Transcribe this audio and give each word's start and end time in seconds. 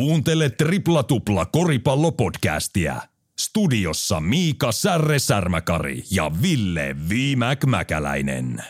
Kuuntele 0.00 0.50
Tripla 0.50 1.02
Tupla 1.02 1.46
koripallopodcastia. 1.46 3.02
Studiossa 3.40 4.20
Miika 4.20 4.72
Särre 4.72 5.18
Särmäkari 5.18 6.04
ja 6.10 6.30
Ville 6.42 6.96
Viimäk 7.08 7.64
Mäkäläinen. 7.64 8.64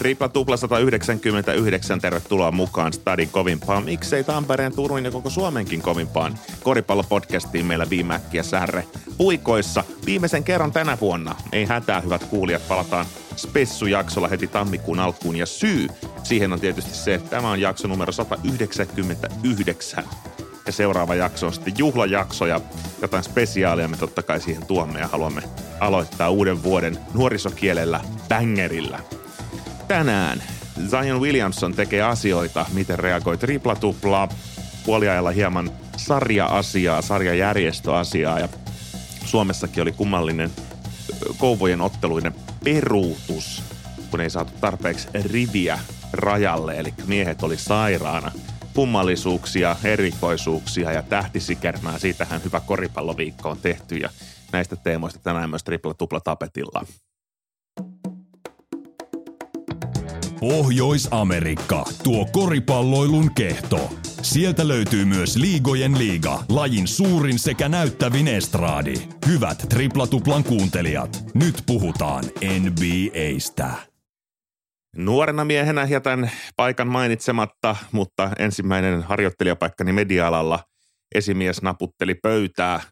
Tripla 0.00 0.28
tupla 0.28 0.56
199, 0.56 2.00
tervetuloa 2.00 2.50
mukaan 2.50 2.92
Stadin 2.92 3.28
kovimpaan, 3.28 3.84
miksei 3.84 4.24
Tampereen, 4.24 4.74
Turun 4.74 5.04
ja 5.04 5.10
koko 5.10 5.30
Suomenkin 5.30 5.82
kovimpaan 5.82 6.38
koripallopodcastiin 6.62 7.66
meillä 7.66 7.90
Viimäkki 7.90 8.36
ja 8.36 8.42
Särre 8.42 8.84
puikoissa. 9.16 9.84
Viimeisen 10.06 10.44
kerran 10.44 10.72
tänä 10.72 10.98
vuonna, 11.00 11.34
ei 11.52 11.64
hätää 11.64 12.00
hyvät 12.00 12.24
kuulijat, 12.24 12.68
palataan 12.68 13.06
Spessu-jaksolla 13.36 14.28
heti 14.28 14.46
tammikuun 14.46 15.00
alkuun. 15.00 15.36
Ja 15.36 15.46
syy 15.46 15.88
siihen 16.22 16.52
on 16.52 16.60
tietysti 16.60 16.94
se, 16.94 17.14
että 17.14 17.30
tämä 17.30 17.50
on 17.50 17.60
jakso 17.60 17.88
numero 17.88 18.12
199 18.12 20.04
ja 20.66 20.72
seuraava 20.72 21.14
jakso 21.14 21.46
on 21.46 21.52
sitten 21.52 21.74
juhlajakso 21.78 22.46
ja 22.46 22.60
jotain 23.02 23.24
spesiaalia 23.24 23.88
me 23.88 23.96
totta 23.96 24.22
kai 24.22 24.40
siihen 24.40 24.66
tuomme 24.66 25.00
ja 25.00 25.08
haluamme 25.08 25.42
aloittaa 25.80 26.30
uuden 26.30 26.62
vuoden 26.62 26.98
nuorisokielellä 27.14 28.00
bängerillä 28.28 29.00
tänään. 29.90 30.42
Zion 30.88 31.20
Williamson 31.20 31.74
tekee 31.74 32.02
asioita, 32.02 32.66
miten 32.72 32.98
reagoi 32.98 33.38
tripla-tupla, 33.38 34.28
puoliajalla 34.86 35.30
hieman 35.30 35.70
sarja-asiaa, 35.96 37.02
sarjajärjestöasiaa. 37.02 38.38
Ja 38.38 38.48
Suomessakin 39.24 39.82
oli 39.82 39.92
kummallinen 39.92 40.50
kouvojen 41.38 41.80
otteluiden 41.80 42.34
peruutus, 42.64 43.62
kun 44.10 44.20
ei 44.20 44.30
saatu 44.30 44.52
tarpeeksi 44.60 45.08
riviä 45.14 45.78
rajalle, 46.12 46.78
eli 46.78 46.94
miehet 47.06 47.42
oli 47.42 47.56
sairaana. 47.56 48.32
Kummallisuuksia, 48.74 49.76
erikoisuuksia 49.84 50.92
ja 50.92 51.02
tähtisikermää, 51.02 51.98
siitähän 51.98 52.44
hyvä 52.44 52.60
koripalloviikko 52.60 53.50
on 53.50 53.58
tehty 53.58 53.96
ja 53.96 54.10
näistä 54.52 54.76
teemoista 54.76 55.20
tänään 55.22 55.50
myös 55.50 55.64
tripla-tupla 55.64 56.20
tapetilla. 56.20 56.86
Pohjois-Amerikka, 60.40 61.84
tuo 62.04 62.26
koripalloilun 62.32 63.34
kehto. 63.34 63.90
Sieltä 64.22 64.68
löytyy 64.68 65.04
myös 65.04 65.36
Liigojen 65.36 65.98
liiga, 65.98 66.44
lajin 66.48 66.88
suurin 66.88 67.38
sekä 67.38 67.68
näyttävin 67.68 68.28
estraadi. 68.28 68.94
Hyvät 69.26 69.66
triplatuplan 69.68 70.44
kuuntelijat, 70.44 71.24
nyt 71.34 71.62
puhutaan 71.66 72.24
NBAstä. 72.60 73.70
Nuorena 74.96 75.44
miehenä 75.44 75.86
jätän 75.90 76.30
paikan 76.56 76.88
mainitsematta, 76.88 77.76
mutta 77.92 78.30
ensimmäinen 78.38 79.02
harjoittelijapaikkani 79.02 79.92
media-alalla 79.92 80.64
esimies 81.14 81.62
naputteli 81.62 82.14
pöytää– 82.14 82.80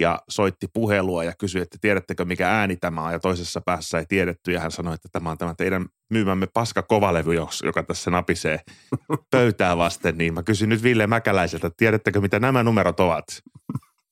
ja 0.00 0.18
soitti 0.28 0.66
puhelua 0.72 1.24
ja 1.24 1.32
kysyi, 1.38 1.62
että 1.62 1.78
tiedättekö 1.80 2.24
mikä 2.24 2.50
ääni 2.50 2.76
tämä 2.76 3.02
on 3.02 3.12
ja 3.12 3.18
toisessa 3.18 3.60
päässä 3.60 3.98
ei 3.98 4.06
tiedetty 4.08 4.52
ja 4.52 4.60
hän 4.60 4.70
sanoi, 4.70 4.94
että 4.94 5.08
tämä 5.12 5.30
on 5.30 5.38
tämä 5.38 5.54
teidän 5.54 5.86
myymämme 6.10 6.46
paska 6.46 6.82
kovalevy, 6.82 7.34
joka 7.64 7.82
tässä 7.82 8.10
napisee 8.10 8.60
pöytää 9.30 9.76
vasten, 9.76 10.18
niin 10.18 10.34
mä 10.34 10.42
kysyn 10.42 10.68
nyt 10.68 10.82
Ville 10.82 11.06
Mäkäläiseltä, 11.06 11.66
että 11.66 11.76
tiedättekö 11.76 12.20
mitä 12.20 12.38
nämä 12.38 12.62
numerot 12.62 13.00
ovat? 13.00 13.24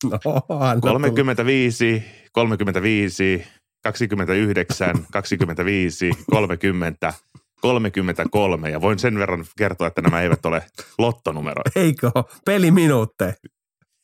No, 0.05 0.21
35, 0.81 2.05
35, 2.33 3.45
29, 3.83 5.07
25, 5.13 6.11
30, 6.31 7.15
33 7.61 8.71
ja 8.71 8.81
voin 8.81 8.99
sen 8.99 9.19
verran 9.19 9.45
kertoa, 9.57 9.87
että 9.87 10.03
nämä 10.03 10.23
eivät 10.23 10.47
ole 10.47 10.63
lottonumeroita. 10.99 11.71
Eikö? 11.77 12.11
Peliminuutteja. 12.45 13.33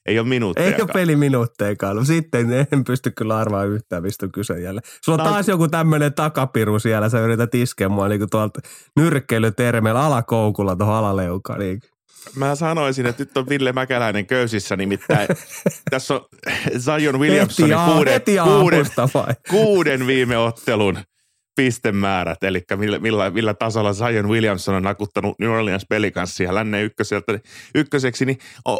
Ei 0.06 0.18
ole 0.18 0.28
minuutteja. 0.28 0.76
Ei 0.76 0.82
ole 0.82 0.90
peliminuuttejakaan. 0.92 1.96
No 1.96 2.04
sitten 2.04 2.66
en 2.72 2.84
pysty 2.84 3.10
kyllä 3.10 3.38
arvaamaan 3.38 3.68
yhtään, 3.68 4.02
mistä 4.02 4.26
on 4.26 4.32
kyse 4.32 4.60
jälleen. 4.60 4.84
Sulla 5.04 5.22
on 5.22 5.30
taas 5.30 5.48
joku 5.48 5.68
tämmöinen 5.68 6.14
takapiru 6.14 6.78
siellä, 6.78 7.08
sä 7.08 7.20
yrität 7.20 7.54
iskeä 7.54 7.88
mua 7.88 8.08
niin 8.08 8.30
tuolta 8.30 8.60
nyrkkeilytermeillä 8.96 10.02
alakoukulla 10.02 10.76
tuohon 10.76 10.94
alaleukaan. 10.94 11.58
Niin. 11.58 11.80
Mä 12.36 12.54
sanoisin, 12.54 13.06
että 13.06 13.22
nyt 13.22 13.36
on 13.36 13.48
Ville 13.48 13.72
Mäkäläinen 13.72 14.26
köysissä, 14.26 14.76
nimittäin 14.76 15.28
tässä 15.90 16.14
on 16.14 16.20
Zion 16.78 17.20
Williamsonin 17.20 17.78
heti, 17.78 17.92
kuuden, 17.92 18.12
heti 18.12 18.36
kuuden, 18.36 18.86
kuuden 19.50 20.06
viime 20.06 20.38
ottelun– 20.38 20.98
pistemäärät, 21.56 22.44
eli 22.44 22.62
millä, 22.76 22.98
millä, 22.98 23.30
millä 23.30 23.54
tasolla 23.54 23.92
Zion 23.92 24.28
Williamson 24.28 24.74
on 24.74 24.82
nakuttanut 24.82 25.38
New 25.38 25.50
Orleans 25.50 25.86
Pelicansia 25.88 26.54
lännen 26.54 26.84
ykköseltä, 26.84 27.38
ykköseksi, 27.74 28.26
niin 28.26 28.38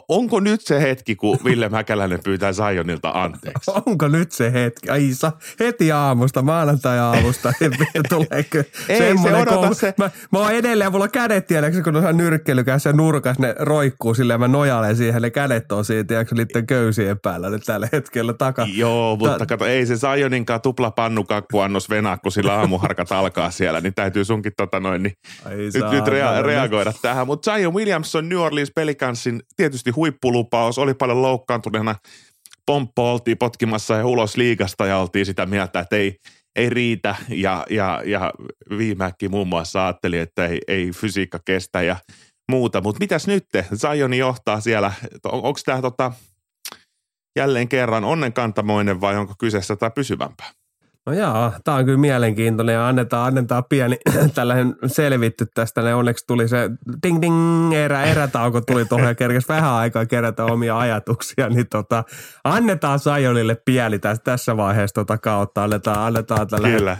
onko 0.08 0.40
nyt 0.40 0.60
se 0.60 0.80
hetki, 0.82 1.16
kun 1.16 1.38
Ville 1.44 1.68
Mäkäläinen 1.68 2.20
pyytää 2.24 2.52
Zionilta 2.52 3.10
anteeksi? 3.14 3.70
onko 3.86 4.08
nyt 4.08 4.32
se 4.32 4.52
hetki? 4.52 4.88
Ai 4.90 5.08
sa, 5.12 5.32
heti 5.60 5.92
aamusta, 5.92 6.42
maanantai-aamusta, 6.42 7.52
tuleeko 8.08 8.58
Ei 8.88 8.98
se 8.98 9.14
koulu. 9.44 9.74
se. 9.74 9.94
Mä, 9.98 10.10
mä 10.32 10.38
oon 10.38 10.52
edelleen, 10.52 10.92
mulla 10.92 11.08
kädet 11.08 11.46
tiedätkö, 11.46 11.82
kun 11.82 11.96
on 11.96 12.16
nyrkkeilykässä 12.16 12.92
nurkas, 12.92 13.38
ne 13.38 13.54
roikkuu 13.58 14.14
silleen, 14.14 14.40
mä 14.40 14.48
nojailen 14.48 14.96
siihen, 14.96 15.22
ne 15.22 15.30
kädet 15.30 15.72
on 15.72 15.84
siitä, 15.84 16.04
tiedätkö, 16.04 16.34
niiden 16.34 16.66
köysien 16.66 17.18
päällä 17.20 17.50
nyt 17.50 17.62
tällä 17.66 17.88
hetkellä 17.92 18.32
taka. 18.32 18.66
Joo, 18.74 19.16
mutta 19.16 19.38
Ta- 19.38 19.46
kato, 19.46 19.64
ei 19.64 19.86
se 19.86 19.96
Zioninkaan 19.96 20.60
tuplapannukakkuannos 20.60 21.90
venaa, 21.90 22.16
kun 22.16 22.32
sillä 22.32 22.56
aamuharkat 22.64 23.12
alkaa 23.12 23.50
siellä, 23.50 23.80
niin 23.80 23.94
täytyy 23.94 24.24
sunkin 24.24 24.52
tota 24.56 24.80
noin, 24.80 25.02
niin 25.02 25.12
nyt, 25.44 25.90
nyt 25.90 26.04
rea- 26.06 26.42
reagoida 26.42 26.92
tähän. 27.02 27.26
Mutta 27.26 27.52
Zion 27.52 27.74
Williamson 27.74 28.28
New 28.28 28.38
Orleans 28.38 28.70
Pelicansin 28.74 29.42
tietysti 29.56 29.90
huippulupaus, 29.90 30.78
oli 30.78 30.94
paljon 30.94 31.22
loukkaantuneena. 31.22 31.94
Pomppo 32.66 33.12
oltiin 33.12 33.38
potkimassa 33.38 33.94
ja 33.94 34.06
ulos 34.06 34.36
liigasta 34.36 34.86
ja 34.86 34.98
oltiin 34.98 35.26
sitä 35.26 35.46
mieltä, 35.46 35.80
että 35.80 35.96
ei, 35.96 36.16
ei 36.56 36.70
riitä. 36.70 37.16
Ja, 37.28 37.66
ja, 37.70 38.02
ja 38.04 38.32
viimeäkin 38.78 39.30
muun 39.30 39.48
muassa 39.48 39.86
ajatteli, 39.86 40.18
että 40.18 40.46
ei, 40.46 40.60
ei 40.68 40.90
fysiikka 40.90 41.38
kestä 41.44 41.82
ja 41.82 41.96
muuta. 42.50 42.80
Mutta 42.80 43.00
mitäs 43.00 43.26
nyt? 43.26 43.44
Zion 43.74 44.14
johtaa 44.14 44.60
siellä. 44.60 44.92
On, 45.24 45.42
Onko 45.42 45.60
tämä 45.64 45.82
tota, 45.82 46.12
jälleen 47.38 47.68
kerran 47.68 48.04
onnenkantamoinen 48.04 49.00
vai 49.00 49.16
onko 49.16 49.34
kyseessä 49.38 49.76
tai 49.76 49.90
pysyvämpää? 49.94 50.50
No 51.06 51.12
joo, 51.12 51.52
tämä 51.64 51.76
on 51.76 51.84
kyllä 51.84 51.98
mielenkiintoinen 51.98 52.72
ja 52.72 52.88
annetaan, 52.88 53.26
annetaan 53.26 53.64
pieni 53.68 53.96
tällainen 54.34 54.76
selvitty 54.86 55.46
tästä. 55.54 55.82
Ne 55.82 55.94
onneksi 55.94 56.24
tuli 56.26 56.48
se 56.48 56.70
ding 57.02 57.22
ding 57.22 57.74
erä, 57.74 58.02
erätauko 58.02 58.60
tuli 58.60 58.84
tuohon 58.84 59.08
ja 59.08 59.14
kerkesi 59.14 59.48
vähän 59.48 59.72
aikaa 59.72 60.06
kerätä 60.06 60.44
omia 60.44 60.78
ajatuksia, 60.78 61.48
niin 61.48 61.68
tota, 61.68 62.04
annetaan 62.44 62.98
Sajonille 62.98 63.56
pieni 63.64 63.98
tässä, 63.98 64.22
tässä 64.22 64.56
vaiheessa 64.56 64.94
tota 64.94 65.18
kautta. 65.18 65.64
Annetaan, 65.64 65.98
annetaan 65.98 66.48
tällä 66.48 66.68
Kyllä. 66.68 66.96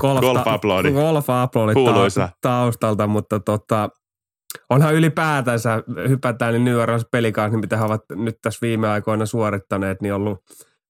Golf, 0.00 0.20
golf-aplodi. 0.20 0.92
Golf 0.92 1.26
taustalta, 2.40 3.06
mutta 3.06 3.40
tota, 3.40 3.88
onhan 4.70 4.94
ylipäätänsä, 4.94 5.82
hypätään 6.08 6.52
niin 6.52 6.64
New 6.64 6.76
Orleans 6.76 7.06
pelikaan, 7.12 7.50
niin 7.50 7.60
mitä 7.60 7.76
he 7.76 7.84
ovat 7.84 8.02
nyt 8.10 8.38
tässä 8.42 8.58
viime 8.62 8.88
aikoina 8.88 9.26
suorittaneet, 9.26 10.02
niin 10.02 10.14
ollut 10.14 10.38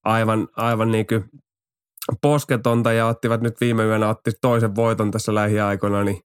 aivan, 0.05 0.49
aivan 0.57 0.93
niin 0.93 1.07
kuin 1.07 1.25
posketonta 2.23 2.93
ja 2.93 3.07
ottivat 3.07 3.41
nyt 3.41 3.61
viime 3.61 3.85
yönä 3.85 4.09
otti 4.09 4.31
toisen 4.41 4.75
voiton 4.75 5.11
tässä 5.11 5.35
lähiaikoina 5.35 6.05
niin 6.05 6.21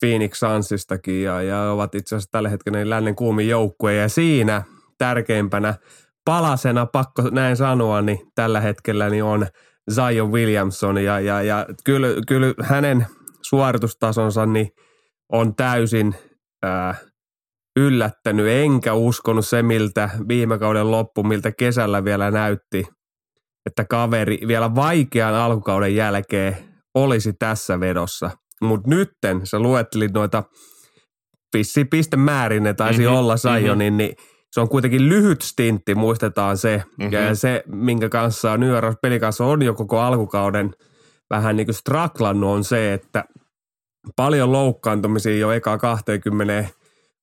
Phoenix 0.00 0.38
Sunsistakin 0.38 1.22
ja, 1.22 1.42
ja 1.42 1.62
ovat 1.62 1.94
itse 1.94 2.16
asiassa 2.16 2.30
tällä 2.30 2.48
hetkellä 2.48 2.78
niin 2.78 2.90
lännen 2.90 3.16
kuumin 3.16 3.48
joukkue 3.48 3.94
ja 3.94 4.08
siinä 4.08 4.62
tärkeimpänä 4.98 5.74
palasena, 6.24 6.86
pakko 6.86 7.22
näin 7.30 7.56
sanoa, 7.56 8.02
niin 8.02 8.18
tällä 8.34 8.60
hetkellä 8.60 9.10
niin 9.10 9.24
on 9.24 9.46
Zion 9.90 10.32
Williamson. 10.32 11.04
Ja, 11.04 11.20
ja, 11.20 11.42
ja 11.42 11.66
kyllä, 11.84 12.08
kyllä 12.28 12.54
hänen 12.62 13.06
suoritustasonsa 13.42 14.46
niin 14.46 14.68
on 15.32 15.54
täysin 15.54 16.14
ää, 16.62 16.94
yllättänyt, 17.76 18.46
enkä 18.48 18.94
uskonut 18.94 19.46
se, 19.46 19.62
miltä 19.62 20.10
viime 20.28 20.58
kauden 20.58 20.90
loppu, 20.90 21.22
miltä 21.22 21.52
kesällä 21.52 22.04
vielä 22.04 22.30
näytti 22.30 22.84
että 23.66 23.84
kaveri 23.84 24.38
vielä 24.46 24.74
vaikean 24.74 25.34
alkukauden 25.34 25.96
jälkeen 25.96 26.56
olisi 26.94 27.32
tässä 27.32 27.80
vedossa. 27.80 28.30
Mutta 28.60 28.90
nytten 28.90 29.46
sä 29.46 29.58
luettelit 29.58 30.12
noita 30.12 30.42
pissi 31.52 31.84
pistemäärin, 31.84 32.62
ne 32.62 32.74
taisi 32.74 33.02
mm-hmm, 33.02 33.16
olla 33.16 33.36
Sajonin, 33.36 33.92
mm-hmm. 33.92 33.96
niin 33.96 34.16
se 34.52 34.60
on 34.60 34.68
kuitenkin 34.68 35.08
lyhyt 35.08 35.42
stintti, 35.42 35.94
muistetaan 35.94 36.58
se. 36.58 36.82
Mm-hmm. 36.98 37.12
Ja 37.12 37.34
se, 37.34 37.64
minkä 37.66 38.08
kanssa 38.08 38.56
New 38.56 38.68
York 38.68 39.00
peli 39.02 39.20
kanssa 39.20 39.44
on 39.44 39.62
jo 39.62 39.74
koko 39.74 40.00
alkukauden 40.00 40.70
vähän 41.30 41.56
niin 41.56 41.66
kuin 41.66 41.74
straklannut, 41.74 42.50
on 42.50 42.64
se, 42.64 42.92
että 42.92 43.24
paljon 44.16 44.52
loukkaantumisia 44.52 45.36
jo 45.36 45.52
eka 45.52 45.78
20 45.78 46.68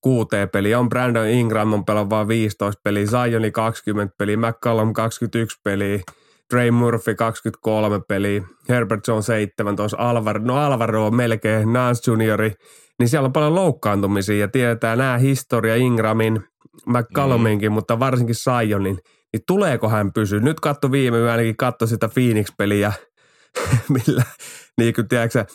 kuuteen 0.02 0.50
peliä. 0.50 0.80
On 0.80 0.90
Brandon 0.90 1.28
Ingram 1.28 1.74
on 1.74 1.86
pelannut 1.86 2.10
vain 2.10 2.28
15 2.28 2.82
peliä, 2.84 3.06
Zioni 3.06 3.52
20 3.52 4.16
peliä, 4.18 4.38
McCallum 4.38 4.94
21 4.94 5.60
peliä– 5.64 6.00
Trey 6.52 6.72
Murphy 6.72 7.16
23 7.16 8.02
peliä, 8.08 8.44
Herbert 8.70 9.08
Jones 9.08 9.26
17, 9.26 9.98
Alvaro, 10.00 10.40
no 10.44 10.58
Alvaro 10.58 11.06
on 11.06 11.16
melkein, 11.16 11.74
Nance 11.74 12.12
juniori, 12.12 12.54
niin 13.00 13.10
siellä 13.10 13.26
on 13.26 13.34
paljon 13.34 13.56
loukkaantumisia 13.56 14.38
ja 14.38 14.48
tiedetään 14.48 14.98
nämä 14.98 15.18
historia 15.18 15.76
Ingramin, 15.76 16.44
McCalluminkin, 16.86 17.72
mm. 17.72 17.74
mutta 17.74 18.00
varsinkin 18.00 18.36
Sionin, 18.36 18.98
niin 19.34 19.42
tuleeko 19.48 19.90
hän 19.90 20.14
pysyä? 20.14 20.40
Nyt 20.40 20.60
katso 20.60 20.92
viime 20.92 21.18
yö 21.18 21.32
ainakin 21.32 21.58
katso 21.58 21.88
sitä 21.88 22.10
Phoenix-peliä, 22.10 22.94
millä 24.08 24.24
niin 24.78 24.94
kuin 24.94 25.08
tiedätkö, 25.08 25.46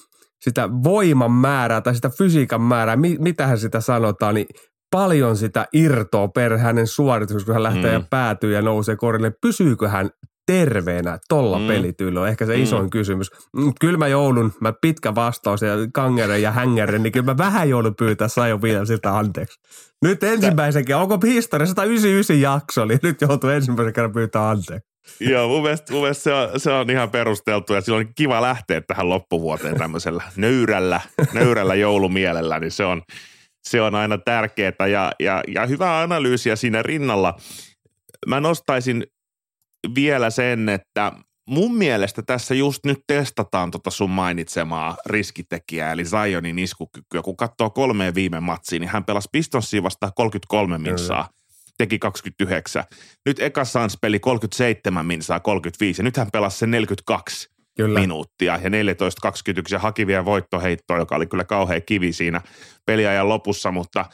sitä 0.41 0.69
voiman 0.85 1.33
määrää 1.33 1.81
tai 1.81 1.95
sitä 1.95 2.11
fysiikan 2.19 2.61
määrää, 2.61 2.97
mi, 2.97 3.17
mitähän 3.21 3.59
sitä 3.59 3.81
sanotaan, 3.81 4.35
niin 4.35 4.47
paljon 4.91 5.37
sitä 5.37 5.67
irtoa 5.73 6.29
per 6.29 6.59
hänen 6.59 6.87
suoritus, 6.87 7.45
kun 7.45 7.55
hän 7.55 7.63
lähtee 7.63 7.91
mm. 7.91 8.03
ja 8.03 8.03
päätyy 8.11 8.53
ja 8.53 8.63
nousee 8.63 8.97
korille. 8.97 9.33
Pysyykö 9.43 9.89
hän 9.89 10.11
terveenä 10.47 11.19
tolla 11.29 11.59
mm. 11.59 11.67
pelityylillä 11.67 12.21
on 12.21 12.29
ehkä 12.29 12.47
se 12.47 12.57
mm. 12.57 12.63
isoin 12.63 12.91
kysymys. 12.91 13.31
Kyllä 13.81 13.99
mä 13.99 14.09
joudun, 14.09 14.53
mä 14.61 14.73
pitkä 14.81 15.15
vastaus 15.15 15.63
ja 15.63 15.73
kangere 15.93 16.39
ja 16.39 16.51
hängere, 16.51 16.99
niin 16.99 17.13
kyllä 17.13 17.27
mä 17.27 17.37
vähän 17.37 17.69
joudun 17.69 17.95
pyytää 17.95 18.29
Sajo 18.29 18.59
siltä 18.85 19.19
anteeksi. 19.19 19.61
Nyt 20.03 20.23
ensimmäisenkin, 20.23 20.97
onko 20.97 21.19
historia 21.25 21.67
199 21.67 22.41
jakso, 22.41 22.85
niin 22.85 22.99
nyt 23.03 23.21
joutuu 23.21 23.51
ensimmäisen 23.51 23.93
kerran 23.93 24.13
pyytää 24.13 24.51
anteeksi. 24.51 24.97
Joo, 25.21 25.49
mun 25.49 25.63
mielestä, 25.63 25.93
mun 25.93 26.03
mielestä 26.03 26.23
se, 26.23 26.33
on, 26.33 26.61
se 26.61 26.71
on 26.71 26.91
ihan 26.91 27.11
perusteltu 27.11 27.75
ja 27.75 27.81
silloin 27.81 28.07
on 28.07 28.13
kiva 28.15 28.43
lähteä 28.43 28.81
tähän 28.81 29.09
loppuvuoteen 29.09 29.79
tämmöisellä 29.79 30.23
nöyrällä, 30.37 31.01
nöyrällä 31.35 31.75
joulumielellä, 31.75 32.61
niin 32.61 32.71
se 32.71 32.85
on, 32.85 33.03
se 33.69 33.81
on 33.81 33.95
aina 33.95 34.19
tärkeää 34.19 34.87
ja, 34.91 35.13
ja, 35.21 35.43
ja 35.49 35.67
hyvää 35.67 36.01
analyysiä 36.01 36.57
siinä 36.57 36.83
rinnalla. 36.83 37.37
Mä 38.27 38.41
nostaisin 38.41 39.05
vielä 39.95 40.31
sen, 40.31 40.69
että 40.69 41.13
mun 41.49 41.75
mielestä 41.75 42.23
tässä 42.23 42.55
just 42.55 42.85
nyt 42.85 42.99
testataan 43.07 43.71
tota 43.71 43.91
sun 43.91 44.11
mainitsemaa 44.11 44.97
riskitekijää, 45.07 45.93
eli 45.93 46.05
Zionin 46.05 46.59
iskukykyä. 46.59 47.23
Kun 47.23 47.37
katsoo 47.37 47.71
kolmeen 47.71 48.15
viime 48.15 48.41
matsiin, 48.41 48.81
niin 48.81 48.91
hän 48.91 49.05
pelasi 49.05 49.29
Pistonsiin 49.33 49.83
vasta 49.83 50.11
33 50.15 50.79
minsaa, 50.79 51.29
teki 51.79 51.99
29. 51.99 52.85
Nyt 53.27 53.41
eka 53.41 53.65
Suns 53.65 53.99
peli 54.01 54.19
37 54.21 55.07
minsaa, 55.07 55.41
35, 55.41 56.01
ja 56.01 56.05
nyt 56.05 56.17
hän 56.17 56.31
pelasi 56.33 56.59
sen 56.59 56.71
42 56.71 57.49
Kyllä. 57.77 58.01
minuuttia 58.01 58.59
ja 58.63 58.69
14-21 58.69 58.73
ja 59.71 59.79
haki 59.79 60.07
vielä 60.07 60.25
voittoheittoa, 60.25 60.99
joka 60.99 61.17
oli 61.17 61.27
kyllä 61.27 61.45
kauhean 61.45 61.83
kivi 61.87 62.13
siinä 62.13 62.41
peliajan 62.87 63.29
lopussa, 63.29 63.71
mutta 63.71 64.05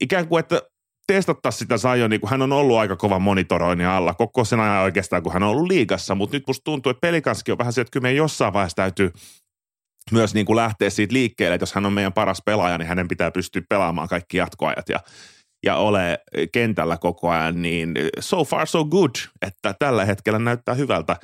ikään 0.00 0.28
kuin, 0.28 0.40
että 0.40 0.62
testattaisiin 1.06 1.58
sitä 1.58 1.78
Zionia, 1.78 2.18
kun 2.18 2.30
hän 2.30 2.42
on 2.42 2.52
ollut 2.52 2.78
aika 2.78 2.96
kova 2.96 3.18
monitoroinnin 3.18 3.86
alla 3.86 4.14
koko 4.14 4.44
sen 4.44 4.60
ajan 4.60 4.82
oikeastaan, 4.82 5.22
kun 5.22 5.32
hän 5.32 5.42
on 5.42 5.48
ollut 5.48 5.68
liigassa, 5.68 6.14
mutta 6.14 6.36
nyt 6.36 6.46
musta 6.46 6.64
tuntuu, 6.64 6.90
että 6.90 7.00
pelikanskin 7.00 7.52
on 7.52 7.58
vähän 7.58 7.72
se, 7.72 7.80
että 7.80 7.90
kyllä 7.90 8.02
meidän 8.02 8.16
jossain 8.16 8.52
vaiheessa 8.52 8.76
täytyy 8.76 9.12
myös 10.12 10.34
niin 10.34 10.46
kuin 10.46 10.56
lähteä 10.56 10.90
siitä 10.90 11.12
liikkeelle, 11.12 11.54
että 11.54 11.62
jos 11.62 11.74
hän 11.74 11.86
on 11.86 11.92
meidän 11.92 12.12
paras 12.12 12.42
pelaaja, 12.46 12.78
niin 12.78 12.88
hänen 12.88 13.08
pitää 13.08 13.30
pystyä 13.30 13.62
pelaamaan 13.68 14.08
kaikki 14.08 14.36
jatkoajat 14.36 14.88
ja, 14.88 15.00
ja 15.64 15.76
ole 15.76 16.18
kentällä 16.52 16.96
koko 16.96 17.30
ajan, 17.30 17.62
niin 17.62 17.94
so 18.20 18.44
far 18.44 18.66
so 18.66 18.84
good, 18.84 19.10
että 19.42 19.74
tällä 19.78 20.04
hetkellä 20.04 20.38
näyttää 20.38 20.74
hyvältä 20.74 21.16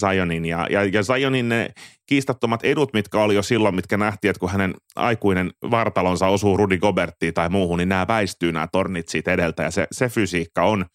Zionin 0.00 0.44
ja, 0.44 0.66
ja, 0.70 0.84
ja 0.84 1.02
Zionin 1.02 1.48
ne 1.48 1.70
kiistattomat 2.06 2.64
edut, 2.64 2.92
mitkä 2.92 3.18
oli 3.18 3.34
jo 3.34 3.42
silloin, 3.42 3.74
mitkä 3.74 3.96
nähtiin, 3.96 4.30
että 4.30 4.40
kun 4.40 4.50
hänen 4.50 4.74
aikuinen 4.96 5.50
vartalonsa 5.70 6.26
osuu 6.26 6.56
Rudi 6.56 6.78
Goberttiin 6.78 7.34
tai 7.34 7.48
muuhun, 7.48 7.78
niin 7.78 7.88
nämä 7.88 8.08
väistyy 8.08 8.52
nämä 8.52 8.68
tornit 8.72 9.08
siitä 9.08 9.32
edeltä 9.32 9.62
ja 9.62 9.70
se, 9.70 9.86
se 9.92 10.08
fysiikka 10.08 10.62
on 10.62 10.86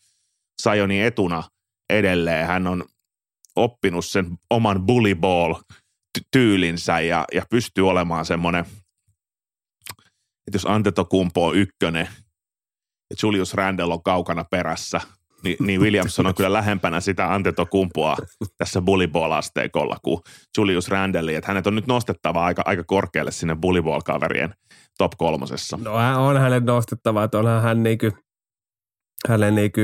Zionin 0.64 1.04
etuna 1.04 1.44
edelleen. 1.90 2.48
Hän 2.48 2.68
on 2.68 2.86
oppinut 3.56 4.06
sen 4.06 4.38
oman 4.50 4.86
bully 4.86 5.16
ball 5.16 5.54
tyylinsä 6.32 7.00
ja, 7.00 7.26
ja 7.34 7.44
pystyy 7.50 7.90
olemaan 7.90 8.26
semmoinen, 8.26 8.66
että 10.48 10.56
jos 10.56 10.66
Antetokumpo 10.66 11.48
on 11.48 11.56
ykkönen 11.56 12.10
ja 13.10 13.16
Julius 13.24 13.54
Randle 13.54 13.94
on 13.94 14.04
kaukana 14.04 14.44
perässä– 14.44 15.02
niin, 15.44 15.58
niin 15.60 15.82
Williamson 15.82 16.28
on 16.28 16.36
kyllä 16.36 16.54
lähempänä 16.54 17.00
sitä 17.00 17.34
Antetokumpua 17.34 18.16
tässä 18.58 18.82
bullyball-asteikolla 18.82 19.98
kuin 20.04 20.20
Julius 20.58 20.90
Randle, 20.90 21.36
että 21.36 21.48
hänet 21.48 21.68
on 21.68 21.76
nyt 21.76 21.88
nostettava 21.88 22.46
aika, 22.46 22.62
aika 22.66 22.84
korkealle 22.84 23.32
sinne 23.32 23.56
bullyball-kaverien 23.56 24.54
top 24.98 25.12
kolmosessa. 25.18 25.80
No 25.84 25.94
on 26.28 26.38
hänet 26.38 26.64
nostettava, 26.64 27.24
että 27.24 27.40
onhan 27.40 27.62
hän 27.62 27.84
niinku, 27.84 28.12
hänen 29.28 29.56
niinku 29.56 29.82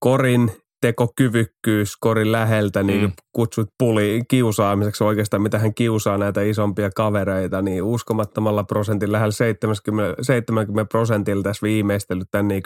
korin 0.00 0.52
tekokyvykkyys 0.80 1.96
korin 1.96 2.32
läheltä, 2.32 2.82
niin 2.82 3.02
mm. 3.02 3.12
kutsut 3.32 3.68
puli 3.78 4.22
kiusaamiseksi 4.28 5.04
oikeastaan, 5.04 5.42
mitä 5.42 5.58
hän 5.58 5.74
kiusaa 5.74 6.18
näitä 6.18 6.42
isompia 6.42 6.90
kavereita, 6.90 7.62
niin 7.62 7.82
uskomattomalla 7.82 8.64
prosentin 8.64 9.12
lähellä 9.12 9.32
70, 9.32 10.22
70 10.22 10.88
prosentilta 10.88 11.42
tässä 11.42 11.64
viimeistellyt 11.64 12.28
tämän 12.30 12.48
niin 12.48 12.62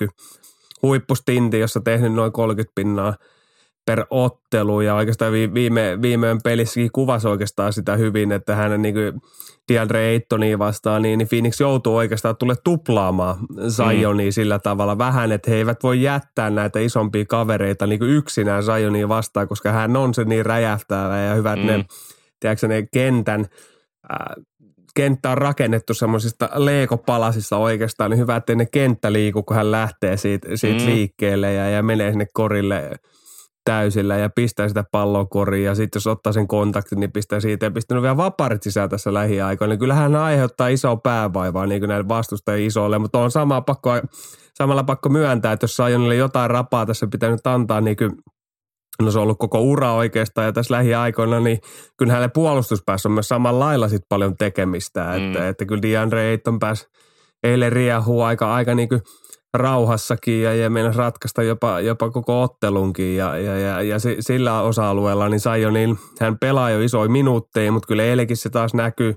huippustinti, 0.82 1.58
jossa 1.58 1.80
tehnyt 1.80 2.12
noin 2.12 2.32
30 2.32 2.72
pinnaa 2.74 3.14
per 3.86 4.06
ottelu 4.10 4.80
ja 4.80 4.94
oikeastaan 4.94 5.32
viime, 5.32 5.98
viime 6.02 6.36
pelissäkin 6.44 6.92
kuvasi 6.92 7.28
oikeastaan 7.28 7.72
sitä 7.72 7.96
hyvin, 7.96 8.32
että 8.32 8.54
hän 8.54 8.82
niin 8.82 8.94
kuin 8.94 9.20
DeAndre 9.72 10.08
Aytonia 10.08 10.58
vastaan, 10.58 11.02
niin, 11.02 11.18
niin 11.18 11.28
Phoenix 11.28 11.60
joutuu 11.60 11.96
oikeastaan 11.96 12.36
tulle 12.36 12.54
tuplaamaan 12.64 13.36
Zionia 13.68 14.26
mm. 14.26 14.32
sillä 14.32 14.58
tavalla 14.58 14.98
vähän, 14.98 15.32
että 15.32 15.50
he 15.50 15.56
eivät 15.56 15.82
voi 15.82 16.02
jättää 16.02 16.50
näitä 16.50 16.78
isompia 16.78 17.24
kavereita 17.24 17.86
niin 17.86 17.98
kuin 17.98 18.10
yksinään 18.10 18.62
Zionia 18.62 19.08
vastaan, 19.08 19.48
koska 19.48 19.72
hän 19.72 19.96
on 19.96 20.14
se 20.14 20.24
niin 20.24 20.46
räjähtävä 20.46 21.18
ja 21.18 21.34
hyvät 21.34 21.58
mm. 21.58 21.66
ne, 21.66 21.84
tiedätkö, 22.40 22.68
ne 22.68 22.88
kentän 22.92 23.40
äh, 24.12 24.44
kenttä 24.96 25.30
on 25.30 25.38
rakennettu 25.38 25.94
semmoisista 25.94 26.48
leekopalasista 26.54 27.56
oikeastaan, 27.56 28.10
niin 28.10 28.18
hyvä, 28.18 28.36
että 28.36 28.54
ne 28.54 28.66
kenttä 28.66 29.12
liiku, 29.12 29.42
kun 29.42 29.56
hän 29.56 29.70
lähtee 29.70 30.16
siitä, 30.16 30.48
siitä 30.54 30.80
mm. 30.80 30.86
liikkeelle 30.86 31.52
ja, 31.52 31.70
ja 31.70 31.82
menee 31.82 32.10
sinne 32.10 32.26
korille 32.32 32.90
täysillä 33.64 34.16
ja 34.16 34.30
pistää 34.30 34.68
sitä 34.68 34.84
palloa 34.92 35.24
koriin 35.24 35.64
ja 35.64 35.74
sitten 35.74 35.96
jos 35.96 36.06
ottaa 36.06 36.32
sen 36.32 36.48
kontaktin, 36.48 37.00
niin 37.00 37.12
pistää 37.12 37.40
siitä 37.40 37.66
ja 37.66 37.70
pistänyt 37.70 38.02
vielä 38.02 38.16
vaparit 38.16 38.62
sisään 38.62 38.90
tässä 38.90 39.14
lähiaikoina. 39.14 39.72
Niin 39.72 39.78
kyllähän 39.78 40.02
hän 40.02 40.22
aiheuttaa 40.22 40.68
isoa 40.68 40.96
päävaivaa 40.96 41.66
niin 41.66 41.80
kuin 41.80 41.88
näille 41.88 42.08
vastustajille 42.08 42.66
isoille, 42.66 42.98
mutta 42.98 43.18
on 43.18 43.30
sama 43.30 43.60
pakko, 43.60 43.90
samalla 44.54 44.84
pakko 44.84 45.08
myöntää, 45.08 45.52
että 45.52 45.64
jos 45.64 45.76
saa 45.76 45.88
jotain 45.88 46.50
rapaa 46.50 46.86
tässä 46.86 47.06
pitänyt 47.06 47.46
antaa 47.46 47.80
niin 47.80 47.96
kuin 47.96 48.12
no 49.02 49.10
se 49.10 49.18
on 49.18 49.22
ollut 49.22 49.38
koko 49.38 49.60
ura 49.60 49.92
oikeastaan 49.92 50.46
ja 50.46 50.52
tässä 50.52 50.74
lähiaikoina, 50.74 51.40
niin 51.40 51.58
kyllä 51.96 52.12
hänelle 52.12 52.30
puolustuspäässä 52.34 53.08
on 53.08 53.12
myös 53.12 53.28
samalla 53.28 53.64
lailla 53.64 53.88
sit 53.88 54.02
paljon 54.08 54.36
tekemistä, 54.36 55.04
mm. 55.04 55.26
että, 55.26 55.48
että 55.48 55.64
kyllä 55.64 55.82
DeAndre 55.82 56.30
Ayton 56.30 56.58
pääsi 56.58 56.86
eilen 57.42 57.72
riehuu 57.72 58.22
aika, 58.22 58.54
aika 58.54 58.74
niin 58.74 58.88
kuin 58.88 59.00
rauhassakin 59.54 60.42
ja, 60.42 60.54
ja 60.54 60.70
mennä 60.70 60.92
ratkaista 60.96 61.42
jopa, 61.42 61.80
jopa 61.80 62.10
koko 62.10 62.42
ottelunkin 62.42 63.16
ja, 63.16 63.38
ja, 63.38 63.58
ja, 63.58 63.82
ja 63.82 63.96
sillä 64.20 64.62
osa-alueella 64.62 65.28
niin 65.28 65.40
sai 65.40 65.62
jo 65.62 65.70
niin, 65.70 65.98
hän 66.20 66.38
pelaa 66.38 66.70
jo 66.70 66.80
isoja 66.80 67.08
minuutteja, 67.08 67.72
mutta 67.72 67.86
kyllä 67.86 68.02
eilenkin 68.02 68.36
se 68.36 68.50
taas 68.50 68.74
näkyy 68.74 69.14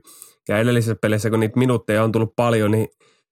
ja 0.50 0.58
edellisessä 0.58 0.96
pelissä, 1.02 1.30
kun 1.30 1.40
niitä 1.40 1.60
minuutteja 1.60 2.04
on 2.04 2.12
tullut 2.12 2.34
paljon, 2.36 2.72
niin 2.72 2.88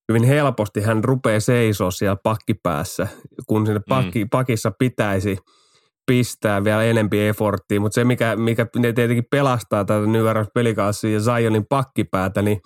hyvin 0.09 0.23
helposti 0.23 0.81
hän 0.81 1.03
rupeaa 1.03 1.39
seisoo 1.39 1.91
siellä 1.91 2.17
pakkipäässä, 2.23 3.07
kun 3.47 3.65
sinne 3.65 3.81
pakki, 3.89 4.23
mm. 4.23 4.29
pakissa 4.29 4.71
pitäisi– 4.79 5.37
pistää 6.05 6.63
vielä 6.63 6.83
enempi 6.83 7.27
efforttia, 7.27 7.79
mutta 7.79 7.95
se 7.95 8.03
mikä, 8.03 8.35
mikä 8.35 8.67
ne 8.75 8.93
tietenkin 8.93 9.27
pelastaa 9.31 9.85
tätä 9.85 10.05
New 10.05 10.25
Orleans 10.25 10.49
pelikassia 10.53 11.13
ja 11.13 11.19
Zionin 11.19 11.65
pakkipäätä, 11.69 12.41
niin 12.41 12.61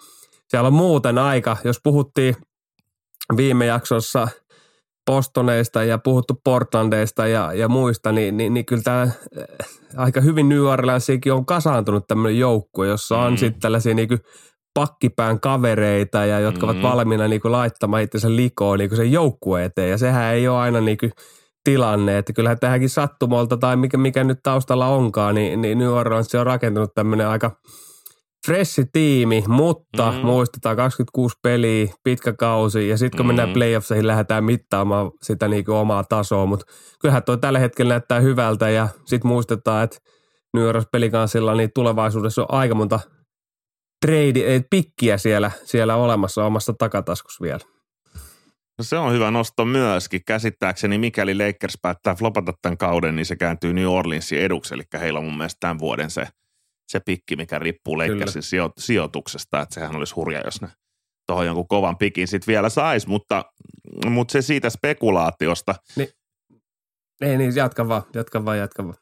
siellä 0.47 0.67
on 0.67 0.73
muuten 0.73 1.17
aika, 1.17 1.57
jos 1.63 1.79
puhuttiin 1.83 2.35
viime 3.37 3.65
jaksossa 3.65 4.27
Postoneista 5.05 5.83
ja 5.83 5.97
puhuttu 5.97 6.41
Portlandeista 6.43 7.27
ja, 7.27 7.53
ja 7.53 7.67
muista, 7.67 8.11
niin, 8.11 8.37
niin, 8.37 8.53
niin 8.53 8.65
kyllä 8.65 8.81
tämä 8.81 9.01
äh, 9.01 9.11
aika 9.95 10.21
hyvin 10.21 10.49
New 10.49 10.65
Orleansiinkin 10.65 11.33
on 11.33 11.45
kasaantunut 11.45 12.07
tämmöinen 12.07 12.39
joukkue, 12.39 12.87
jossa 12.87 13.17
on 13.17 13.33
mm. 13.33 13.37
sitten 13.37 13.61
tällaisia 13.61 13.93
niin 13.93 14.07
kuin 14.07 14.19
pakkipään 14.73 15.39
kavereita 15.39 16.25
ja 16.25 16.39
jotka 16.39 16.65
mm. 16.65 16.69
ovat 16.69 16.81
valmiina 16.83 17.27
niin 17.27 17.41
kuin 17.41 17.51
laittamaan 17.51 18.03
itsensä 18.03 18.35
likoon 18.35 18.79
niin 18.79 18.89
kuin 18.89 18.97
sen 18.97 19.11
joukkueen 19.11 19.65
eteen. 19.65 19.89
Ja 19.89 19.97
sehän 19.97 20.33
ei 20.33 20.47
ole 20.47 20.57
aina 20.57 20.81
niin 20.81 20.97
kuin 20.97 21.11
tilanne, 21.67 22.17
että 22.17 22.33
kyllähän 22.33 22.59
tähänkin 22.59 22.89
sattumalta 22.89 23.57
tai 23.57 23.75
mikä, 23.75 23.97
mikä 23.97 24.23
nyt 24.23 24.39
taustalla 24.43 24.87
onkaan, 24.87 25.35
niin, 25.35 25.61
niin 25.61 25.77
New 25.77 25.89
Orleans 25.89 26.35
on 26.35 26.45
rakentunut 26.45 26.93
tämmöinen 26.95 27.27
aika 27.27 27.51
freshi 28.45 28.85
tiimi, 28.93 29.43
mutta 29.47 30.11
mm. 30.11 30.25
muistetaan 30.25 30.75
26 30.75 31.35
peliä, 31.43 31.87
pitkä 32.03 32.33
kausi 32.33 32.89
ja 32.89 32.97
sitten 32.97 33.17
kun 33.17 33.25
mm. 33.25 33.27
mennään 33.27 33.53
playoffseihin, 33.53 34.07
lähdetään 34.07 34.43
mittaamaan 34.43 35.11
sitä 35.21 35.47
niin 35.47 35.65
kuin 35.65 35.75
omaa 35.75 36.03
tasoa, 36.03 36.45
mutta 36.45 36.65
kyllähän 37.01 37.23
tuo 37.23 37.37
tällä 37.37 37.59
hetkellä 37.59 37.93
näyttää 37.93 38.19
hyvältä 38.19 38.69
ja 38.69 38.87
sitten 39.05 39.29
muistetaan, 39.29 39.83
että 39.83 39.97
New 40.53 40.67
Orleans 40.67 40.87
pelikansilla 40.91 41.55
niin 41.55 41.69
tulevaisuudessa 41.75 42.41
on 42.41 42.47
aika 42.49 42.75
monta 42.75 42.99
trade, 44.05 44.63
pikkiä 44.69 45.17
siellä, 45.17 45.51
siellä 45.63 45.95
olemassa 45.95 46.45
omassa 46.45 46.73
takataskussa 46.79 47.43
vielä. 47.43 47.76
No 48.77 48.83
se 48.83 48.97
on 48.97 49.13
hyvä 49.13 49.31
nosto 49.31 49.65
myöskin. 49.65 50.21
Käsittääkseni, 50.25 50.97
mikäli 50.97 51.35
Lakers 51.35 51.77
päättää 51.81 52.15
flopata 52.15 52.53
tämän 52.61 52.77
kauden, 52.77 53.15
niin 53.15 53.25
se 53.25 53.35
kääntyy 53.35 53.73
New 53.73 53.87
Orleansin 53.87 54.39
eduksi. 54.39 54.73
Eli 54.73 54.83
heillä 54.99 55.19
on 55.19 55.25
mun 55.25 55.37
mielestä 55.37 55.57
tämän 55.59 55.79
vuoden 55.79 56.09
se, 56.09 56.27
se 56.87 56.99
pikki, 56.99 57.35
mikä 57.35 57.59
riippuu 57.59 57.97
Lakersin 57.97 58.43
sijo, 58.43 58.71
sijoituksesta. 58.77 59.61
Että 59.61 59.75
sehän 59.75 59.95
olisi 59.95 60.15
hurja, 60.15 60.41
jos 60.45 60.61
ne 60.61 60.67
tuohon 61.27 61.45
jonkun 61.45 61.67
kovan 61.67 61.97
pikin 61.97 62.27
sitten 62.27 62.47
vielä 62.47 62.69
sais, 62.69 63.07
mutta, 63.07 63.45
mutta 64.05 64.31
se 64.31 64.41
siitä 64.41 64.69
spekulaatiosta. 64.69 65.75
Niin, 65.95 66.09
ei 67.21 67.37
niin, 67.37 67.55
jatka 67.55 67.87
vaan, 67.87 68.03
jatka 68.13 68.45
vaan, 68.45 68.57
jatka 68.57 68.83
vaan. 68.83 68.97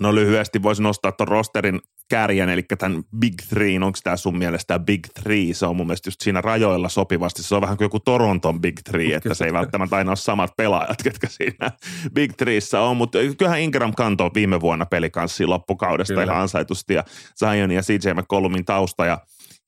No 0.00 0.14
lyhyesti 0.14 0.62
voisi 0.62 0.82
nostaa 0.82 1.12
tuon 1.12 1.28
rosterin 1.28 1.80
kärjen, 2.08 2.48
eli 2.48 2.62
tämän 2.62 3.02
Big 3.18 3.34
Three, 3.48 3.76
onko 3.76 3.98
tämä 4.02 4.16
sun 4.16 4.38
mielestä 4.38 4.78
Big 4.78 5.06
Three? 5.14 5.54
Se 5.54 5.66
on 5.66 5.76
mun 5.76 5.86
mielestä 5.86 6.08
just 6.08 6.20
siinä 6.20 6.40
rajoilla 6.40 6.88
sopivasti. 6.88 7.42
Se 7.42 7.54
on 7.54 7.62
vähän 7.62 7.76
kuin 7.76 7.84
joku 7.84 8.00
Toronton 8.00 8.60
Big 8.60 8.80
Three, 8.84 9.14
että 9.14 9.34
se 9.34 9.44
ei 9.44 9.52
välttämättä 9.52 9.96
aina 9.96 10.10
ole 10.10 10.16
samat 10.16 10.50
pelaajat, 10.56 11.02
ketkä 11.02 11.26
siinä 11.30 11.70
Big 12.14 12.32
Threeissä 12.36 12.80
on, 12.80 12.96
mutta 12.96 13.18
kyllähän 13.38 13.60
Ingram 13.60 13.94
kantoi 13.94 14.30
viime 14.34 14.60
vuonna 14.60 14.86
pelikanssiin 14.86 15.50
loppukaudesta 15.50 16.14
Kyllä. 16.14 16.24
ihan 16.24 16.42
ansaitusti 16.42 16.94
ja 16.94 17.04
Zion 17.38 17.70
ja 17.70 17.82
CJ 17.82 18.12
McCollumin 18.14 18.64
tausta 18.64 19.06
ja 19.06 19.18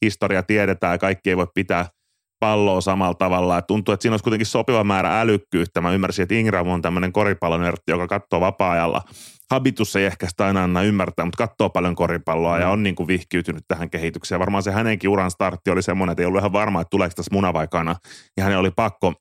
historia 0.05 0.43
tiedetään 0.43 0.93
ja 0.93 0.99
kaikki 0.99 1.31
ei 1.31 1.37
voi 1.37 1.47
pitää 1.55 1.89
palloa 2.41 2.81
samalla 2.81 3.15
tavalla. 3.15 3.59
Et 3.59 3.67
tuntuu, 3.67 3.93
että 3.93 4.03
siinä 4.03 4.13
olisi 4.13 4.23
kuitenkin 4.23 4.47
sopiva 4.47 4.85
määrä 4.85 5.21
älykkyyttä. 5.21 5.81
Mä 5.81 5.93
ymmärsin, 5.93 6.23
että 6.23 6.35
Ingram 6.35 6.69
on 6.69 6.83
tämmöinen 6.83 7.13
koripallonörtti, 7.13 7.91
joka 7.93 8.07
katsoo 8.07 8.41
vapaa-ajalla. 8.41 9.03
Habitus 9.51 9.97
ei 9.97 10.05
ehkä 10.05 10.29
sitä 10.29 10.47
aina 10.47 10.63
anna 10.65 10.83
ymmärtää, 10.83 11.25
mutta 11.25 11.47
katsoo 11.47 11.71
paljon 11.71 11.95
koripalloa 11.95 12.59
ja 12.59 12.71
on 12.71 12.83
niin 12.83 12.95
kuin 12.95 13.07
vihkiytynyt 13.07 13.65
tähän 13.69 13.91
kehitykseen. 13.91 14.39
Varmaan 14.39 14.63
se 14.63 14.71
hänenkin 14.71 15.11
uran 15.11 15.31
startti 15.31 15.71
oli 15.71 15.83
semmoinen, 15.83 16.13
että 16.13 16.23
ei 16.23 16.27
ollut 16.27 16.39
ihan 16.39 16.53
varma, 16.53 16.81
että 16.81 16.91
tuleeko 16.91 17.13
tässä 17.15 17.35
muna 17.35 17.53
vai 17.53 17.69
kana. 17.69 17.97
Ja 18.37 18.45
hänen 18.45 18.59
oli 18.59 18.71
pakko 18.71 19.13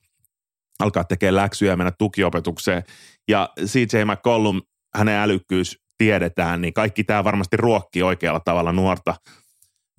alkaa 0.80 1.04
tekemään 1.04 1.36
läksyjä 1.36 1.72
ja 1.72 1.78
mennä 1.78 1.92
tukiopetukseen. 1.98 2.84
Ja 3.28 3.50
CJ 3.66 4.04
McCollum, 4.06 4.62
hänen 4.96 5.16
älykkyys 5.16 5.78
tiedetään, 5.98 6.62
niin 6.62 6.74
kaikki 6.74 7.04
tämä 7.04 7.24
varmasti 7.24 7.58
ruokkii 7.58 8.04
oikealla 8.04 8.40
tavalla 8.40 8.72
nuorta, 8.72 9.16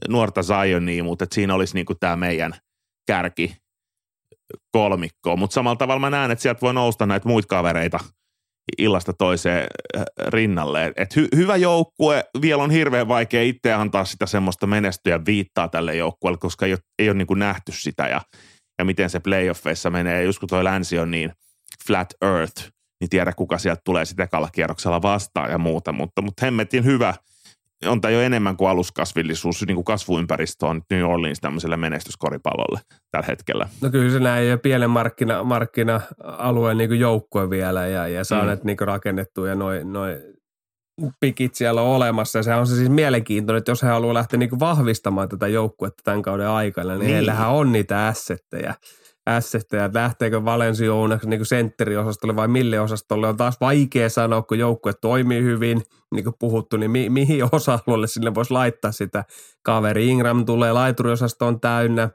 nuorta 0.08 0.42
Zionia, 0.42 1.04
mutta 1.04 1.26
siinä 1.34 1.54
olisi 1.54 1.74
niin 1.74 1.86
kuin 1.86 1.98
tämä 2.00 2.16
meidän– 2.16 2.54
kärki 3.06 3.56
kolmikkoa, 4.72 5.36
mutta 5.36 5.54
samalla 5.54 5.76
tavalla 5.76 6.00
mä 6.00 6.10
näen, 6.10 6.30
että 6.30 6.42
sieltä 6.42 6.60
voi 6.60 6.74
nousta 6.74 7.06
näitä 7.06 7.28
muita 7.28 7.48
kavereita 7.48 7.98
illasta 8.78 9.12
toiseen 9.12 9.66
äh, 9.96 10.04
rinnalle. 10.26 10.92
Et 10.96 11.16
hy- 11.16 11.36
hyvä 11.36 11.56
joukkue, 11.56 12.24
vielä 12.40 12.62
on 12.62 12.70
hirveän 12.70 13.08
vaikea 13.08 13.42
itse 13.42 13.72
antaa 13.72 14.04
sitä 14.04 14.26
semmoista 14.26 14.66
menestyä 14.66 15.20
viittaa 15.26 15.68
tälle 15.68 15.96
joukkueelle, 15.96 16.38
koska 16.38 16.66
ei 16.66 16.72
ole, 16.72 16.78
ei 16.98 17.08
ole 17.08 17.18
niin 17.18 17.26
kuin 17.26 17.38
nähty 17.38 17.72
sitä 17.72 18.08
ja, 18.08 18.20
ja 18.78 18.84
miten 18.84 19.10
se 19.10 19.20
playoffeissa 19.20 19.90
menee. 19.90 20.24
Just 20.24 20.38
kun 20.38 20.48
toi 20.48 20.64
länsi 20.64 20.98
on 20.98 21.10
niin 21.10 21.32
flat 21.86 22.14
earth, 22.22 22.70
niin 23.00 23.08
tiedä 23.08 23.32
kuka 23.32 23.58
sieltä 23.58 23.80
tulee 23.84 24.04
sitä 24.04 24.28
kierroksella 24.52 25.02
vastaan 25.02 25.50
ja 25.50 25.58
muuta, 25.58 25.92
mutta, 25.92 26.22
mutta 26.22 26.46
hemmetin 26.46 26.84
hyvä– 26.84 27.14
on 27.84 28.00
tämä 28.00 28.12
jo 28.12 28.20
enemmän 28.20 28.56
kuin 28.56 28.70
aluskasvillisuus, 28.70 29.66
niin 29.66 29.74
kuin 29.74 29.84
kasvuympäristö 29.84 30.66
on 30.66 30.82
New 30.90 31.04
Orleans 31.04 31.40
tämmöiselle 31.40 31.76
menestyskoripallolle 31.76 32.80
tällä 33.10 33.26
hetkellä. 33.26 33.68
No 33.80 33.90
kyllä 33.90 34.12
se 34.12 34.20
näin 34.20 34.48
ja 34.48 34.58
pienen 34.58 34.90
markkina, 34.90 35.44
markkina-alueen 35.44 36.78
niin 36.78 37.00
joukkue 37.00 37.50
vielä 37.50 37.86
ja, 37.86 38.08
ja 38.08 38.24
saa 38.24 38.42
mm. 38.42 38.60
niin 38.64 38.76
rakennettua 38.80 39.48
ja 39.48 39.54
noin 39.54 39.92
noi 39.92 40.22
pikit 41.20 41.54
siellä 41.54 41.82
on 41.82 41.88
olemassa. 41.88 42.38
Ja 42.38 42.42
se 42.42 42.54
on 42.54 42.66
se 42.66 42.76
siis 42.76 42.90
mielenkiintoinen, 42.90 43.58
että 43.58 43.70
jos 43.70 43.82
he 43.82 43.88
haluaa 43.88 44.14
lähteä 44.14 44.38
niin 44.38 44.60
vahvistamaan 44.60 45.28
tätä 45.28 45.48
joukkuetta 45.48 46.02
tämän 46.04 46.22
kauden 46.22 46.48
aikana, 46.48 46.92
niin, 46.92 47.00
niin. 47.00 47.12
heillähän 47.12 47.50
on 47.50 47.72
niitä 47.72 48.06
assetteja 48.06 48.74
assetteja, 49.26 49.84
että 49.84 49.98
lähteekö 49.98 50.44
Valenciunaksi 50.44 51.28
niin 51.28 51.46
sentteriosastolle 51.46 52.36
vai 52.36 52.48
mille 52.48 52.80
osastolle 52.80 53.28
on 53.28 53.36
taas 53.36 53.60
vaikea 53.60 54.08
sanoa, 54.08 54.42
kun 54.42 54.58
joukkue 54.58 54.92
toimii 55.00 55.42
hyvin, 55.42 55.82
niin 56.14 56.24
kuin 56.24 56.34
puhuttu, 56.38 56.76
niin 56.76 56.90
mi- 56.90 57.10
mihin 57.10 57.44
osa-alueelle 57.52 58.06
sinne 58.06 58.34
voisi 58.34 58.52
laittaa 58.52 58.92
sitä 58.92 59.24
kaveri. 59.62 60.08
Ingram 60.08 60.44
tulee, 60.44 60.72
laituriosasto 60.72 61.52
täynnä, 61.52 62.08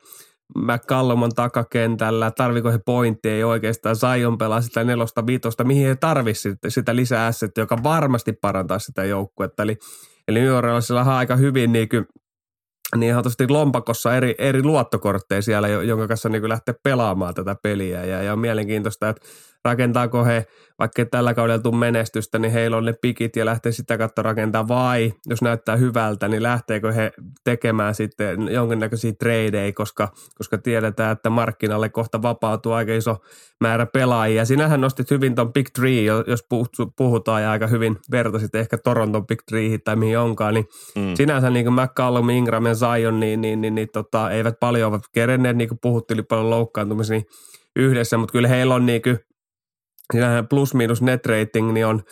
McCallum 0.58 1.24
on 1.24 1.32
takakentällä, 1.36 2.32
tarviko 2.32 2.72
he 2.72 2.80
pointti, 2.86 3.30
ei 3.30 3.44
oikeastaan, 3.44 3.96
Zion 3.96 4.38
pelaa 4.38 4.62
sitä 4.62 4.84
nelosta 4.84 5.26
viitosta, 5.26 5.64
mihin 5.64 5.88
he 5.88 5.96
tarvitsisivat 5.96 6.60
sitä 6.68 6.96
lisää 6.96 7.26
assettia, 7.26 7.62
joka 7.62 7.84
varmasti 7.84 8.34
parantaa 8.34 8.80
sitä 8.80 9.04
joukkuetta. 9.04 9.64
Eli, 9.64 9.78
eli 10.28 10.40
New 10.40 10.54
Orleansilla 10.54 11.02
on 11.02 11.08
aika 11.08 11.36
hyvin 11.36 11.72
niin 11.72 11.90
kuin 11.90 12.06
niin 12.96 13.10
ihan 13.10 13.24
lompakossa 13.50 14.16
eri, 14.16 14.36
eri 14.38 14.64
luottokortteja 14.64 15.42
siellä, 15.42 15.68
jonka 15.68 16.08
kanssa 16.08 16.30
niin 16.30 16.50
lähtee 16.50 16.76
pelaamaan 16.84 17.34
tätä 17.34 17.56
peliä. 17.64 18.06
Ja, 18.06 18.24
ja 18.24 18.34
on 18.34 18.40
mielenkiintoista, 18.40 19.10
että 19.10 19.28
rakentaako 19.66 20.26
he, 20.26 20.46
vaikka 20.80 21.06
tällä 21.06 21.34
kaudella 21.34 21.60
tuu 21.62 21.72
menestystä, 21.72 22.40
niin 22.40 22.52
heillä 22.52 22.78
on 22.78 22.86
ne 22.86 22.94
pikit 23.02 23.36
ja 23.36 23.46
lähtee 23.46 23.72
sitä 23.72 23.98
kautta 23.98 24.22
rakentaa, 24.22 24.68
vai 24.68 25.14
jos 25.26 25.42
näyttää 25.42 25.76
hyvältä, 25.76 26.28
niin 26.28 26.44
lähteekö 26.44 26.92
he 26.92 27.12
tekemään 27.44 27.96
sitten 27.96 28.48
jonkinnäköisiä 28.48 29.14
tradeja, 29.20 29.74
koska, 29.74 30.12
koska 30.38 30.58
tiedetään, 30.58 31.12
että 31.12 31.30
markkinalle 31.30 31.90
kohta 31.90 32.22
vapautuu 32.22 32.72
aika 32.72 32.94
iso 32.94 33.18
määrä 33.62 33.86
pelaajia. 33.86 34.46
Sinähän 34.46 34.82
nostit 34.82 35.12
hyvin 35.12 35.36
ton 35.36 35.54
Big 35.54 35.68
Three, 35.74 36.04
jos 36.04 36.46
puhutaan 36.96 37.42
ja 37.42 37.52
aika 37.52 37.68
hyvin 37.68 37.98
vertaisit 38.12 38.56
ehkä 38.56 38.78
Toronton 38.78 39.28
Big 39.28 39.42
Three 39.46 39.78
tai 39.78 39.96
mihin 39.96 40.20
onkaan, 40.20 40.54
niin 40.54 40.66
mm. 40.96 41.16
sinänsä 41.16 41.50
niin 41.50 41.66
kuin 41.66 41.76
McCallum, 41.76 42.30
Ingram 42.30 42.66
ja 42.66 42.76
Zion, 42.76 43.20
niin, 43.20 43.42
niin, 43.42 43.62
niin, 43.62 43.76
niin 43.76 43.90
tota, 43.94 44.32
eivät 44.32 44.60
paljon 44.60 44.88
ovat 44.88 45.04
kerenneet, 45.12 45.58
niin 45.58 45.70
kuin 45.70 45.80
puhuttiin, 45.82 46.26
paljon 46.26 46.50
loukkaantumisia 46.50 47.22
yhdessä, 47.76 48.18
mutta 48.18 48.32
kyllä 48.32 48.48
heillä 48.48 48.76
on 48.76 48.86
niin 48.86 49.02
kuin 50.12 50.48
plus-minus 50.50 51.02
net 51.02 51.26
rating 51.26 51.72
niin 51.72 51.86
on, 51.86 52.04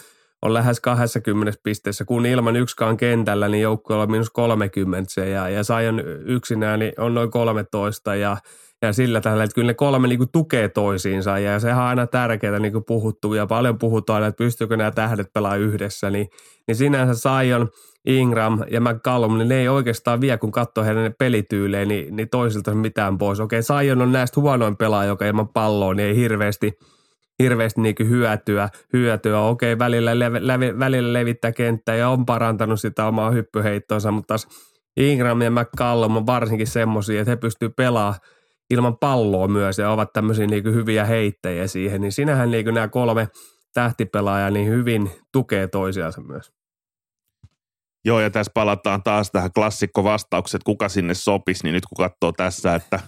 on 0.42 0.54
lähes 0.54 0.80
20 0.80 1.60
pisteessä, 1.64 2.06
kun 2.06 2.26
ilman 2.26 2.56
yksikaan 2.56 2.98
kentällä, 2.98 3.48
niin 3.48 3.62
joukkueella 3.62 4.04
on 4.04 4.12
miinus 4.12 4.30
30 4.30 5.22
ja, 5.22 5.50
ja 5.50 5.64
Sajon 5.64 6.00
yksinään 6.26 6.80
niin 6.80 6.94
on 6.98 7.14
noin 7.14 7.32
13 7.32 8.16
ja, 8.16 8.38
ja 8.82 8.94
sillä 8.94 9.22
tällä, 9.22 9.44
että 9.44 9.56
kyllä 9.56 9.68
ne 9.68 9.74
kolme 9.74 10.08
niin 10.08 10.18
kuin 10.18 10.32
tukee 10.32 10.70
toisiinsa 10.70 11.40
ja 11.40 11.60
sehän 11.60 11.82
on 11.82 11.88
aina 11.90 12.08
tärkeää 12.08 12.60
niin 12.60 12.74
kuin 12.74 12.86
puhuttu 12.86 13.34
ja 13.34 13.48
paljon 13.48 13.80
puhutaan, 13.80 14.24
että 14.24 14.38
pystyykö 14.38 14.78
nämä 14.78 14.92
tähdet 14.92 15.34
pelaa 15.34 15.56
yhdessä, 15.56 16.10
niin, 16.10 16.28
niin 16.68 16.76
sinänsä 16.76 17.14
Sajon, 17.14 17.70
Ingram 18.06 18.64
ja 18.72 18.82
McCallum, 18.82 19.38
niin 19.38 19.50
ne 19.50 19.60
ei 19.60 19.68
oikeastaan 19.68 20.22
vie, 20.22 20.38
kun 20.38 20.52
katsoo 20.52 20.84
heidän 20.84 21.14
pelityylejä, 21.20 21.86
niin, 21.86 22.16
niin 22.16 22.30
toisilta 22.30 22.76
mitään 22.76 23.18
pois. 23.18 23.40
Okei, 23.40 23.64
Sajon 23.64 24.02
on 24.02 24.12
näistä 24.12 24.42
huonoin 24.42 24.78
pelaaja, 24.78 25.08
joka 25.08 25.26
ilman 25.26 25.48
palloa, 25.48 25.94
niin 25.94 26.08
ei 26.08 26.16
hirveästi– 26.16 26.74
hirveästi 27.40 27.82
niin 27.82 27.96
hyötyä, 28.10 28.70
hyötyä. 28.94 29.40
Okei, 29.40 29.80
välillä, 29.80 30.20
leve, 30.20 30.40
leve, 30.48 30.80
välillä 30.80 31.14
levittää 31.14 31.52
kenttää 31.52 31.96
ja 31.96 32.10
on 32.10 32.26
parantanut 32.26 32.80
sitä 32.80 33.08
omaa 33.08 33.32
hyppyheittoonsa, 33.32 34.12
mutta 34.12 34.28
taas 34.28 34.48
Ingram 34.98 35.42
ja 35.42 35.52
McCallum 35.52 36.16
on 36.16 36.26
varsinkin 36.26 36.68
semmoisia, 36.68 37.22
että 37.22 37.32
he 37.32 37.36
pystyvät 37.36 37.76
pelaamaan 37.76 38.20
ilman 38.70 38.98
palloa 38.98 39.48
myös 39.48 39.78
ja 39.78 39.90
ovat 39.90 40.14
tämmöisiä 40.14 40.48
niin 40.48 40.64
hyviä 40.64 41.06
heittäjiä 41.06 41.68
siihen, 41.68 42.02
niin 42.02 42.12
sinähän 42.12 42.52
niin 42.52 42.74
nämä 42.74 42.88
kolme 42.88 43.28
tähtipelaajaa 43.74 44.50
niin 44.50 44.68
hyvin 44.68 45.12
tukee 45.34 45.68
toisiansa 45.68 46.22
myös. 46.22 46.52
Joo, 48.06 48.20
ja 48.20 48.30
tässä 48.30 48.52
palataan 48.54 49.04
taas 49.04 49.32
tähän 49.32 49.54
klassikko 49.54 50.04
vastaukset, 50.04 50.64
kuka 50.64 50.90
sinne 50.90 51.14
sopisi, 51.14 51.64
niin 51.64 51.74
nyt 51.74 51.86
kun 51.86 52.06
katsoo 52.06 52.32
tässä, 52.32 52.76
että 52.76 53.00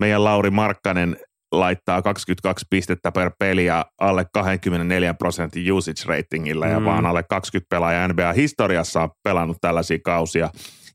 meidän 0.00 0.24
Lauri 0.24 0.50
Markkanen 0.50 1.16
laittaa 1.60 2.02
22 2.02 2.66
pistettä 2.70 3.12
per 3.12 3.30
peli 3.38 3.64
ja 3.64 3.86
alle 4.00 4.26
24 4.32 5.14
prosentin 5.14 5.72
usage 5.72 6.02
ratingilla 6.06 6.66
mm. 6.66 6.72
ja 6.72 6.84
vaan 6.84 7.06
alle 7.06 7.22
20 7.22 7.68
pelaajaa 7.68 8.08
NBA-historiassa 8.08 9.02
on 9.02 9.10
pelannut 9.22 9.56
tällaisia 9.60 9.98
kausia. 10.04 10.50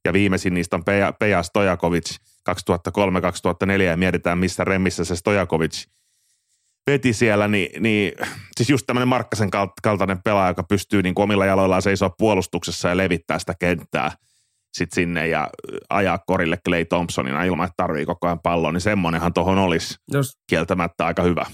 Ja 0.05 0.13
viimeisin 0.13 0.53
niistä 0.53 0.75
on 0.75 0.83
Peja, 0.83 1.13
Peja 1.19 1.43
Stojakovic 1.43 2.15
2003-2004 2.49 3.81
ja 3.81 3.97
mietitään 3.97 4.37
missä 4.37 4.63
remmissä 4.63 5.05
se 5.05 5.15
Stojakovic 5.15 5.83
veti 6.87 7.13
siellä, 7.13 7.47
niin, 7.47 7.83
niin 7.83 8.13
siis 8.57 8.69
just 8.69 8.87
tämmöinen 8.87 9.07
Markkasen 9.07 9.49
kaltainen 9.83 10.23
pelaaja, 10.23 10.49
joka 10.49 10.63
pystyy 10.63 11.01
niin 11.01 11.13
omilla 11.15 11.45
jaloillaan 11.45 11.81
seisoa 11.81 12.09
puolustuksessa 12.17 12.89
ja 12.89 12.97
levittää 12.97 13.39
sitä 13.39 13.53
kenttää– 13.59 14.11
sit 14.73 14.91
sinne 14.93 15.27
ja 15.27 15.49
ajaa 15.89 16.19
korille 16.27 16.57
Clay 16.67 16.85
Thompsonina 16.85 17.43
ilman, 17.43 17.65
että 17.65 17.77
tarvii 17.77 18.05
koko 18.05 18.27
ajan 18.27 18.39
palloa, 18.39 18.71
niin 18.71 18.81
semmoinenhan 18.81 19.33
tuohon 19.33 19.57
olisi 19.57 19.95
Jos, 20.11 20.31
kieltämättä 20.49 21.05
aika 21.05 21.23
hyvä. 21.23 21.45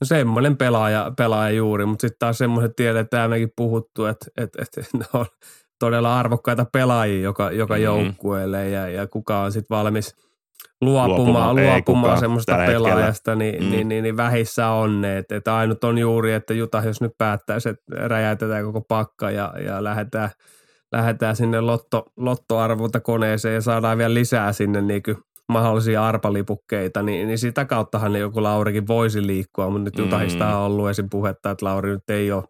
No 0.00 0.04
semmoinen 0.04 0.56
pelaaja, 0.56 1.12
pelaaja 1.16 1.50
juuri, 1.56 1.86
mutta 1.86 2.00
sitten 2.00 2.18
taas 2.18 2.38
semmoiset 2.38 2.72
tiedetään 2.76 3.30
mekin 3.30 3.50
puhuttu, 3.56 4.04
että, 4.04 4.26
että, 4.36 4.62
että 4.62 4.80
ne 4.98 5.04
on 5.12 5.26
todella 5.78 6.18
arvokkaita 6.18 6.66
pelaajia 6.72 7.22
joka, 7.22 7.50
joka 7.50 7.74
mm-hmm. 7.74 7.84
joukkueelle 7.84 8.68
ja, 8.68 8.88
ja 8.88 9.06
kuka 9.06 9.40
on 9.40 9.52
sitten 9.52 9.76
valmis 9.76 10.14
luopumaan, 10.80 11.16
luopumaan, 11.18 11.56
luopumaan 11.56 12.18
semmoista 12.18 12.56
pelaajasta, 12.66 13.34
niin, 13.34 13.64
mm. 13.64 13.70
niin, 13.70 13.88
niin, 13.88 14.02
niin, 14.02 14.16
vähissä 14.16 14.68
on 14.68 15.00
ne. 15.00 15.18
Että, 15.18 15.36
että 15.36 15.56
ainut 15.56 15.84
on 15.84 15.98
juuri, 15.98 16.32
että 16.32 16.54
Juta, 16.54 16.82
jos 16.84 17.00
nyt 17.00 17.12
päättäisi, 17.18 17.68
että 17.68 17.84
räjäytetään 18.08 18.64
koko 18.64 18.80
pakka 18.80 19.30
ja, 19.30 19.54
ja 19.64 19.84
lähdetään– 19.84 20.30
lähdetään 20.92 21.36
sinne 21.36 21.60
lotto, 21.60 22.04
lottoarvonta 22.16 23.00
koneeseen 23.00 23.54
ja 23.54 23.60
saadaan 23.60 23.98
vielä 23.98 24.14
lisää 24.14 24.52
sinne 24.52 24.80
niin 24.82 25.02
kuin 25.02 25.16
mahdollisia 25.48 26.06
arpalipukkeita, 26.06 27.02
niin, 27.02 27.28
niin 27.28 27.38
sitä 27.38 27.64
kauttahan 27.64 28.16
joku 28.16 28.42
Laurikin 28.42 28.86
voisi 28.86 29.26
liikkua, 29.26 29.70
mutta 29.70 29.84
nyt 29.84 30.10
mm. 30.10 30.40
on 30.40 30.54
ollut 30.54 30.90
esim. 30.90 31.10
puhetta, 31.10 31.50
että 31.50 31.66
Lauri 31.66 31.90
nyt 31.90 32.10
ei 32.10 32.32
ole 32.32 32.44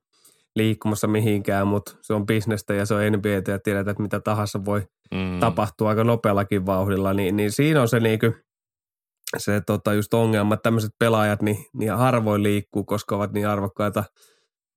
liikkumassa 0.57 1.07
mihinkään, 1.07 1.67
mutta 1.67 1.97
se 2.01 2.15
on 2.15 2.27
bisnestä 2.27 2.75
ja 2.75 2.87
se 2.87 2.95
on 2.95 3.01
NBA 3.13 3.29
ja 3.29 3.43
tiedetään, 3.43 3.89
että 3.89 4.03
mitä 4.03 4.21
tahansa 4.21 4.65
voi 4.65 4.83
mm. 5.15 5.41
tapahtua 5.41 5.89
aika 5.89 6.05
nopeallakin 6.05 6.67
vauhdilla, 6.67 7.13
niin, 7.13 7.37
niin 7.37 7.53
siinä 7.53 7.81
on 7.81 7.89
se 7.89 8.01
niinku, 8.01 8.33
se 9.37 9.61
tota, 9.67 9.95
just 9.95 10.15
ongelma, 10.15 10.55
että 10.55 10.63
tämmöiset 10.63 10.91
pelaajat 10.99 11.43
niin, 11.43 11.67
niin 11.75 11.93
harvoin 11.93 12.43
liikkuu, 12.43 12.85
koska 12.85 13.17
ovat 13.17 13.33
niin 13.33 13.49
arvokkaita 13.49 14.05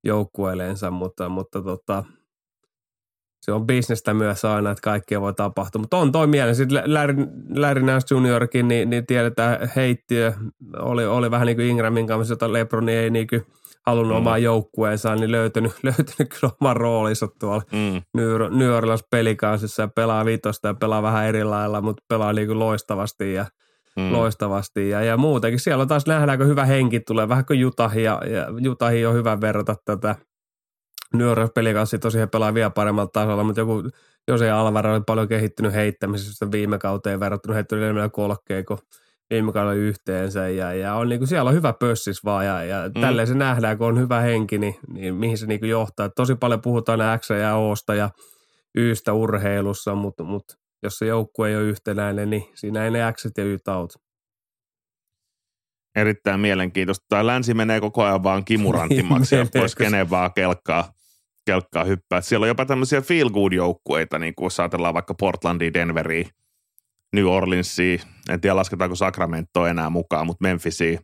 joukkueeleensa, 0.03 0.91
mutta, 0.91 1.29
mutta 1.29 1.61
tota, 1.61 2.03
se 3.45 3.51
on 3.51 3.67
bisnestä 3.67 4.13
myös 4.13 4.45
aina, 4.45 4.71
että 4.71 4.81
kaikkea 4.81 5.21
voi 5.21 5.33
tapahtua. 5.33 5.81
Mutta 5.81 5.97
on 5.97 6.11
toi 6.11 6.27
mieleen. 6.27 6.55
Sitten 6.55 6.93
Larry, 6.93 7.15
Larry 7.55 7.81
Nance 7.81 8.15
Juniorkin, 8.15 8.67
niin, 8.67 8.89
niin 8.89 9.05
tiedetään 9.05 9.71
heittiö, 9.75 10.33
oli, 10.79 11.05
oli 11.05 11.31
vähän 11.31 11.45
niin 11.45 11.57
kuin 11.57 11.67
Ingramin 11.67 12.07
kanssa, 12.07 12.31
jota 12.31 12.53
Lebron 12.53 12.89
ei 12.89 13.09
niin 13.09 13.27
kuin 13.27 13.45
halunnut 13.85 14.15
mm. 14.15 14.17
omaa 14.17 14.37
joukkueensa, 14.37 15.15
niin 15.15 15.31
löytynyt, 15.31 15.71
löytynyt 15.83 16.33
kyllä 16.39 16.53
oman 16.61 16.77
roolinsa 16.77 17.27
tuolla 17.39 17.61
mm. 17.71 18.01
New 18.57 18.71
Orleans 18.71 19.03
pelikansissa 19.11 19.81
ja 19.81 19.87
pelaa 19.87 20.25
vitosta 20.25 20.67
ja 20.67 20.73
pelaa 20.73 21.03
vähän 21.03 21.25
eri 21.25 21.43
lailla, 21.43 21.81
mutta 21.81 22.03
pelaa 22.07 22.33
niin 22.33 22.47
kuin 22.47 22.59
loistavasti 22.59 23.33
ja 23.33 23.45
mm. 23.95 24.11
loistavasti. 24.11 24.89
Ja, 24.89 25.01
ja 25.01 25.17
muutenkin 25.17 25.59
siellä 25.59 25.85
taas 25.85 26.05
nähdäänkö 26.05 26.45
hyvä 26.45 26.65
henki 26.65 26.99
tulee, 26.99 27.29
vähän 27.29 27.45
kuin 27.45 27.59
Jutahi 27.59 28.03
ja, 28.03 28.21
ja 28.27 28.45
Jutahi 28.61 29.05
on 29.05 29.15
hyvä 29.15 29.41
verrata 29.41 29.75
tätä 29.85 30.15
New 31.17 31.27
Orleans 31.27 31.51
pelikanssi 31.55 31.99
tosiaan 31.99 32.29
pelaa 32.29 32.53
vielä 32.53 32.69
paremmalla 32.69 33.09
tasolla, 33.13 33.43
mutta 33.43 33.61
joku 33.61 33.89
Jose 34.27 34.51
Alvaro 34.51 34.93
oli 34.93 35.01
paljon 35.05 35.27
kehittynyt 35.27 35.73
heittämisessä 35.73 36.51
viime 36.51 36.77
kauteen 36.77 37.19
verrattuna 37.19 37.53
heittänyt 37.53 37.83
enemmän 37.83 38.11
kolkkeja 38.11 38.63
kuin 38.63 38.79
viime 39.29 39.51
kaudella 39.51 39.73
yhteensä 39.73 40.49
ja, 40.49 40.73
ja 40.73 40.93
on 40.93 41.09
niin 41.09 41.19
kuin, 41.19 41.27
siellä 41.27 41.49
on 41.49 41.55
hyvä 41.55 41.73
pössis 41.73 42.25
vaan 42.25 42.45
ja, 42.45 42.63
ja 42.63 42.91
mm. 42.95 43.01
tälleen 43.01 43.27
se 43.27 43.33
nähdään, 43.33 43.77
kun 43.77 43.87
on 43.87 43.99
hyvä 43.99 44.19
henki, 44.19 44.57
niin, 44.57 44.75
niin 44.87 45.15
mihin 45.15 45.37
se 45.37 45.45
niin 45.45 45.59
kuin 45.59 45.69
johtaa. 45.69 46.09
Tosi 46.09 46.35
paljon 46.35 46.61
puhutaan 46.61 47.19
X 47.19 47.29
ja 47.29 47.55
Osta 47.55 47.95
ja 47.95 48.09
Ystä 48.77 49.13
urheilussa, 49.13 49.95
mutta, 49.95 50.23
mutta 50.23 50.55
jos 50.83 50.97
se 50.97 51.05
joukkue 51.05 51.49
ei 51.49 51.55
ole 51.55 51.63
yhtenäinen, 51.63 52.29
niin 52.29 52.43
siinä 52.55 52.85
ei 52.85 52.91
ne 52.91 53.13
X 53.13 53.25
ja 53.37 53.43
Y 53.43 53.57
auta. 53.67 53.99
Erittäin 55.95 56.39
mielenkiintoista. 56.39 57.05
Tämä 57.09 57.25
länsi 57.25 57.53
menee 57.53 57.81
koko 57.81 58.03
ajan 58.03 58.23
vaan 58.23 58.45
kimurantimaksi 58.45 59.35
ja 59.35 59.45
pois 59.53 59.75
kenen 59.75 60.09
vaan 60.09 60.33
kelkkaa, 60.33 60.93
kelkkaa 61.45 61.83
hyppää. 61.83 62.21
Siellä 62.21 62.43
on 62.43 62.47
jopa 62.47 62.65
tämmöisiä 62.65 63.01
feel 63.01 63.29
good 63.29 63.53
joukkueita, 63.53 64.19
niin 64.19 64.35
kuin 64.35 64.45
jos 64.45 64.59
ajatellaan 64.59 64.93
vaikka 64.93 65.13
Portlandia, 65.19 65.73
Denveria, 65.73 66.29
New 67.15 67.25
Orleansia, 67.25 67.99
en 68.29 68.41
tiedä 68.41 68.55
lasketaanko 68.55 68.95
Sacramento 68.95 69.65
enää 69.65 69.89
mukaan, 69.89 70.25
mutta 70.25 70.43
Memphisia, 70.43 70.99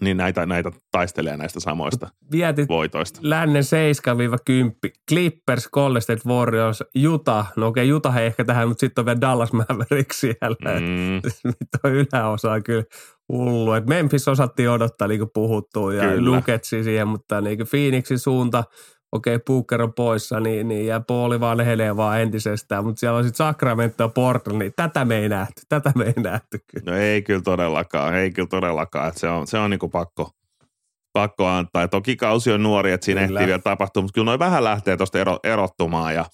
niin 0.00 0.16
näitä, 0.16 0.46
näitä 0.46 0.70
taistelee 0.90 1.36
näistä 1.36 1.60
samoista 1.60 2.08
Vietit 2.32 2.68
voitoista. 2.68 3.20
lännen 3.22 3.62
7-10, 3.62 4.90
Clippers, 5.10 5.68
Golden 5.68 6.02
State 6.02 6.28
Warriors, 6.28 6.84
Utah, 7.08 7.52
no 7.56 7.66
okei 7.66 7.84
okay, 7.84 7.96
Utah 7.96 8.16
ei 8.16 8.26
ehkä 8.26 8.44
tähän, 8.44 8.68
mutta 8.68 8.80
sitten 8.80 9.02
on 9.02 9.06
vielä 9.06 9.20
Dallas 9.20 9.52
Mavericks 9.52 10.20
siellä. 10.20 10.80
Mm. 10.80 11.20
Nyt 11.44 11.68
on 11.84 11.92
yläosa 11.92 12.60
kyllä 12.60 12.84
hullu. 13.32 13.72
Et 13.72 13.86
Memphis 13.86 14.28
osattiin 14.28 14.70
odottaa, 14.70 15.08
niin 15.08 15.20
kuin 15.20 15.30
puhuttuu, 15.34 15.90
ja 15.90 16.04
Luketsi 16.20 16.84
siihen, 16.84 17.08
mutta 17.08 17.40
niin 17.40 17.56
kuin 17.56 17.68
Phoenixin 17.70 18.18
suunta 18.18 18.64
okei, 19.12 19.34
okay, 19.34 19.44
Booker 19.46 19.82
on 19.82 19.92
poissa, 19.92 20.40
niin, 20.40 20.68
niin 20.68 20.86
ja 20.86 21.00
Pauli 21.00 21.40
vaan 21.40 21.56
lehelee 21.56 21.96
vaan 21.96 22.20
entisestään, 22.20 22.84
mutta 22.84 23.00
siellä 23.00 23.18
on 23.18 23.24
sitten 23.24 23.46
Sacramento 23.46 24.04
ja 24.04 24.08
Portland, 24.08 24.58
niin 24.58 24.72
tätä 24.76 25.04
me 25.04 25.18
ei 25.18 25.28
nähty, 25.28 25.62
tätä 25.68 25.92
me 25.94 26.04
ei 26.04 26.22
nähty 26.22 26.58
kyllä. 26.66 26.92
No 26.92 26.98
ei 26.98 27.22
kyllä 27.22 27.42
todellakaan, 27.42 28.14
ei 28.14 28.30
kyllä 28.30 28.48
todellakaan, 28.48 29.08
että 29.08 29.20
se 29.20 29.28
on, 29.28 29.46
se 29.46 29.58
on 29.58 29.70
niinku 29.70 29.88
pakko, 29.88 30.30
pakko 31.12 31.46
antaa. 31.46 31.82
Ja 31.82 31.88
toki 31.88 32.16
kausi 32.16 32.52
on 32.52 32.62
nuori, 32.62 32.92
että 32.92 33.04
siinä 33.04 33.26
kyllä. 33.26 33.40
ehtii 33.40 33.46
vielä 33.46 33.62
tapahtua, 33.62 34.02
mutta 34.02 34.14
kyllä 34.14 34.24
noin 34.24 34.38
vähän 34.38 34.64
lähtee 34.64 34.96
tuosta 34.96 35.18
ero, 35.18 35.38
erottumaan 35.44 36.14
ja, 36.14 36.24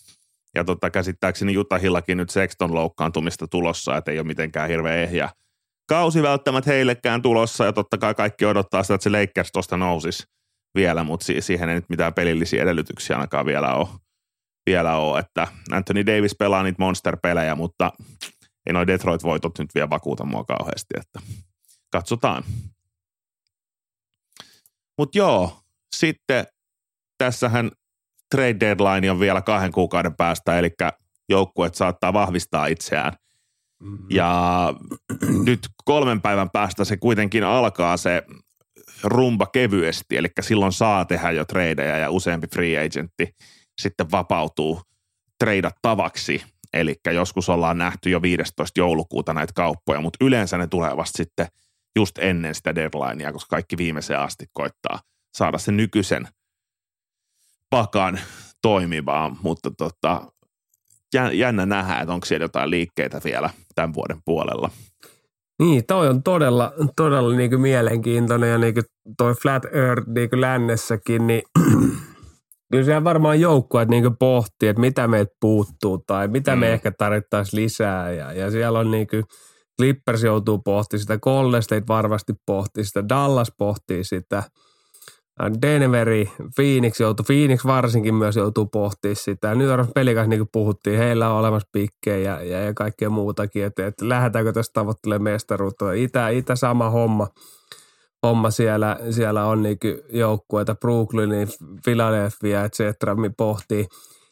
ja 0.55 0.65
tota, 0.65 0.91
käsittääkseni 0.91 1.53
Jutahillakin 1.53 2.17
nyt 2.17 2.31
Sexton 2.31 2.75
loukkaantumista 2.75 3.49
tulossa, 3.49 3.97
että 3.97 4.11
ei 4.11 4.19
ole 4.19 4.27
mitenkään 4.27 4.69
hirveän 4.69 4.99
ehjä 4.99 5.29
kausi 5.89 6.23
välttämättä 6.23 6.71
heillekään 6.71 7.23
tulossa 7.23 7.65
ja 7.65 7.73
totta 7.73 7.99
kai 7.99 8.15
kaikki 8.15 8.45
odottaa 8.45 8.83
sitä, 8.83 8.95
että 8.95 9.03
se 9.03 9.11
Lakers 9.11 9.53
tuosta 9.53 9.77
nousisi 9.77 10.23
vielä, 10.75 11.05
mutta 11.05 11.27
siihen 11.41 11.69
ei 11.69 11.75
nyt 11.75 11.89
mitään 11.89 12.15
pelillisiä 12.15 12.63
edellytyksiä 12.63 13.17
ainakaan 13.17 13.47
vielä 13.47 13.75
ole. 13.75 13.89
Vielä 14.67 14.97
ole, 14.97 15.19
että 15.19 15.49
Anthony 15.73 16.07
Davis 16.07 16.35
pelaa 16.39 16.63
niitä 16.63 16.83
monster-pelejä, 16.83 17.55
mutta 17.55 17.93
ei 18.67 18.73
noin 18.73 18.87
Detroit-voitot 18.87 19.59
nyt 19.59 19.75
vielä 19.75 19.91
vakuuta 19.91 20.25
mua 20.25 20.45
kauheasti, 20.45 20.95
että 20.97 21.21
katsotaan. 21.91 22.45
Mutta 24.99 25.19
joo, 25.19 25.61
sitten 25.97 26.47
tässähän 27.19 27.71
trade 28.31 28.57
deadline 28.61 29.11
on 29.11 29.21
vielä 29.21 29.43
kahden 29.43 29.73
kuukauden 29.73 30.17
päästä, 30.17 30.59
eli 30.59 30.71
joukkueet 31.29 31.75
saattaa 31.75 32.13
vahvistaa 32.13 32.67
itseään. 32.67 33.13
Mm-hmm. 33.81 34.07
Ja 34.11 34.75
nyt 35.45 35.69
kolmen 35.85 36.21
päivän 36.23 36.51
päästä 36.51 36.85
se 36.85 36.97
kuitenkin 36.97 37.45
alkaa 37.45 37.97
se 37.97 38.23
rumba 39.03 39.47
kevyesti, 39.47 40.17
eli 40.17 40.29
silloin 40.41 40.73
saa 40.73 41.05
tehdä 41.05 41.31
jo 41.31 41.45
tradeja 41.45 41.99
ja 41.99 42.11
useampi 42.11 42.47
free 42.47 42.87
agentti 42.87 43.35
sitten 43.81 44.11
vapautuu 44.11 44.83
treidattavaksi. 45.39 46.43
Eli 46.73 46.97
joskus 47.15 47.49
ollaan 47.49 47.79
nähty 47.79 48.11
jo 48.11 48.23
15. 48.23 48.81
joulukuuta 48.81 49.35
näitä 49.35 49.53
kauppoja, 49.53 50.01
mutta 50.01 50.25
yleensä 50.25 50.59
ne 50.59 50.67
tulee 50.67 50.97
vasta 50.97 51.17
sitten 51.17 51.47
just 51.97 52.19
ennen 52.19 52.55
sitä 52.55 52.75
deadlinea, 52.75 53.33
koska 53.33 53.57
kaikki 53.57 53.77
viimeiseen 53.77 54.21
asti 54.21 54.47
koittaa 54.53 55.01
saada 55.35 55.59
sen 55.59 55.77
nykyisen 55.77 56.29
pakan 57.71 58.21
toimivaan, 58.63 59.37
mutta 59.43 59.71
tota, 59.79 60.33
jännä 61.33 61.67
nähdä, 61.67 62.01
että 62.01 62.13
onko 62.13 62.27
siellä 62.27 62.45
jotain 62.45 62.71
liikkeitä 62.71 63.21
vielä 63.25 63.51
tämän 63.75 63.95
vuoden 63.95 64.23
puolella. 64.25 64.71
Niin, 65.59 65.87
toi 65.87 66.09
on 66.09 66.23
todella, 66.23 66.73
todella 66.97 67.37
niin 67.37 67.51
kuin 67.51 67.61
mielenkiintoinen 67.61 68.51
ja 68.51 68.59
niin 68.59 68.75
kuin 68.75 68.85
toi 69.17 69.35
Flat 69.35 69.65
Earth 69.65 70.09
niin 70.09 70.31
kuin 70.31 70.41
lännessäkin, 70.41 71.27
niin 71.27 71.43
kyllä 72.73 72.85
siellä 72.85 73.05
varmaan 73.05 73.41
joukkueet 73.41 73.89
niin 73.89 74.17
pohtii, 74.17 74.69
että 74.69 74.81
mitä 74.81 75.09
meiltä 75.09 75.35
puuttuu 75.41 75.99
tai 75.99 76.29
mitä 76.29 76.55
mm. 76.57 76.61
me 76.61 76.73
ehkä 76.73 76.93
tarvittaisiin 76.99 77.63
lisää 77.63 78.13
ja, 78.13 78.33
ja 78.33 78.51
siellä 78.51 78.79
on 78.79 78.91
niin 78.91 79.07
kuin 79.07 79.25
Clippers 79.81 80.23
joutuu 80.23 80.59
pohtimaan 80.59 81.01
sitä, 81.01 81.19
Golden 81.19 81.63
State 81.63 81.87
varmasti 81.89 82.33
pohtii 82.47 82.85
sitä, 82.85 83.09
Dallas 83.09 83.53
pohtii 83.59 84.05
sitä– 84.05 84.43
Denveri, 85.63 86.33
Phoenix 86.55 87.01
joutuu, 87.01 87.25
Phoenix 87.25 87.65
varsinkin 87.65 88.15
myös 88.15 88.37
joutuu 88.37 88.67
pohtimaan 88.67 89.17
sitä. 89.17 89.55
Nyt 89.55 89.71
on 89.71 89.89
pelikas, 89.95 90.29
niin 90.29 90.41
kuin 90.41 90.49
puhuttiin, 90.53 90.99
heillä 90.99 91.31
on 91.31 91.39
olemassa 91.39 91.69
pikkejä 91.73 92.33
ja, 92.33 92.45
ja, 92.45 92.61
ja 92.65 92.75
kaikkea 92.75 93.11
muutakin, 93.11 93.65
että, 93.65 93.87
että 93.87 94.09
lähdetäänkö 94.09 94.53
tästä 94.53 94.73
tavoittelemaan 94.73 95.23
mestaruutta. 95.33 95.93
Itä, 95.93 96.29
itä 96.29 96.57
sama 96.57 96.91
homma, 96.91 97.29
homma 98.23 98.51
siellä, 98.51 98.97
siellä 99.11 99.45
on 99.45 99.63
niin 99.63 99.79
joukkueita, 100.11 100.75
Brooklynin, 100.75 101.49
Philadelphia, 101.85 102.65
et 102.65 102.75
cetera, 102.75 103.17
pohtii. 103.37 103.89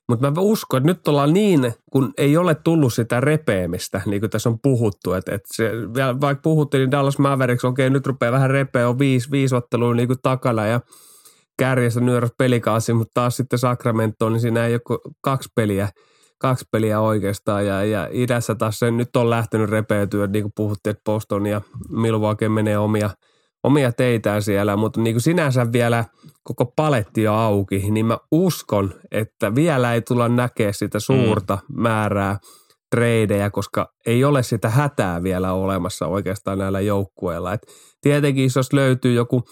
Mutta 0.09 0.31
mä 0.31 0.41
uskon, 0.41 0.79
että 0.79 0.87
nyt 0.87 1.09
ollaan 1.09 1.33
niin, 1.33 1.75
kun 1.93 2.13
ei 2.19 2.37
ole 2.37 2.55
tullut 2.55 2.95
sitä 2.95 3.21
repeämistä, 3.21 4.01
niin 4.07 4.21
kuin 4.21 4.31
tässä 4.31 4.49
on 4.49 4.59
puhuttu. 4.61 5.13
Että, 5.13 5.35
että 5.35 5.49
se, 5.53 5.71
vaikka 6.21 6.43
puhuttiin, 6.43 6.79
niin 6.79 6.91
Dallas 6.91 7.19
Mavericks, 7.19 7.65
okei, 7.65 7.91
nyt 7.91 8.07
rupeaa 8.07 8.33
vähän 8.33 8.51
repeä, 8.51 8.89
on 8.89 8.99
viisi, 8.99 9.31
viisi 9.31 9.55
ottelua 9.55 9.95
niin 9.95 10.09
kuin 10.09 10.19
takana 10.23 10.67
ja 10.67 10.81
kärjessä 11.59 12.01
nyörös 12.01 12.31
pelikaasi, 12.39 12.93
mutta 12.93 13.11
taas 13.15 13.37
sitten 13.37 13.59
Sacramento, 13.59 14.31
niin 14.31 14.41
siinä 14.41 14.67
ei 14.67 14.75
ole 14.75 14.99
kaksi 15.21 15.49
peliä, 15.55 15.89
kaksi 16.39 16.65
peliä 16.73 17.01
oikeastaan. 17.01 17.67
Ja, 17.67 17.85
ja 17.85 18.09
idässä 18.13 18.55
taas 18.55 18.79
se 18.79 18.91
nyt 18.91 19.17
on 19.17 19.31
lähtenyt 19.31 19.71
repeytyä, 19.71 20.27
niin 20.27 20.45
kuin 20.45 20.53
puhuttiin, 20.57 20.91
että 20.91 21.05
Boston 21.05 21.47
ja 21.47 21.61
Milwaukee 21.89 22.49
menee 22.49 22.79
omia– 22.79 23.11
omia 23.67 23.93
teitään 23.93 24.43
siellä, 24.43 24.77
mutta 24.77 25.01
niin 25.01 25.15
kuin 25.15 25.23
sinänsä 25.23 25.73
vielä 25.73 26.05
koko 26.43 26.73
paletti 26.77 27.29
on 27.29 27.37
auki, 27.37 27.91
niin 27.91 28.07
mä 28.07 28.19
uskon, 28.33 28.95
että 29.11 29.55
vielä 29.55 29.95
ei 29.95 30.01
tulla 30.01 30.29
näkemään 30.29 30.75
sitä 30.75 31.01
suurta 31.01 31.59
mm. 31.69 31.83
määrää 31.83 32.39
treidejä, 32.91 33.51
koska 33.51 33.93
ei 34.07 34.25
ole 34.25 34.43
sitä 34.43 34.69
hätää 34.69 35.23
vielä 35.23 35.53
olemassa 35.53 36.07
oikeastaan 36.07 36.59
näillä 36.59 36.81
joukkueilla. 36.81 37.53
Et 37.53 37.67
tietenkin 38.01 38.51
jos 38.57 38.73
löytyy 38.73 39.13
joku 39.13 39.43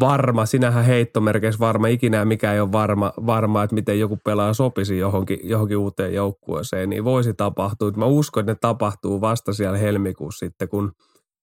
varma, 0.00 0.46
sinähän 0.46 0.84
heittomerkeissä 0.84 1.60
varma, 1.60 1.86
ikinä 1.86 2.24
mikä 2.24 2.52
ei 2.52 2.60
ole 2.60 2.72
varma, 2.72 3.12
varma, 3.26 3.62
että 3.62 3.74
miten 3.74 4.00
joku 4.00 4.18
pelaa 4.24 4.54
sopisi 4.54 4.98
johonkin, 4.98 5.38
johonkin 5.42 5.76
uuteen 5.76 6.14
joukkueeseen, 6.14 6.90
niin 6.90 7.04
voisi 7.04 7.34
tapahtua. 7.34 7.90
Mä 7.96 8.06
uskon, 8.06 8.40
että 8.40 8.52
ne 8.52 8.58
tapahtuu 8.60 9.20
vasta 9.20 9.52
siellä 9.52 9.78
helmikuussa 9.78 10.46
sitten, 10.46 10.68
kun– 10.68 10.92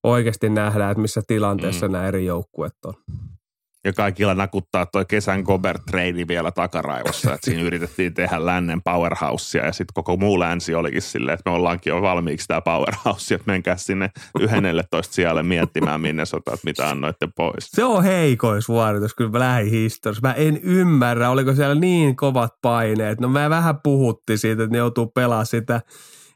oikeasti 0.04 0.50
nähdään, 0.50 0.92
että 0.92 1.02
missä 1.02 1.22
tilanteessa 1.28 1.88
mm. 1.88 1.92
nämä 1.92 2.08
eri 2.08 2.26
joukkueet 2.26 2.74
on. 2.86 2.94
ja 3.84 3.94
kaikilla 3.94 4.34
nakuttaa 4.36 4.86
toi 4.86 5.06
kesän 5.06 5.42
Gobert 5.42 5.82
trade 5.86 6.28
vielä 6.28 6.52
takaraivossa, 6.52 7.34
että 7.34 7.46
siinä 7.46 7.62
yritettiin 7.64 8.14
tehdä 8.14 8.46
lännen 8.46 8.82
powerhousea 8.82 9.66
ja 9.66 9.72
sitten 9.72 9.94
koko 9.94 10.18
muu 10.18 10.40
länsi 10.40 10.76
olikin 10.76 11.02
silleen, 11.02 11.34
että 11.34 11.50
me 11.50 11.56
ollaankin 11.56 11.92
jo 11.92 12.02
valmiiksi 12.02 12.48
tämä 12.48 12.62
powerhouse, 12.62 13.36
että 13.36 13.52
menkää 13.52 13.78
sinne 13.78 14.10
11 14.40 15.14
sijalle 15.14 15.44
miettimään 15.44 16.02
minne 16.02 16.26
sotat, 16.26 16.60
mitä 16.64 16.90
annoitte 16.90 17.28
pois. 17.36 17.68
Se 17.72 17.84
on 17.84 18.04
heikoisuoritus 18.04 19.16
kyllä 19.16 19.40
lähihistoriassa. 19.40 20.28
Mä 20.28 20.34
en 20.34 20.60
ymmärrä, 20.64 21.30
oliko 21.30 21.54
siellä 21.56 21.76
niin 21.76 22.16
kovat 22.16 22.54
paineet. 22.62 23.20
No 23.20 23.28
mä 23.28 23.50
vähän 23.50 23.76
puhutti 23.84 24.38
siitä, 24.38 24.64
että 24.64 24.72
ne 24.74 24.78
joutuu 24.78 25.08
pelaamaan 25.08 25.46
sitä 25.46 25.82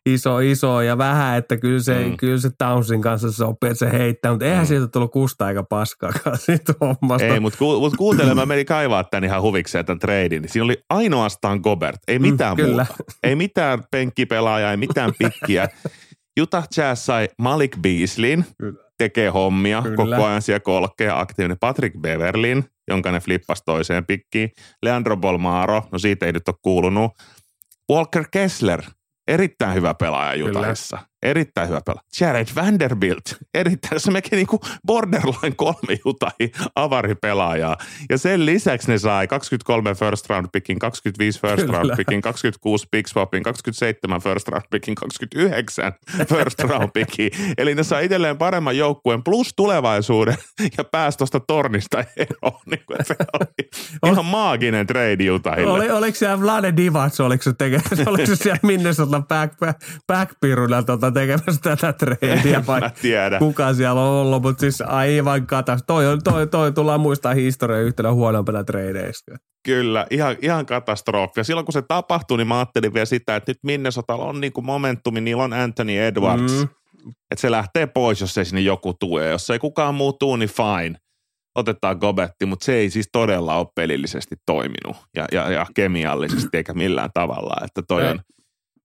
iso, 0.05 0.39
iso 0.39 0.81
ja 0.81 0.97
vähän, 0.97 1.37
että 1.37 1.57
kyllä 1.57 1.79
se, 1.79 2.05
mm. 2.05 2.17
kyllä 2.17 2.39
se 2.39 2.49
Townsin 2.57 3.01
kanssa 3.01 3.31
sopii, 3.31 3.69
että 3.69 3.79
se 3.79 3.97
heittää, 3.97 4.31
mutta 4.31 4.45
eihän 4.45 4.63
mm. 4.63 4.67
siitä 4.67 4.87
tullut 4.87 5.11
kusta 5.11 5.45
aika 5.45 5.63
paskaakaan 5.63 6.37
siitä 6.45 6.73
hommasta. 6.81 7.27
Ei, 7.27 7.39
mutta, 7.39 7.59
ku, 7.59 7.79
mutta 7.79 7.97
kuuntele, 7.97 8.33
mä 8.33 8.45
menin 8.45 8.65
kaivaa 8.65 9.03
tämän 9.03 9.23
ihan 9.23 9.41
huvikseen 9.41 9.85
tämän 9.85 9.99
treidin. 9.99 10.49
Siinä 10.49 10.65
oli 10.65 10.77
ainoastaan 10.89 11.59
Gobert, 11.59 11.99
ei 12.07 12.19
mm, 12.19 12.27
mitään 12.27 12.57
mm, 12.57 12.65
muuta. 12.65 12.85
Ei 13.23 13.35
mitään 13.35 13.83
penkkipelaajaa, 13.91 14.71
ei 14.71 14.77
mitään 14.77 15.11
pikkiä. 15.19 15.67
Utah 16.41 16.67
Jazz 16.77 17.01
sai 17.05 17.29
Malik 17.39 17.77
Beasleyn, 17.81 18.45
tekee 18.97 19.29
hommia, 19.29 19.81
Kyllä. 19.81 19.95
koko 19.95 20.25
ajan 20.25 20.41
siellä 20.41 20.59
kolkee, 20.59 21.09
aktiivinen 21.09 21.57
Patrick 21.59 22.01
Beverlin, 22.01 22.65
jonka 22.87 23.11
ne 23.11 23.19
flippasi 23.19 23.63
toiseen 23.65 24.05
pikkiin. 24.05 24.51
Leandro 24.83 25.17
Bolmaro, 25.17 25.83
no 25.91 25.99
siitä 25.99 26.25
ei 26.25 26.31
nyt 26.31 26.47
ole 26.47 26.55
kuulunut. 26.61 27.11
Walker 27.91 28.25
Kessler, 28.31 28.81
erittäin 29.27 29.73
hyvä 29.73 29.93
pelaaja 29.93 30.35
Jutahissa. 30.35 30.97
Erittäin 31.25 31.69
hyvä 31.69 31.81
pelaaja. 31.85 32.05
Jared 32.19 32.47
Vanderbilt, 32.55 33.35
erittäin, 33.53 33.99
se 33.99 34.11
mekin 34.11 34.35
niinku 34.35 34.59
borderline 34.87 35.55
kolme 35.55 35.97
Jutahi 36.05 36.51
avaripelaajaa. 36.75 37.77
Ja 38.09 38.17
sen 38.17 38.45
lisäksi 38.45 38.91
ne 38.91 38.97
sai 38.97 39.27
23 39.27 39.95
first 39.95 40.29
round 40.29 40.47
pickin, 40.51 40.79
25 40.79 41.39
first 41.39 41.65
Kyllä. 41.65 41.77
round 41.77 41.95
pickin, 41.97 42.21
26 42.21 42.87
pick 42.91 43.07
swapin, 43.07 43.43
27 43.43 44.21
first 44.21 44.47
round 44.47 44.65
pickin, 44.71 44.95
29 44.95 45.93
first 46.29 46.59
round 46.59 46.89
pickin. 46.93 47.31
Eli 47.57 47.75
ne 47.75 47.83
sai 47.83 48.05
itselleen 48.05 48.37
paremman 48.37 48.77
joukkueen 48.77 49.23
plus 49.23 49.53
tulevaisuuden 49.55 50.37
ja 50.77 50.83
pääsi 50.83 51.17
tuosta 51.17 51.39
tornista 51.39 52.03
eroon. 52.17 52.61
Niin 52.65 52.79
se 53.03 53.15
oli 53.33 54.11
ihan 54.11 54.25
maaginen 54.25 54.87
trade 54.87 55.23
Jutahille. 55.23 55.71
Oli, 55.71 55.91
oliko 55.91 56.15
siellä 56.15 56.41
Vlade 56.41 56.73
Divac, 56.77 57.19
oliko 57.19 57.43
se, 57.43 57.53
teke, 57.53 57.81
oliko 58.11 58.25
se 58.25 58.35
siellä 58.35 58.59
Minnesota 58.63 59.21
back, 59.29 59.59
back, 59.59 59.79
backpiruna 60.07 60.83
tota, 60.83 61.14
tekemässä 61.15 61.61
tätä 61.61 61.93
treidiä 61.93 62.65
vai 62.67 62.81
tiedä. 63.01 63.39
kuka 63.39 63.73
siellä 63.73 64.01
on 64.01 64.07
ollut, 64.07 64.41
mutta 64.41 64.61
siis 64.61 64.81
aivan 64.81 65.47
katas. 65.47 65.83
Toi, 65.87 66.03
toi, 66.05 66.17
toi, 66.23 66.47
toi 66.47 66.71
tullaan 66.71 66.99
muistaa 66.99 67.33
historia 67.33 67.79
yhtenä 67.79 68.13
huonompana 68.13 68.63
treideistä. 68.63 69.35
Kyllä, 69.65 70.07
ihan, 70.09 70.35
ihan 70.41 70.65
katastrofi. 70.65 71.39
Ja 71.39 71.43
silloin 71.43 71.65
kun 71.65 71.73
se 71.73 71.81
tapahtui, 71.81 72.37
niin 72.37 72.47
mä 72.47 72.57
ajattelin 72.57 72.93
vielä 72.93 73.05
sitä, 73.05 73.35
että 73.35 73.49
nyt 73.49 73.57
Minnesotalla 73.63 74.25
on 74.25 74.41
niin 74.41 74.53
kuin 74.53 74.65
momentumi, 74.65 75.21
niillä 75.21 75.43
on 75.43 75.53
Anthony 75.53 75.99
Edwards. 75.99 76.53
Mm. 76.53 76.67
Että 77.31 77.41
se 77.41 77.51
lähtee 77.51 77.87
pois, 77.87 78.21
jos 78.21 78.37
ei 78.37 78.45
sinne 78.45 78.61
joku 78.61 78.93
tue. 78.93 79.29
Jos 79.29 79.49
ei 79.49 79.59
kukaan 79.59 79.95
muu 79.95 80.13
tuu, 80.13 80.35
niin 80.35 80.49
fine. 80.49 80.97
Otetaan 81.55 81.97
Gobetti, 81.97 82.45
mutta 82.45 82.65
se 82.65 82.73
ei 82.73 82.89
siis 82.89 83.09
todella 83.11 83.57
ole 83.57 83.67
pelillisesti 83.75 84.35
toiminut 84.45 84.97
ja, 85.15 85.25
ja, 85.31 85.51
ja 85.51 85.65
kemiallisesti 85.75 86.57
eikä 86.57 86.73
millään 86.73 87.09
tavalla. 87.13 87.55
Että 87.65 87.81
toi 87.87 88.07
on, 88.07 88.19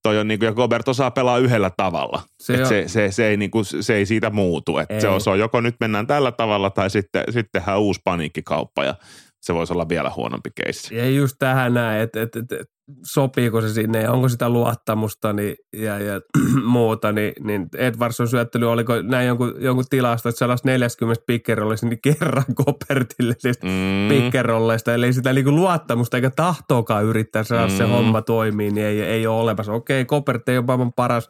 toi 0.03 0.19
on 0.19 0.29
niinku, 0.29 0.45
ja 0.45 0.53
Gobert 0.53 0.89
osaa 0.89 1.11
pelaa 1.11 1.39
yhdellä 1.39 1.71
tavalla. 1.77 2.23
Se, 2.41 2.65
se, 2.65 2.85
se, 2.87 3.11
se, 3.11 3.27
ei 3.27 3.37
niinku, 3.37 3.65
se 3.65 3.95
ei 3.95 4.07
siitä 4.07 4.31
muutu. 4.31 4.79
Et 4.79 4.91
ei. 4.91 5.01
Se, 5.01 5.09
on, 5.09 5.21
se 5.21 5.31
on 5.31 5.39
joko 5.39 5.61
nyt 5.61 5.77
mennään 5.81 6.07
tällä 6.07 6.33
tavalla 6.33 6.71
tai 6.71 6.91
sitten, 6.91 7.25
sitten 7.27 7.51
tehdään 7.53 7.81
uusi 7.81 8.01
paniikkikauppa 8.05 8.85
ja 8.85 8.95
se 9.41 9.55
voisi 9.55 9.73
olla 9.73 9.89
vielä 9.89 10.13
huonompi 10.17 10.51
keissi. 10.65 10.97
Ja 10.97 11.11
just 11.11 11.37
tähän 11.39 11.75
näin, 11.75 12.03
että 12.03 12.23
et, 12.23 12.37
et, 12.37 12.53
et, 12.53 12.67
sopiiko 13.07 13.61
se 13.61 13.68
sinne 13.68 14.03
ja 14.03 14.12
onko 14.12 14.29
sitä 14.29 14.48
luottamusta 14.48 15.33
niin, 15.33 15.57
ja, 15.72 15.98
ja 15.98 16.20
muuta, 16.64 17.12
niin, 17.12 17.33
niin 17.40 17.68
Edvardson 17.76 18.29
syöttely, 18.29 18.70
oliko 18.70 19.03
näin 19.03 19.26
jonkun, 19.26 19.55
jonkun 19.59 19.85
tilasta, 19.90 20.29
että 20.29 20.38
sellaista 20.38 20.68
40 20.68 21.22
pikkerolleista 21.26 21.87
niin 21.87 22.00
kerran 22.03 22.55
Kopertille 22.64 23.35
siis 23.38 23.59
mm. 23.62 24.09
pikkerolleista, 24.09 24.94
eli 24.94 25.12
sitä 25.12 25.33
niin 25.33 25.55
luottamusta 25.55 26.16
eikä 26.16 26.31
tahtoakaan 26.31 27.05
yrittää 27.05 27.44
saada 27.44 27.66
mm. 27.66 27.76
se 27.76 27.85
homma 27.85 28.22
toimii, 28.22 28.70
niin 28.70 28.87
ei, 28.87 29.03
ei 29.03 29.26
ole 29.26 29.40
olemassa. 29.40 29.72
Okei, 29.72 30.05
Kopert 30.05 30.48
ei 30.48 30.59
ole 30.59 30.66
maailman 30.66 30.92
paras 30.92 31.29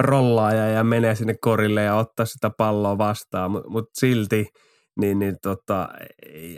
rollaaja 0.00 0.68
ja 0.68 0.84
menee 0.84 1.14
sinne 1.14 1.34
korille 1.40 1.82
ja 1.82 1.94
ottaa 1.94 2.26
sitä 2.26 2.50
palloa 2.50 2.98
vastaan, 2.98 3.50
mutta 3.50 3.70
mut 3.70 3.90
silti– 3.98 4.46
niin, 5.00 5.18
niin 5.18 5.36
tota, 5.42 5.88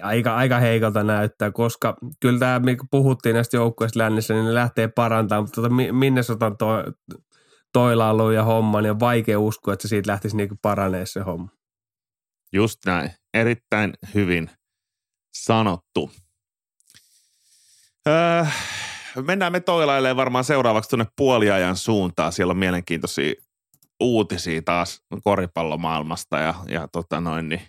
aika, 0.03 0.37
aika 0.37 0.59
heikolta 0.59 1.03
näyttää, 1.05 1.51
koska 1.51 1.97
kyllä 2.21 2.39
tämä, 2.39 2.61
kun 2.79 2.89
puhuttiin 2.91 3.35
näistä 3.35 3.57
joukkueista 3.57 3.99
lännissä, 3.99 4.35
niin 4.35 4.45
ne 4.45 4.55
lähtee 4.55 4.89
parantamaan, 4.89 5.45
mutta 5.45 5.63
tota, 5.63 5.75
Minnesotan 5.93 6.57
to, 6.57 6.67
toilailu 7.73 8.31
ja 8.31 8.45
homma, 8.45 8.81
niin 8.81 8.91
on 8.91 9.01
vaikea 9.01 9.41
uskoa, 9.41 9.75
että 9.75 9.83
se 9.83 9.89
siitä 9.89 10.11
lähtisi 10.11 10.37
niin 10.37 10.59
paranee 10.63 11.07
se 11.07 11.21
homma. 11.21 11.49
Just 12.53 12.79
näin. 12.87 13.11
Erittäin 13.35 13.93
hyvin 14.15 14.51
sanottu. 15.35 16.11
Öö, 18.09 18.45
mennään 19.23 19.53
me 19.53 19.61
toilailemaan 19.61 20.17
varmaan 20.17 20.45
seuraavaksi 20.45 20.91
tuonne 20.91 21.07
puoliajan 21.17 21.77
suuntaan. 21.77 22.33
Siellä 22.33 22.51
on 22.51 22.59
mielenkiintoisia 22.59 23.35
uutisia 24.01 24.63
taas 24.63 25.03
koripallomaailmasta 25.25 26.39
ja, 26.39 26.55
ja 26.69 26.89
tota 26.89 27.21
noin, 27.21 27.49
niin 27.49 27.61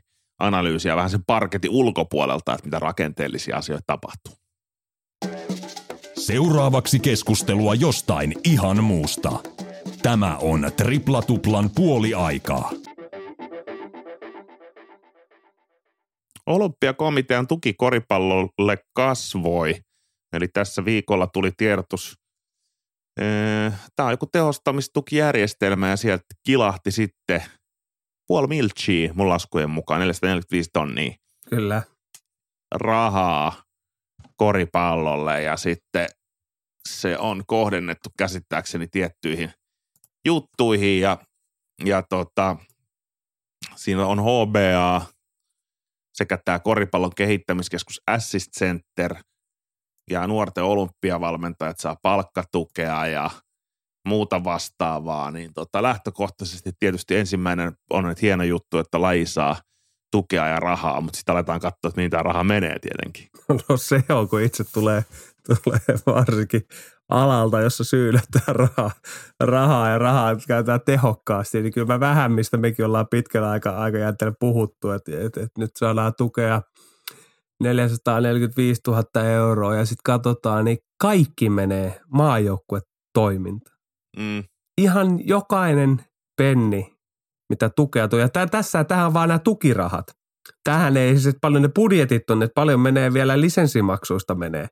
analyysiä 0.43 0.95
vähän 0.95 1.09
sen 1.09 1.23
parketin 1.27 1.71
ulkopuolelta, 1.71 2.53
että 2.53 2.65
mitä 2.65 2.79
rakenteellisia 2.79 3.57
asioita 3.57 3.83
tapahtuu. 3.87 4.33
Seuraavaksi 6.17 6.99
keskustelua 6.99 7.75
jostain 7.75 8.33
ihan 8.43 8.83
muusta. 8.83 9.31
Tämä 10.01 10.37
on 10.37 10.71
Tripla 10.77 11.21
Tuplan 11.21 11.69
puoli 11.75 12.13
aikaa. 12.13 12.71
Olympiakomitean 16.45 17.47
tuki 17.47 17.73
koripallolle 17.73 18.77
kasvoi. 18.93 19.75
Eli 20.33 20.47
tässä 20.47 20.85
viikolla 20.85 21.27
tuli 21.27 21.51
tiedotus. 21.57 22.13
Tämä 23.95 24.07
on 24.07 24.11
joku 24.11 24.25
tehostamistukijärjestelmä 24.25 25.89
ja 25.89 25.97
sieltä 25.97 26.25
kilahti 26.45 26.91
sitten– 26.91 27.43
puoli 28.27 28.47
miltsiä 28.47 29.13
mun 29.13 29.29
laskujen 29.29 29.69
mukaan, 29.69 29.99
445 29.99 30.69
tonnia. 30.73 31.15
Kyllä. 31.49 31.81
Rahaa 32.75 33.63
koripallolle 34.35 35.41
ja 35.41 35.57
sitten 35.57 36.07
se 36.89 37.17
on 37.17 37.43
kohdennettu 37.47 38.09
käsittääkseni 38.17 38.87
tiettyihin 38.87 39.53
juttuihin 40.25 41.01
ja, 41.01 41.17
ja 41.85 42.03
tota, 42.09 42.55
siinä 43.75 44.05
on 44.05 44.19
HBA 44.19 45.05
sekä 46.13 46.37
tämä 46.45 46.59
koripallon 46.59 47.15
kehittämiskeskus 47.15 48.01
Assist 48.07 48.51
Center 48.59 49.15
ja 50.09 50.27
nuorten 50.27 50.63
olympiavalmentajat 50.63 51.79
saa 51.79 51.97
palkkatukea 52.03 53.07
ja– 53.07 53.29
muuta 54.05 54.43
vastaavaa, 54.43 55.31
niin 55.31 55.53
tota, 55.53 55.83
lähtökohtaisesti 55.83 56.71
tietysti 56.79 57.15
ensimmäinen 57.15 57.71
on 57.89 58.09
että 58.09 58.21
hieno 58.21 58.43
juttu, 58.43 58.77
että 58.77 59.01
laji 59.01 59.25
saa 59.25 59.55
tukea 60.11 60.47
ja 60.47 60.59
rahaa, 60.59 61.01
mutta 61.01 61.17
sitten 61.17 61.33
aletaan 61.33 61.59
katsoa, 61.59 61.89
että 61.89 61.99
mihin 61.99 62.11
tämä 62.11 62.23
raha 62.23 62.43
menee 62.43 62.79
tietenkin. 62.79 63.27
No 63.69 63.77
se 63.77 64.03
on, 64.09 64.29
kun 64.29 64.41
itse 64.41 64.63
tulee, 64.73 65.05
tulee 65.47 65.79
varsinkin 66.05 66.61
alalta, 67.09 67.61
jossa 67.61 67.83
syydetään 67.83 68.55
rahaa, 68.63 68.91
rahaa 69.43 69.89
ja 69.89 69.97
rahaa 69.97 70.35
käytetään 70.47 70.81
tehokkaasti, 70.85 71.61
niin 71.61 71.73
kyllä 71.73 71.87
mä 71.87 71.99
vähän, 71.99 72.31
mistä 72.31 72.57
mekin 72.57 72.85
ollaan 72.85 73.07
pitkällä 73.11 73.49
aika, 73.49 73.69
aika 73.69 73.97
jänteellä 73.97 74.35
puhuttu, 74.39 74.91
että, 74.91 75.11
että, 75.11 75.41
että 75.41 75.61
nyt 75.61 75.71
saadaan 75.75 76.13
tukea 76.17 76.61
445 77.63 78.81
000 78.87 79.23
euroa 79.23 79.75
ja 79.75 79.85
sitten 79.85 80.03
katsotaan, 80.03 80.65
niin 80.65 80.77
kaikki 81.01 81.49
menee 81.49 82.01
maajoukkuetoimintaan. 82.07 83.72
Mm. 84.17 84.43
Ihan 84.77 85.27
jokainen 85.27 86.05
penni, 86.37 86.95
mitä 87.49 87.69
tukea 87.69 88.07
tulee. 88.07 88.29
Ja 88.35 88.47
tässä 88.47 88.83
tähän 88.83 89.07
on 89.07 89.13
vaan 89.13 89.27
nämä 89.29 89.39
tukirahat. 89.39 90.05
Tähän 90.63 90.97
ei 90.97 91.19
siis 91.19 91.35
paljon 91.41 91.61
ne 91.61 91.69
budjetit 91.75 92.29
on, 92.29 92.43
että 92.43 92.53
paljon 92.55 92.79
menee 92.79 93.13
vielä 93.13 93.41
lisenssimaksuista 93.41 94.35
menee 94.35 94.67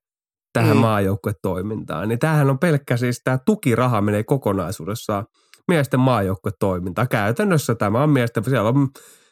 tähän 0.53 0.77
mm. 0.77 0.81
maajoukkuetoimintaan. 0.81 2.09
Niin 2.09 2.19
tämähän 2.19 2.49
on 2.49 2.59
pelkkä 2.59 2.97
siis 2.97 3.21
tämä 3.23 3.37
tukiraha 3.45 4.01
menee 4.01 4.23
kokonaisuudessaan 4.23 5.25
miesten 5.67 5.99
maajoukkuetoimintaan. 5.99 7.07
Käytännössä 7.07 7.75
tämä 7.75 8.03
on 8.03 8.09
miesten, 8.09 8.43
siellä 8.43 8.69
on 8.69 8.89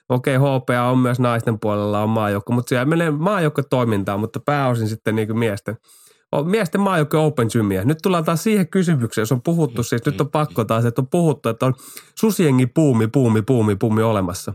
okei, 0.10 0.38
okay, 0.38 0.60
HPA 0.60 0.84
on 0.84 0.98
myös 0.98 1.20
naisten 1.20 1.60
puolella 1.60 2.04
on 2.04 2.10
maajoukko, 2.10 2.54
mutta 2.54 2.70
siellä 2.70 2.86
menee 2.86 3.12
maajoukkuetoimintaan, 3.12 4.20
mutta 4.20 4.40
pääosin 4.46 4.88
sitten 4.88 5.16
niin 5.16 5.28
kuin 5.28 5.40
miesten– 5.40 5.78
on 6.32 6.50
miesten 6.50 6.82
maajoukko 6.82 7.26
Open 7.26 7.48
Gymia. 7.52 7.86
Nyt 7.86 7.98
tullaan 8.04 8.24
taas 8.24 8.44
siihen 8.44 8.70
kysymykseen, 8.70 9.22
jos 9.22 9.32
on 9.32 9.42
puhuttu, 9.42 9.84
siis 9.84 10.06
nyt 10.06 10.22
on 10.22 10.32
pakko 10.32 10.66
taas, 10.66 10.86
että 10.86 11.02
on 11.02 11.08
puhuttu, 11.08 11.50
että 11.50 11.66
on 11.66 11.74
susiengi 12.20 12.68
puumi, 12.68 13.08
puumi, 13.08 13.42
puumi, 13.42 13.76
puumi 13.76 14.02
olemassa. 14.02 14.54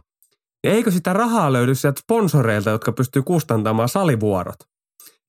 eikö 0.64 0.90
sitä 0.90 1.12
rahaa 1.12 1.52
löydy 1.52 1.74
sieltä 1.74 2.00
sponsoreilta, 2.00 2.70
jotka 2.70 2.92
pystyy 2.92 3.22
kustantamaan 3.22 3.88
salivuorot? 3.88 4.56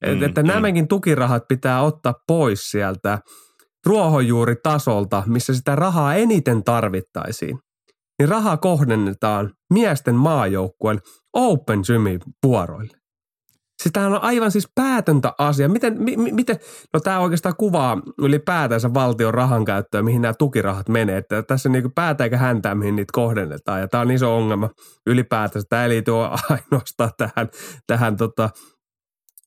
Mm, 0.06 0.24
että 0.24 0.44
mm. 0.44 0.48
nämäkin 0.48 0.88
tukirahat 0.88 1.44
pitää 1.48 1.82
ottaa 1.82 2.14
pois 2.28 2.72
sieltä 2.72 3.20
ruohonjuuritasolta, 3.86 5.24
missä 5.26 5.54
sitä 5.54 5.76
rahaa 5.76 6.16
eniten 6.16 6.64
tarvittaisiin. 6.64 7.60
Niin 8.20 8.30
raha 8.30 8.58
kohdennetaan 8.58 9.54
miesten 9.74 10.16
maajoukkueen 10.16 11.00
Open 11.34 11.80
Gymin 11.88 12.20
vuoroille. 12.44 12.98
Sitä 13.84 14.06
on 14.06 14.22
aivan 14.22 14.52
siis 14.52 14.70
päätöntä 14.76 15.34
asia. 15.38 15.70
Miten, 15.70 16.04
mi, 16.04 16.18
miten, 16.18 16.60
no 16.94 17.00
tämä 17.00 17.20
oikeastaan 17.20 17.56
kuvaa 17.58 18.02
ylipäätänsä 18.18 18.94
valtion 18.94 19.34
rahan 19.34 19.66
käyttöä, 19.66 20.02
mihin 20.02 20.22
nämä 20.22 20.34
tukirahat 20.34 20.90
menee. 20.90 21.18
Että 21.18 21.44
tässä 21.44 21.70
niin 21.70 21.92
päätä 21.92 22.24
eikä 22.24 22.38
häntää, 22.38 22.76
mihin 22.76 22.96
niitä 22.96 23.12
kohdennetaan. 23.14 23.80
Ja 23.80 23.88
tämä 23.88 24.02
on 24.02 24.12
iso 24.12 24.38
ongelma 24.38 24.70
ylipäätänsä. 25.08 25.68
Tämä 25.70 25.84
ei 25.84 25.90
liity 25.90 26.12
ainoastaan 26.50 27.12
tähän, 27.18 27.50
tähän 27.88 28.18
tota, 28.18 28.50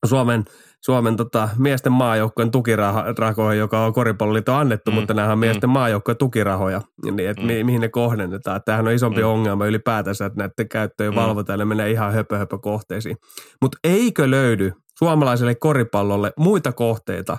Suomen– 0.07 0.45
Suomen 0.85 1.17
tota, 1.17 1.49
miesten 1.59 1.93
maajoukkojen 1.93 2.51
tukirahoja, 2.51 3.59
joka 3.59 3.85
on 3.85 3.93
koripalloliitto 3.93 4.55
annettu, 4.55 4.91
mm. 4.91 4.95
mutta 4.95 5.15
nämä 5.15 5.33
on 5.33 5.39
miesten 5.39 5.71
mm. 5.71 5.73
maajoukkojen 5.73 6.19
tukirahoja, 6.19 6.83
niin 7.05 7.31
että 7.31 7.43
mm. 7.43 7.47
mi, 7.47 7.65
mihin 7.65 7.81
ne 7.81 7.89
kohdennetaan. 7.89 8.61
Tämähän 8.65 8.87
on 8.87 8.93
isompi 8.93 9.21
mm. 9.21 9.29
ongelma 9.29 9.67
ylipäätänsä, 9.67 10.27
että 10.27 10.39
näiden 10.39 10.69
käyttöön 10.69 11.13
mm. 11.13 11.17
valvotaan 11.17 11.55
ja 11.55 11.65
ne 11.65 11.69
menee 11.69 11.91
ihan 11.91 12.13
höpö, 12.13 12.39
höpö 12.39 12.59
kohteisiin. 12.59 13.17
Mutta 13.63 13.79
eikö 13.85 14.31
löydy 14.31 14.73
suomalaiselle 14.99 15.55
koripallolle 15.55 16.33
muita 16.37 16.73
kohteita 16.73 17.39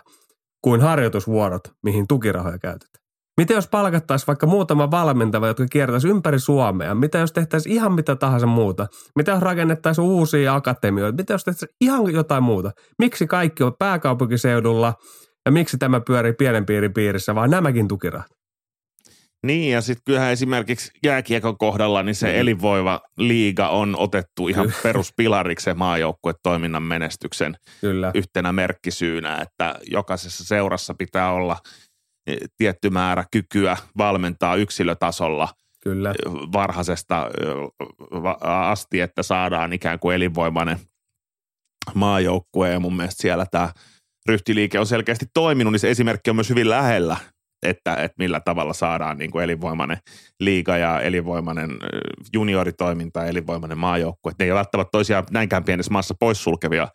kuin 0.62 0.82
harjoitusvuorot, 0.82 1.64
mihin 1.84 2.08
tukirahoja 2.08 2.60
käytetään? 2.60 2.99
Miten 3.40 3.56
jos 3.56 3.68
palkattaisiin 3.68 4.28
vaikka 4.28 4.48
muutama 4.48 4.92
valmentava, 4.92 5.48
jotka 5.48 5.66
kiertäisi 5.72 6.08
ympäri 6.08 6.40
Suomea? 6.40 6.96
Mitä 6.96 7.18
jos 7.18 7.32
tehtäisiin 7.32 7.76
ihan 7.76 7.94
mitä 7.94 8.16
tahansa 8.16 8.48
muuta? 8.48 8.88
Mitä 9.16 9.32
jos 9.32 9.42
rakennettaisiin 9.42 10.06
uusia 10.06 10.56
akatemioita? 10.56 11.16
Mitä 11.18 11.34
jos 11.34 11.44
tehtäisiin 11.44 11.76
ihan 11.82 12.14
jotain 12.14 12.44
muuta? 12.44 12.72
Miksi 12.98 13.28
kaikki 13.28 13.64
on 13.64 13.74
pääkaupunkiseudulla 13.80 14.94
ja 15.46 15.52
miksi 15.52 15.78
tämä 15.78 16.02
pyörii 16.08 16.34
pienen 16.34 16.66
piirin 16.66 16.94
piirissä, 16.94 17.36
vaan 17.36 17.50
nämäkin 17.50 17.88
tukirahat? 17.88 18.28
Niin, 19.46 19.72
ja 19.72 19.82
sitten 19.82 20.02
kyllähän 20.06 20.32
esimerkiksi 20.32 20.92
jääkiekon 21.04 21.58
kohdalla, 21.58 22.04
niin 22.04 22.16
se 22.16 22.28
mm. 22.28 22.40
elinvoiva 22.40 23.02
liiga 23.18 23.70
on 23.70 23.96
otettu 23.98 24.48
ihan 24.48 24.66
Kyllä. 24.66 24.80
peruspilariksi 24.84 25.74
maajoukkuetoiminnan 25.74 26.84
menestyksen 26.84 27.56
Kyllä. 27.82 28.12
yhtenä 28.16 28.52
merkkisyynä, 28.52 29.42
että 29.42 29.76
jokaisessa 29.92 30.44
seurassa 30.44 30.94
pitää 30.98 31.32
olla– 31.32 31.58
tietty 32.58 32.90
määrä 32.90 33.26
kykyä 33.32 33.78
valmentaa 33.98 34.56
yksilötasolla 34.56 35.48
Kyllä. 35.84 36.14
varhaisesta 36.54 37.30
asti, 38.42 39.02
että 39.02 39.24
saadaan 39.24 39.74
ikään 39.74 40.00
kuin 40.00 40.16
elinvoimainen 40.16 40.80
maajoukkue 41.94 42.70
ja 42.70 42.80
mun 42.80 42.96
mielestä 42.96 43.22
siellä 43.22 43.46
tämä 43.52 43.74
ryhtiliike 44.30 44.80
on 44.80 44.86
selkeästi 44.86 45.26
toiminut, 45.34 45.74
niin 45.74 45.80
se 45.80 45.90
esimerkki 45.90 46.30
on 46.30 46.36
myös 46.36 46.50
hyvin 46.50 46.70
lähellä, 46.70 47.18
että, 47.64 47.96
että 47.96 48.16
millä 48.18 48.40
tavalla 48.40 48.74
saadaan 48.74 49.18
niin 49.18 49.32
kuin 49.32 49.44
elinvoimainen 49.44 49.98
liiga 50.40 50.78
ja 50.78 51.02
elinvoimainen 51.02 51.70
junioritoiminta 52.34 53.20
ja 53.20 53.26
elinvoimainen 53.26 53.78
maajoukkue. 53.78 54.32
Ne 54.40 54.46
ei 54.46 54.52
ole 54.52 54.58
välttämättä 54.58 54.92
toisiaan 54.92 55.24
näinkään 55.32 55.64
pienessä 55.64 55.92
maassa 55.92 56.16
poissulkevia, 56.20 56.88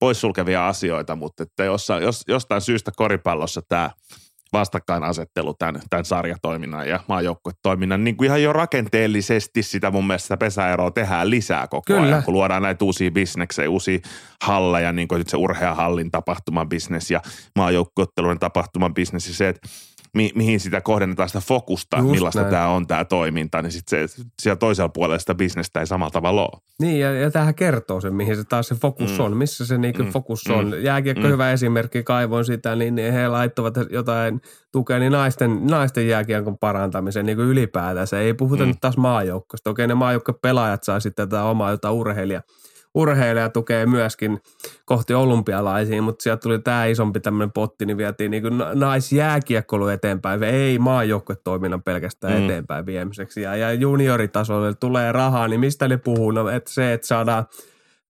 poissulkevia 0.00 0.68
asioita, 0.68 1.16
mutta 1.16 1.42
että 1.42 1.64
jos, 1.64 1.88
jos, 2.02 2.22
jostain 2.28 2.60
syystä 2.60 2.92
koripallossa 2.96 3.62
tämä– 3.68 3.90
vastakkainasettelu 4.54 5.54
tämän, 5.54 5.80
tämän 5.90 6.04
sarjatoiminnan 6.04 6.88
ja 6.88 7.00
maajoukkuetoiminnan. 7.08 8.04
Niin 8.04 8.16
kuin 8.16 8.26
ihan 8.26 8.42
jo 8.42 8.52
rakenteellisesti 8.52 9.62
sitä 9.62 9.90
mun 9.90 10.06
mielestä 10.06 10.24
sitä 10.24 10.36
pesäeroa 10.36 10.90
tehdään 10.90 11.30
lisää 11.30 11.66
koko 11.66 11.82
Kyllä. 11.86 12.02
ajan, 12.02 12.22
kun 12.22 12.34
luodaan 12.34 12.62
näitä 12.62 12.84
uusia 12.84 13.10
bisneksejä, 13.10 13.70
uusia 13.70 13.98
halleja, 14.42 14.92
niin 14.92 15.08
kuin 15.08 15.18
nyt 15.18 15.28
se 15.28 15.36
urheahallin 15.36 16.10
tapahtuman 16.10 16.68
bisnes 16.68 17.10
ja 17.10 17.20
maajoukkueottelujen 17.56 18.38
tapahtuman 18.38 18.94
bisnes 18.94 19.28
ja 19.28 19.34
se, 19.34 19.48
että 19.48 19.68
mi- 20.14 20.32
mihin 20.34 20.60
sitä 20.60 20.80
kohdennetaan 20.80 21.28
sitä 21.28 21.40
fokusta, 21.40 21.96
Just 21.96 22.10
millaista 22.10 22.40
näin. 22.40 22.50
tämä 22.50 22.68
on 22.68 22.86
tämä 22.86 23.04
toiminta, 23.04 23.62
niin 23.62 23.72
sitten 23.72 24.08
se, 24.08 24.22
siellä 24.42 24.56
toisella 24.56 24.88
puolella 24.88 25.18
sitä 25.18 25.34
bisnestä 25.34 25.80
ei 25.80 25.86
samalla 25.86 26.10
tavalla 26.10 26.42
ole. 26.42 26.60
Niin, 26.80 27.00
ja, 27.00 27.12
ja 27.12 27.30
tämähän 27.30 27.54
kertoo 27.54 28.00
sen, 28.00 28.14
mihin 28.14 28.36
se 28.36 28.44
taas 28.44 28.68
se 28.68 28.74
fokus 28.74 29.18
mm. 29.18 29.24
on, 29.24 29.36
missä 29.36 29.66
se 29.66 29.78
niinku 29.78 30.02
mm. 30.02 30.10
fokus 30.10 30.46
on. 30.46 30.66
Mm. 30.66 30.82
Jääkiekko 30.82 31.22
mm. 31.22 31.28
hyvä 31.28 31.52
esimerkki, 31.52 32.02
kaivoin 32.02 32.44
sitä, 32.44 32.76
niin, 32.76 32.96
he 32.96 33.28
laittavat 33.28 33.74
jotain 33.90 34.40
tukea 34.72 34.98
niin 34.98 35.12
naisten, 35.12 35.66
naisten 35.66 36.08
jääkiekon 36.08 36.58
parantamiseen 36.58 37.26
niin 37.26 37.38
ylipäätään. 37.38 38.06
Se 38.06 38.18
ei 38.18 38.34
puhuta 38.34 38.62
mm. 38.62 38.68
nyt 38.68 38.80
taas 38.80 38.96
maajoukkosta. 38.96 39.70
Okei, 39.70 39.86
ne 39.86 39.94
maajoukko-pelaajat 39.94 40.82
saa 40.82 41.00
sitten 41.00 41.28
tätä 41.28 41.44
omaa 41.44 41.70
jotain 41.70 41.94
urheilijaa 41.94 42.42
urheilija 42.94 43.48
tukee 43.48 43.86
myöskin 43.86 44.40
kohti 44.84 45.14
olympialaisiin, 45.14 46.04
mutta 46.04 46.22
sieltä 46.22 46.40
tuli 46.40 46.58
tämä 46.58 46.84
isompi 46.84 47.20
tämmöinen 47.20 47.52
potti, 47.52 47.86
niin 47.86 47.96
vietiin 47.96 48.30
niin 48.30 48.42
kuin 48.42 48.62
naisjääkiekkoilu 48.74 49.88
eteenpäin, 49.88 50.42
ei 50.42 50.78
maajoukkuetoiminnan 50.78 51.82
pelkästään 51.82 52.32
mm. 52.32 52.44
eteenpäin 52.44 52.86
viemiseksi. 52.86 53.42
Ja, 53.42 53.56
ja 53.56 53.72
junioritasolle 53.72 54.74
tulee 54.74 55.12
rahaa, 55.12 55.48
niin 55.48 55.60
mistä 55.60 55.88
ne 55.88 55.96
puhuu? 55.96 56.30
No, 56.30 56.48
että 56.48 56.70
se, 56.70 56.92
että 56.92 57.06
saadaan– 57.06 57.44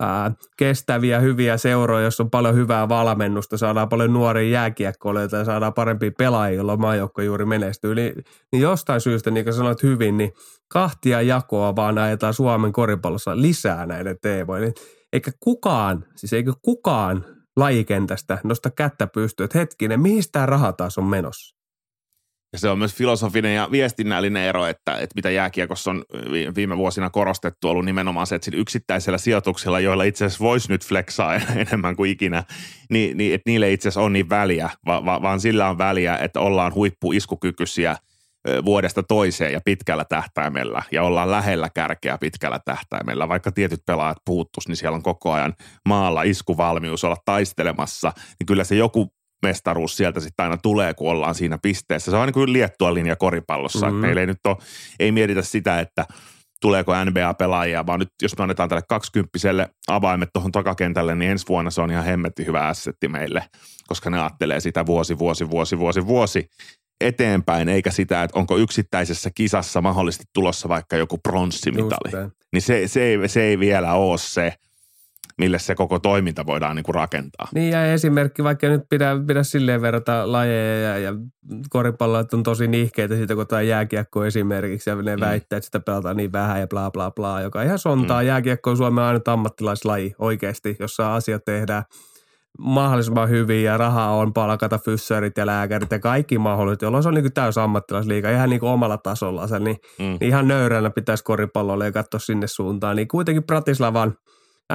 ää, 0.00 0.32
kestäviä, 0.56 1.20
hyviä 1.20 1.56
seuroja, 1.56 2.04
jossa 2.04 2.22
on 2.22 2.30
paljon 2.30 2.54
hyvää 2.54 2.88
valmennusta, 2.88 3.58
saadaan 3.58 3.88
paljon 3.88 4.12
nuoria 4.12 4.50
jääkiekkoilijoita 4.50 5.36
ja 5.36 5.44
saadaan 5.44 5.74
parempia 5.74 6.10
pelaajia, 6.18 6.56
joilla 6.56 6.76
maajoukko 6.76 7.22
juuri 7.22 7.44
menestyy. 7.44 7.94
Niin, 7.94 8.24
niin 8.52 8.62
jostain 8.62 9.00
syystä, 9.00 9.30
niin 9.30 9.44
kuin 9.44 9.54
sanoit 9.54 9.82
hyvin, 9.82 10.16
niin 10.16 10.32
kahtia 10.68 11.22
jakoa 11.22 11.76
vaan 11.76 11.98
ajetaan 11.98 12.34
Suomen 12.34 12.72
koripallossa 12.72 13.40
lisää 13.40 13.86
näiden 13.86 14.16
teemoja. 14.22 14.72
Eikä 15.12 15.30
kukaan, 15.40 16.04
siis 16.16 16.32
eikö 16.32 16.52
kukaan 16.62 17.24
lajikentästä 17.56 18.38
nosta 18.44 18.70
kättä 18.70 19.06
pystyä, 19.06 19.44
että 19.44 19.58
hetkinen, 19.58 20.00
mihin 20.00 20.22
tämä 20.32 20.46
raha 20.46 20.72
taas 20.72 20.98
on 20.98 21.04
menossa? 21.04 21.63
Ja 22.54 22.58
se 22.58 22.68
on 22.68 22.78
myös 22.78 22.94
filosofinen 22.94 23.54
ja 23.54 23.68
viestinnällinen 23.70 24.42
ero, 24.42 24.66
että, 24.66 24.92
että 24.92 25.14
mitä 25.14 25.30
jääkiekossa 25.30 25.90
on 25.90 26.04
viime 26.54 26.76
vuosina 26.76 27.10
korostettu 27.10 27.68
ollut 27.68 27.84
nimenomaan 27.84 28.26
se, 28.26 28.34
että 28.34 28.50
yksittäisellä 28.54 29.18
sijoituksella, 29.18 29.80
joilla 29.80 30.04
itse 30.04 30.24
asiassa 30.24 30.44
voisi 30.44 30.68
nyt 30.68 30.86
flexaa 30.86 31.34
enemmän 31.66 31.96
kuin 31.96 32.10
ikinä, 32.10 32.44
niin, 32.90 33.16
niin 33.16 33.34
että 33.34 33.50
niille 33.50 33.72
itse 33.72 33.88
asiassa 33.88 34.00
on 34.00 34.12
niin 34.12 34.28
väliä, 34.28 34.70
va, 34.86 35.04
va, 35.04 35.22
vaan 35.22 35.40
sillä 35.40 35.68
on 35.68 35.78
väliä, 35.78 36.18
että 36.18 36.40
ollaan 36.40 36.74
huippuiskukykyisiä 36.74 37.96
vuodesta 38.64 39.02
toiseen 39.02 39.52
ja 39.52 39.60
pitkällä 39.64 40.04
tähtäimellä 40.04 40.82
ja 40.92 41.02
ollaan 41.02 41.30
lähellä 41.30 41.68
kärkeä 41.74 42.18
pitkällä 42.18 42.60
tähtäimellä. 42.64 43.28
Vaikka 43.28 43.52
tietyt 43.52 43.80
pelaajat 43.86 44.18
puuttus, 44.24 44.68
niin 44.68 44.76
siellä 44.76 44.96
on 44.96 45.02
koko 45.02 45.32
ajan 45.32 45.54
maalla 45.88 46.22
iskuvalmius 46.22 47.04
olla 47.04 47.16
taistelemassa, 47.24 48.12
niin 48.38 48.46
kyllä 48.46 48.64
se 48.64 48.74
joku 48.74 49.12
mestaruus 49.42 49.96
sieltä 49.96 50.20
sitten 50.20 50.42
aina 50.44 50.56
tulee, 50.56 50.94
kun 50.94 51.10
ollaan 51.10 51.34
siinä 51.34 51.58
pisteessä. 51.62 52.10
Se 52.10 52.16
on 52.16 52.26
niin 52.26 52.34
kuin 52.34 52.52
liettua 52.52 52.94
linja 52.94 53.16
koripallossa. 53.16 53.86
Mm-hmm. 53.86 54.00
meillä 54.00 54.20
ei 54.20 54.26
nyt 54.26 54.38
ole, 54.44 54.56
ei 55.00 55.12
mietitä 55.12 55.42
sitä, 55.42 55.80
että 55.80 56.06
tuleeko 56.60 56.92
NBA-pelaajia, 57.04 57.86
vaan 57.86 58.00
nyt 58.00 58.08
jos 58.22 58.38
me 58.38 58.42
annetaan 58.42 58.68
tälle 58.68 58.82
kaksikymppiselle 58.88 59.68
avaimet 59.88 60.28
tuohon 60.32 60.52
takakentälle, 60.52 61.14
niin 61.14 61.30
ensi 61.30 61.48
vuonna 61.48 61.70
se 61.70 61.80
on 61.80 61.90
ihan 61.90 62.04
hemmetti 62.04 62.46
hyvä 62.46 62.68
assetti 62.68 63.08
meille, 63.08 63.44
koska 63.86 64.10
ne 64.10 64.20
ajattelee 64.20 64.60
sitä 64.60 64.86
vuosi, 64.86 65.18
vuosi, 65.18 65.50
vuosi, 65.50 65.78
vuosi, 65.78 66.06
vuosi 66.06 66.48
eteenpäin, 67.00 67.68
eikä 67.68 67.90
sitä, 67.90 68.22
että 68.22 68.38
onko 68.38 68.56
yksittäisessä 68.56 69.30
kisassa 69.34 69.80
mahdollisesti 69.80 70.24
tulossa 70.32 70.68
vaikka 70.68 70.96
joku 70.96 71.18
pronssimitali. 71.18 72.30
Niin 72.52 72.62
se, 72.62 72.88
se, 72.88 73.02
ei, 73.02 73.28
se 73.28 73.42
ei 73.42 73.58
vielä 73.58 73.94
ole 73.94 74.18
se, 74.18 74.52
mille 75.38 75.58
se 75.58 75.74
koko 75.74 75.98
toiminta 75.98 76.46
voidaan 76.46 76.76
niin 76.76 76.84
kuin 76.84 76.94
rakentaa. 76.94 77.48
Niin 77.54 77.70
ja 77.70 77.92
esimerkki, 77.92 78.44
vaikka 78.44 78.68
nyt 78.68 78.82
pidä, 78.88 79.10
pidä 79.26 79.42
silleen 79.42 79.82
verrata 79.82 80.32
lajeja 80.32 80.88
ja, 80.88 80.98
ja 80.98 81.14
koripalloa 81.70 82.24
on 82.32 82.42
tosi 82.42 82.66
nihkeitä 82.66 83.16
siitä, 83.16 83.34
kun 83.34 83.46
tämä 83.46 83.62
jääkiekko 83.62 84.24
esimerkiksi 84.24 84.90
ja 84.90 84.96
ne 84.96 85.16
mm. 85.16 85.20
väittää, 85.20 85.56
että 85.56 85.64
sitä 85.64 85.80
pelataan 85.80 86.16
niin 86.16 86.32
vähän 86.32 86.60
ja 86.60 86.66
bla 86.66 86.90
bla 86.90 87.10
bla, 87.10 87.40
joka 87.40 87.62
ihan 87.62 87.78
sontaa. 87.78 88.22
Mm. 88.22 88.26
Jääkiekko 88.26 88.70
on 88.70 88.76
Suomen 88.76 89.04
ainut 89.04 89.28
ammattilaislaji 89.28 90.14
oikeasti, 90.18 90.76
jossa 90.80 91.14
asiat 91.14 91.44
tehdään 91.44 91.82
mahdollisimman 92.58 93.28
hyvin 93.28 93.64
ja 93.64 93.76
rahaa 93.76 94.16
on 94.16 94.32
palkata 94.32 94.78
fyssarit 94.78 95.36
ja 95.36 95.46
lääkärit 95.46 95.90
ja 95.90 95.98
kaikki 95.98 96.38
mahdolliset, 96.38 96.82
jolloin 96.82 97.02
se 97.02 97.08
on 97.08 97.14
niin 97.14 97.32
täys 97.32 97.58
ammattilaisliiga 97.58 98.30
ihan 98.30 98.50
niin 98.50 98.60
kuin 98.60 98.70
omalla 98.70 98.98
tasolla. 98.98 99.58
Niin, 99.58 99.76
mm. 99.98 100.04
niin 100.04 100.22
ihan 100.22 100.48
nöyränä 100.48 100.90
pitäisi 100.90 101.24
koripallolle 101.24 101.84
ja 101.84 101.92
katsoa 101.92 102.20
sinne 102.20 102.46
suuntaan. 102.46 102.96
Niin 102.96 103.08
kuitenkin 103.08 103.44
Bratislavan– 103.44 104.14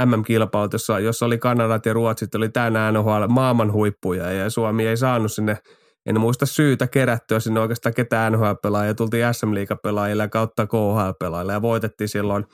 MM-kilpailut, 0.06 0.74
jossa, 0.74 1.00
jossa 1.00 1.26
oli 1.26 1.38
Kanadat 1.38 1.86
ja 1.86 1.94
Ruotsit, 1.94 2.36
oli 2.36 2.50
täynnä 2.50 2.92
NHL 2.92 3.28
maailman 3.28 3.74
huippuja 3.74 4.32
ja 4.32 4.50
Suomi 4.50 4.88
ei 4.88 4.98
saanut 4.98 5.32
sinne, 5.32 5.58
en 6.06 6.20
muista 6.20 6.46
syytä 6.46 6.88
kerättyä 6.88 7.40
sinne 7.40 7.60
oikeastaan 7.60 7.94
ketään 7.94 8.34
NHL-pelaajia, 8.34 8.94
tultiin 8.94 9.34
sm 9.34 9.48
pelaajille 9.84 10.28
kautta 10.28 10.68
KHL-pelaajille 10.68 11.54
ja 11.54 11.62
voitettiin 11.62 12.10
silloin 12.10 12.46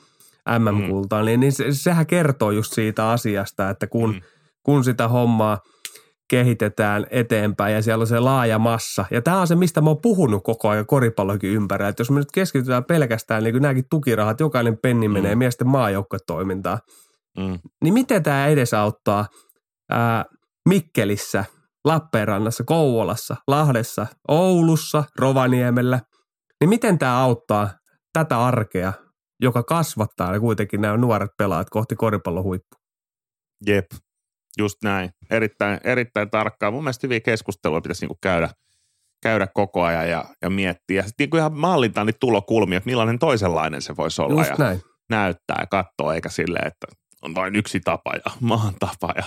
MM-kultaan, 0.58 1.22
mm. 1.22 1.26
niin, 1.26 1.40
niin 1.40 1.52
se, 1.52 1.64
sehän 1.70 2.06
kertoo 2.06 2.50
just 2.50 2.72
siitä 2.72 3.10
asiasta, 3.10 3.70
että 3.70 3.86
kun, 3.86 4.14
mm. 4.14 4.20
kun 4.62 4.84
sitä 4.84 5.08
hommaa 5.08 5.58
kehitetään 6.28 7.06
eteenpäin 7.10 7.74
ja 7.74 7.82
siellä 7.82 8.02
on 8.02 8.06
se 8.06 8.20
laaja 8.20 8.58
massa. 8.58 9.04
Ja 9.10 9.22
tämä 9.22 9.40
on 9.40 9.46
se, 9.46 9.56
mistä 9.56 9.80
mä 9.80 9.90
oon 9.90 10.00
puhunut 10.02 10.44
koko 10.44 10.68
ajan 10.68 10.86
koripallokin 10.86 11.50
ympärillä. 11.50 11.88
Että 11.88 12.00
jos 12.00 12.10
me 12.10 12.18
nyt 12.18 12.32
keskitytään 12.32 12.84
pelkästään 12.84 13.44
niin 13.44 13.54
kuin 13.54 13.62
nämäkin 13.62 13.84
tukirahat, 13.90 14.40
jokainen 14.40 14.78
penni 14.78 15.08
menee 15.08 15.34
mm. 15.34 15.38
miesten 15.38 15.68
maajoukkatoimintaan, 15.68 16.78
mm. 17.38 17.58
niin 17.84 17.94
miten 17.94 18.22
tämä 18.22 18.46
edesauttaa 18.46 19.26
ää, 19.90 20.24
Mikkelissä, 20.68 21.44
Lappeenrannassa, 21.84 22.64
Kouvolassa, 22.64 23.36
Lahdessa, 23.48 24.06
Oulussa, 24.28 25.04
Rovaniemellä, 25.18 26.00
niin 26.60 26.68
miten 26.68 26.98
tämä 26.98 27.18
auttaa 27.18 27.70
tätä 28.12 28.44
arkea, 28.44 28.92
joka 29.42 29.62
kasvattaa 29.62 30.32
ja 30.32 30.40
kuitenkin 30.40 30.80
nämä 30.80 30.96
nuoret 30.96 31.30
pelaat 31.38 31.70
kohti 31.70 31.96
koripallohuippua? 31.96 32.80
Jep, 33.66 33.86
just 34.58 34.76
näin. 34.84 35.10
Erittäin, 35.30 35.80
erittäin 35.84 36.30
tarkkaa. 36.30 36.70
Mun 36.70 36.84
mielestä 36.84 37.06
hyviä 37.06 37.20
keskustelua 37.20 37.80
pitäisi 37.80 38.02
niinku 38.02 38.18
käydä, 38.22 38.48
käydä 39.22 39.46
koko 39.54 39.82
ajan 39.82 40.10
ja, 40.10 40.24
ja 40.42 40.50
miettiä. 40.50 41.02
Sitten 41.02 41.14
niinku 41.24 41.36
ihan 41.36 41.58
mallintaa 41.58 42.04
niitä 42.04 42.18
tulokulmia, 42.20 42.76
että 42.76 42.90
millainen 42.90 43.18
toisenlainen 43.18 43.82
se 43.82 43.96
voisi 43.96 44.22
olla. 44.22 44.40
Just 44.40 44.50
ja 44.50 44.56
näin. 44.58 44.80
näyttää 45.10 45.56
ja 45.60 45.66
katsoa, 45.66 46.14
eikä 46.14 46.28
silleen, 46.28 46.66
että 46.66 46.86
on 47.26 47.34
vain 47.34 47.56
yksi 47.56 47.80
tapa 47.80 48.12
ja 48.14 48.32
maan 48.40 48.74
tapa 48.78 49.12
ja 49.16 49.24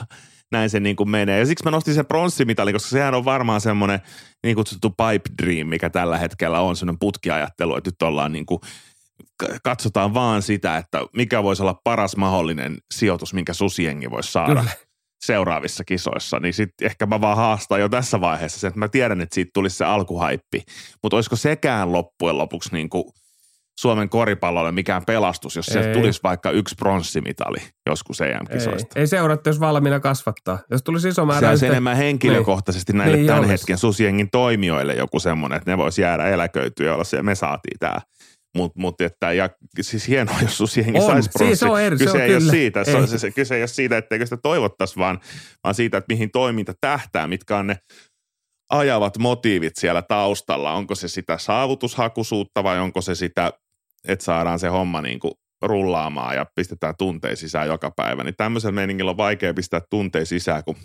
näin 0.51 0.69
se 0.69 0.79
niin 0.79 0.95
kuin 0.95 1.09
menee. 1.09 1.39
Ja 1.39 1.45
siksi 1.45 1.63
mä 1.63 1.71
nostin 1.71 1.93
sen 1.93 2.05
pronssimitalin, 2.05 2.73
koska 2.73 2.89
sehän 2.89 3.13
on 3.13 3.25
varmaan 3.25 3.61
semmoinen 3.61 3.99
niin 4.43 4.55
kutsuttu 4.55 4.89
pipe 4.89 5.29
dream, 5.43 5.67
mikä 5.67 5.89
tällä 5.89 6.17
hetkellä 6.17 6.59
on 6.59 6.75
semmoinen 6.75 6.99
putkiajattelu, 6.99 7.75
että 7.75 7.87
nyt 7.87 8.01
ollaan 8.01 8.31
niin 8.31 8.45
kuin, 8.45 8.61
katsotaan 9.63 10.13
vaan 10.13 10.41
sitä, 10.41 10.77
että 10.77 10.99
mikä 11.15 11.43
voisi 11.43 11.61
olla 11.61 11.81
paras 11.83 12.15
mahdollinen 12.15 12.77
sijoitus, 12.93 13.33
minkä 13.33 13.53
susiengi 13.53 14.11
voisi 14.11 14.31
saada. 14.31 14.55
Kyllä 14.55 14.71
seuraavissa 15.25 15.83
kisoissa, 15.83 16.39
niin 16.39 16.53
sitten 16.53 16.85
ehkä 16.85 17.05
mä 17.05 17.21
vaan 17.21 17.37
haastan 17.37 17.79
jo 17.79 17.89
tässä 17.89 18.21
vaiheessa 18.21 18.59
sen, 18.59 18.67
että 18.67 18.79
mä 18.79 18.87
tiedän, 18.87 19.21
että 19.21 19.35
siitä 19.35 19.51
tulisi 19.53 19.77
se 19.77 19.85
alkuhaippi. 19.85 20.63
Mutta 21.03 21.17
olisiko 21.17 21.35
sekään 21.35 21.91
loppujen 21.91 22.37
lopuksi 22.37 22.69
niin 22.73 22.89
kuin 22.89 23.03
Suomen 23.79 24.09
koripallolle 24.09 24.71
mikään 24.71 25.05
pelastus, 25.05 25.55
jos 25.55 25.65
sieltä 25.65 25.93
tulisi 25.93 26.19
vaikka 26.23 26.51
yksi 26.51 26.75
pronssimitali 26.75 27.57
joskus 27.89 28.21
EM-kisoista. 28.21 28.93
Ei, 28.95 29.01
ei 29.01 29.07
seuratta, 29.07 29.49
jos 29.49 29.59
valmiina 29.59 29.99
kasvattaa. 29.99 30.59
Jos 30.71 30.83
tulisi 30.83 31.07
iso 31.07 31.25
määrä... 31.25 31.39
Se 31.39 31.49
olisi 31.49 31.65
yhtä... 31.65 31.73
enemmän 31.73 31.97
henkilökohtaisesti 31.97 32.93
niin. 32.93 32.97
näille 32.97 33.17
niin, 33.17 33.27
tämän 33.27 33.43
hetken 33.43 33.77
susiengin 33.77 34.29
toimijoille 34.31 34.93
joku 34.93 35.19
semmoinen, 35.19 35.57
että 35.57 35.71
ne 35.71 35.77
voisi 35.77 36.01
jäädä 36.01 36.27
eläköityä 36.27 36.85
ja 36.85 36.93
olla 36.93 37.03
se, 37.03 37.23
me 37.23 37.35
saatiin 37.35 37.79
tämä. 37.79 37.97
Mutta 38.57 38.79
mut, 38.79 39.01
että, 39.01 39.33
ja 39.33 39.49
siis 39.81 40.07
hienoa, 40.07 40.35
jos 40.41 40.57
susiengi 40.57 41.01
saisi 41.01 41.29
pronssi. 41.29 41.55
Siis 41.55 41.71
on 41.71 41.81
eri, 41.81 41.97
kyse, 41.97 42.11
se 42.11 42.23
ei 42.23 42.35
ole 42.35 42.41
siitä, 42.41 42.79
ei. 42.79 43.07
Se, 43.07 43.17
se, 43.17 43.31
kyse 43.31 43.55
ei 43.55 43.61
ole 43.61 43.67
siitä, 43.67 43.97
etteikö 43.97 44.25
sitä 44.25 44.37
toivottaisi, 44.37 44.97
vaan, 44.97 45.19
vaan 45.63 45.75
siitä, 45.75 45.97
että 45.97 46.13
mihin 46.13 46.31
toiminta 46.31 46.73
tähtää, 46.81 47.27
mitkä 47.27 47.57
on 47.57 47.67
ne 47.67 47.77
ajavat 48.69 49.17
motiivit 49.17 49.75
siellä 49.75 50.01
taustalla. 50.01 50.73
Onko 50.73 50.95
se 50.95 51.07
sitä 51.07 51.37
saavutushakuisuutta 51.37 52.63
vai 52.63 52.79
onko 52.79 53.01
se 53.01 53.15
sitä 53.15 53.53
että 54.11 54.25
saadaan 54.25 54.59
se 54.59 54.67
homma 54.67 55.01
niin 55.01 55.19
kuin 55.19 55.33
rullaamaan 55.61 56.35
ja 56.35 56.45
pistetään 56.55 56.93
tunteja 56.97 57.35
sisään 57.35 57.67
joka 57.67 57.91
päivä. 57.91 58.23
Niin 58.23 58.35
tämmöisellä 58.37 58.71
meiningillä 58.71 59.11
on 59.11 59.17
vaikea 59.17 59.53
pistää 59.53 59.81
tunteja 59.89 60.25
sisään, 60.25 60.63
kun 60.63 60.75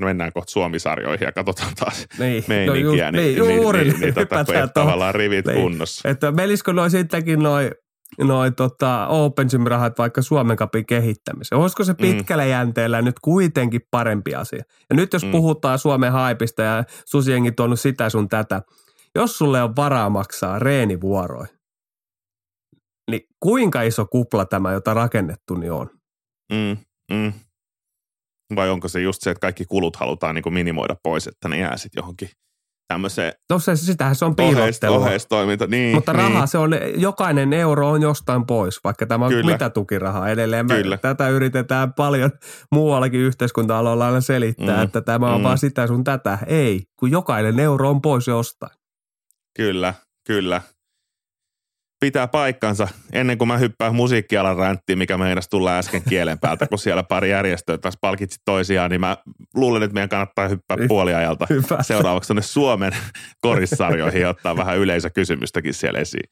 mennään 0.00 0.32
kohta 0.32 0.50
Suomisarjoihin 0.50 1.26
ja 1.26 1.32
katsotaan 1.32 1.74
taas 1.74 2.06
niin. 2.18 2.44
meininkiä, 2.48 3.12
no 3.12 3.18
niin, 3.18 3.38
niin, 3.38 3.56
juuri, 3.56 3.84
niin, 3.84 3.92
niin, 3.92 4.00
niin 4.14 4.14
tota, 4.14 4.68
tavallaan 4.74 5.14
rivit 5.14 5.46
niin. 5.46 5.62
kunnossa. 5.62 6.08
Että 6.08 6.32
melisikö 6.32 6.72
noin 6.72 6.90
sittenkin 6.90 7.38
noin 7.38 7.70
noi 8.18 8.52
tota 8.52 9.06
Open 9.06 9.46
Gym-rahat 9.50 9.98
vaikka 9.98 10.22
Suomen 10.22 10.56
Cupin 10.56 10.86
kehittämiseen? 10.86 11.60
Olisiko 11.60 11.84
se 11.84 11.92
mm. 11.92 11.96
pitkällä 11.96 12.44
mm. 12.44 12.50
jänteellä 12.50 13.02
nyt 13.02 13.20
kuitenkin 13.20 13.80
parempi 13.90 14.34
asia? 14.34 14.62
Ja 14.90 14.96
nyt 14.96 15.12
jos 15.12 15.24
mm. 15.24 15.30
puhutaan 15.30 15.78
Suomen 15.78 16.12
haipista 16.12 16.62
ja 16.62 16.84
Susiengi 17.06 17.52
tuonut 17.52 17.80
sitä 17.80 18.08
sun 18.10 18.28
tätä, 18.28 18.62
jos 19.14 19.38
sulle 19.38 19.62
on 19.62 19.76
varaa 19.76 20.10
maksaa 20.10 20.58
reenivuoroja, 20.58 21.48
niin 23.10 23.20
kuinka 23.40 23.82
iso 23.82 24.06
kupla 24.06 24.44
tämä, 24.44 24.72
jota 24.72 24.94
rakennettu, 24.94 25.54
niin 25.54 25.72
on? 25.72 25.90
Mm, 26.52 26.76
mm. 27.12 27.32
Vai 28.56 28.70
onko 28.70 28.88
se 28.88 29.00
just 29.00 29.22
se, 29.22 29.30
että 29.30 29.40
kaikki 29.40 29.64
kulut 29.64 29.96
halutaan 29.96 30.34
niin 30.34 30.42
kuin 30.42 30.54
minimoida 30.54 30.96
pois, 31.02 31.26
että 31.26 31.48
ne 31.48 31.58
jää 31.58 31.76
sitten 31.76 32.00
johonkin 32.00 32.30
tämmöiseen 32.88 33.32
no 33.50 33.58
se, 33.58 33.76
sitähän 33.76 34.16
se 34.16 34.24
on 34.24 34.36
piilottelua. 34.36 34.96
Oheistoiminta, 34.96 35.66
niin. 35.66 35.94
Mutta 35.94 36.12
raha, 36.12 36.28
niin. 36.28 36.48
se 36.48 36.58
on, 36.58 36.70
jokainen 36.96 37.52
euro 37.52 37.90
on 37.90 38.02
jostain 38.02 38.46
pois, 38.46 38.80
vaikka 38.84 39.06
tämä 39.06 39.24
on 39.24 39.30
Kyllä. 39.30 39.52
mitä 39.52 39.70
tukirahaa 39.70 40.28
edelleen. 40.28 40.66
Kyllä. 40.66 40.96
tätä 40.96 41.28
yritetään 41.28 41.92
paljon 41.92 42.30
muuallakin 42.74 43.20
yhteiskunta-aloilla 43.20 44.06
aina 44.06 44.20
selittää, 44.20 44.76
mm. 44.76 44.82
että 44.82 45.00
tämä 45.00 45.34
on 45.34 45.40
mm. 45.40 45.44
vaan 45.44 45.58
sitä 45.58 45.86
sun 45.86 46.04
tätä. 46.04 46.38
Ei, 46.46 46.82
kun 46.96 47.10
jokainen 47.10 47.60
euro 47.60 47.90
on 47.90 48.02
pois 48.02 48.26
jostain. 48.26 48.72
Kyllä, 49.56 49.94
kyllä 50.26 50.62
pitää 52.00 52.28
paikkansa 52.28 52.88
ennen 53.12 53.38
kuin 53.38 53.48
mä 53.48 53.58
hyppään 53.58 53.94
musiikkialan 53.94 54.56
ränttiin, 54.56 54.98
mikä 54.98 55.18
meinasi 55.18 55.50
tulla 55.50 55.78
äsken 55.78 56.02
kielen 56.08 56.38
päältä, 56.38 56.66
kun 56.66 56.78
siellä 56.78 57.02
pari 57.02 57.30
järjestöä 57.30 57.78
taas 57.78 57.96
palkitsi 58.00 58.38
toisiaan, 58.44 58.90
niin 58.90 59.00
mä 59.00 59.16
luulen, 59.54 59.82
että 59.82 59.94
meidän 59.94 60.08
kannattaa 60.08 60.48
hyppää 60.48 60.76
puoliajalta 60.88 61.46
seuraavaksi 61.82 62.28
tuonne 62.28 62.42
Suomen 62.42 62.92
korissarjoihin 63.42 64.20
ja 64.20 64.28
ottaa 64.28 64.56
vähän 64.56 64.78
yleisökysymystäkin 64.78 65.74
siellä 65.74 65.98
esiin. 65.98 66.30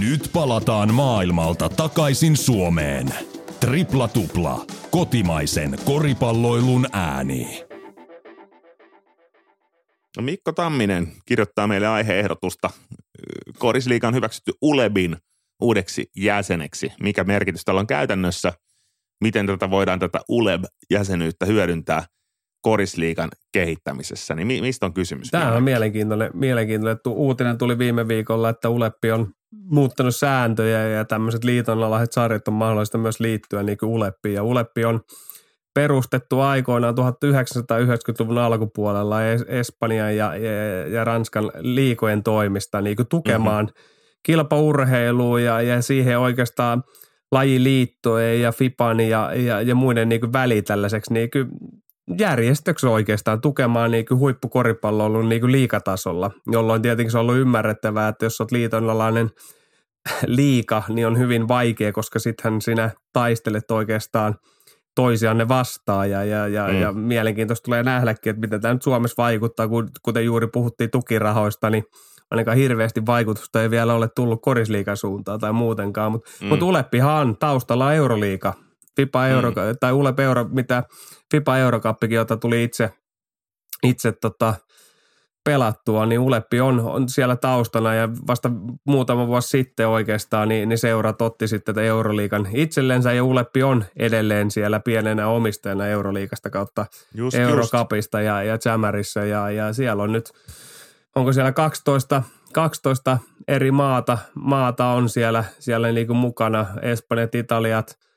Nyt 0.00 0.30
palataan 0.32 0.94
maailmalta 0.94 1.68
takaisin 1.68 2.36
Suomeen. 2.36 3.14
Tripla 3.60 4.08
tupla, 4.08 4.64
kotimaisen 4.90 5.78
koripalloilun 5.84 6.86
ääni. 6.92 7.64
No 10.16 10.22
Mikko 10.22 10.52
Tamminen 10.52 11.12
kirjoittaa 11.26 11.66
meille 11.66 11.88
aiheehdotusta. 11.88 12.70
Korisliiga 13.58 14.08
on 14.08 14.14
hyväksytty 14.14 14.52
Ulebin 14.62 15.16
uudeksi 15.62 16.10
jäseneksi. 16.16 16.92
Mikä 17.00 17.24
merkitys 17.24 17.64
tällä 17.64 17.80
on 17.80 17.86
käytännössä? 17.86 18.52
Miten 19.20 19.46
tätä 19.46 19.70
voidaan 19.70 19.98
tätä 19.98 20.20
Uleb-jäsenyyttä 20.28 21.46
hyödyntää 21.46 22.04
Korisliigan 22.62 23.30
kehittämisessä? 23.52 24.34
Niin 24.34 24.64
mistä 24.64 24.86
on 24.86 24.94
kysymys? 24.94 25.30
Tämä 25.30 25.52
on 25.52 25.62
mielenkiintoinen. 25.62 26.30
mielenkiintoinen. 26.34 26.98
Uutinen 27.06 27.58
tuli 27.58 27.78
viime 27.78 28.08
viikolla, 28.08 28.48
että 28.48 28.68
Uleppi 28.68 29.10
on 29.10 29.32
muuttanut 29.52 30.16
sääntöjä 30.16 30.88
ja 30.88 31.04
tämmöiset 31.04 31.44
liitonalaiset 31.44 32.12
sarjat 32.12 32.48
on 32.48 32.54
mahdollista 32.54 32.98
myös 32.98 33.20
liittyä 33.20 33.62
niin 33.62 33.78
kuin 33.78 33.90
Uleppiin. 33.90 34.34
Ja 34.34 34.42
Uleppi 34.42 34.84
on– 34.84 35.00
perustettu 35.78 36.40
aikoinaan 36.40 36.94
1990-luvun 36.94 38.38
alkupuolella 38.38 39.16
Espanjan 39.48 40.16
ja, 40.16 40.36
ja, 40.36 40.86
ja 40.88 41.04
Ranskan 41.04 41.50
liikojen 41.58 42.22
toimista 42.22 42.80
niin 42.80 42.96
kuin 42.96 43.08
tukemaan 43.08 43.64
mm-hmm. 43.64 44.20
kilpaurheilua 44.22 45.40
ja, 45.40 45.62
ja 45.62 45.82
siihen 45.82 46.18
oikeastaan 46.18 46.82
lajiliittojen 47.32 48.40
ja 48.40 48.52
FIPAN 48.52 49.00
ja, 49.00 49.34
ja, 49.34 49.60
ja 49.60 49.74
muiden 49.74 50.08
niin 50.08 50.20
kuin 50.20 50.32
väli 50.32 50.62
tällaiseksi 50.62 51.12
niin 51.12 51.30
kuin 51.30 51.48
järjestöksi 52.18 52.86
oikeastaan 52.86 53.40
tukemaan 53.40 53.90
niin 53.90 54.06
kuin 54.06 54.18
huippukoripalloilun 54.18 55.28
niin 55.28 55.40
kuin 55.40 55.52
liikatasolla, 55.52 56.30
jolloin 56.52 56.82
tietenkin 56.82 57.10
se 57.10 57.18
on 57.18 57.22
ollut 57.22 57.36
ymmärrettävää, 57.36 58.08
että 58.08 58.26
jos 58.26 58.40
olet 58.40 58.52
liitonalainen 58.52 59.30
liika, 60.26 60.82
niin 60.88 61.06
on 61.06 61.18
hyvin 61.18 61.48
vaikea, 61.48 61.92
koska 61.92 62.18
sittenhän 62.18 62.60
sinä 62.60 62.90
taistelet 63.12 63.70
oikeastaan– 63.70 64.34
toisianne 64.98 65.48
vastaan 65.48 66.10
ja, 66.10 66.24
ja, 66.24 66.48
ja, 66.48 66.68
mm. 66.68 66.80
ja 66.80 66.92
mielenkiintoista 66.92 67.64
tulee 67.64 67.82
nähdäkin, 67.82 68.30
että 68.30 68.40
miten 68.40 68.60
tämä 68.60 68.74
nyt 68.74 68.82
Suomessa 68.82 69.22
vaikuttaa, 69.22 69.68
kun, 69.68 69.88
kuten 70.02 70.24
juuri 70.24 70.46
puhuttiin 70.46 70.90
tukirahoista, 70.90 71.70
niin 71.70 71.84
ainakaan 72.30 72.56
hirveästi 72.56 73.06
vaikutusta 73.06 73.62
ei 73.62 73.70
vielä 73.70 73.94
ole 73.94 74.08
tullut 74.16 74.42
korisliikan 74.42 74.96
suuntaan 74.96 75.40
tai 75.40 75.52
muutenkaan, 75.52 76.12
mutta 76.12 76.30
mm. 76.40 76.46
mut 76.46 76.62
Uleppihan 76.62 77.14
on 77.14 77.36
taustalla 77.36 77.92
Euroliiga, 77.92 78.54
FIPA 78.96 79.26
Euro, 79.26 79.50
mm. 79.50 79.56
tai 79.80 79.92
Ulep 79.92 80.20
Euro, 80.20 80.44
mitä 80.44 80.82
FIPA 81.30 81.58
Eurokappikin, 81.58 82.16
jota 82.16 82.36
tuli 82.36 82.64
itse, 82.64 82.90
itse 83.82 84.12
tota, 84.12 84.54
pelattua, 85.48 86.06
niin 86.06 86.20
Uleppi 86.20 86.60
on, 86.60 86.80
on 86.80 87.08
siellä 87.08 87.36
taustana 87.36 87.94
ja 87.94 88.08
vasta 88.26 88.50
muutama 88.84 89.26
vuosi 89.26 89.48
sitten 89.48 89.88
oikeastaan 89.88 90.48
niin, 90.48 90.68
niin 90.68 90.78
seurat 90.78 91.22
otti 91.22 91.48
sitten 91.48 91.74
tätä 91.74 91.86
Euroliikan 91.86 92.48
itsellensä 92.54 93.12
ja 93.12 93.24
Uleppi 93.24 93.62
on 93.62 93.84
edelleen 93.96 94.50
siellä 94.50 94.80
pienenä 94.80 95.28
omistajana 95.28 95.86
Euroliikasta 95.86 96.50
kautta 96.50 96.86
just, 97.14 97.36
Eurokapista 97.36 98.20
just. 98.20 98.26
ja, 98.26 98.42
ja 98.42 98.58
ja, 99.28 99.50
ja 99.50 99.72
siellä 99.72 100.02
on 100.02 100.12
nyt, 100.12 100.32
onko 101.14 101.32
siellä 101.32 101.52
12, 101.52 102.22
12 102.52 103.18
eri 103.48 103.70
maata, 103.70 104.18
maata 104.34 104.86
on 104.86 105.08
siellä, 105.08 105.44
siellä 105.58 105.92
niin 105.92 106.06
kuin 106.06 106.16
mukana, 106.16 106.66
Espanjat, 106.82 107.34
Italiat– 107.34 107.98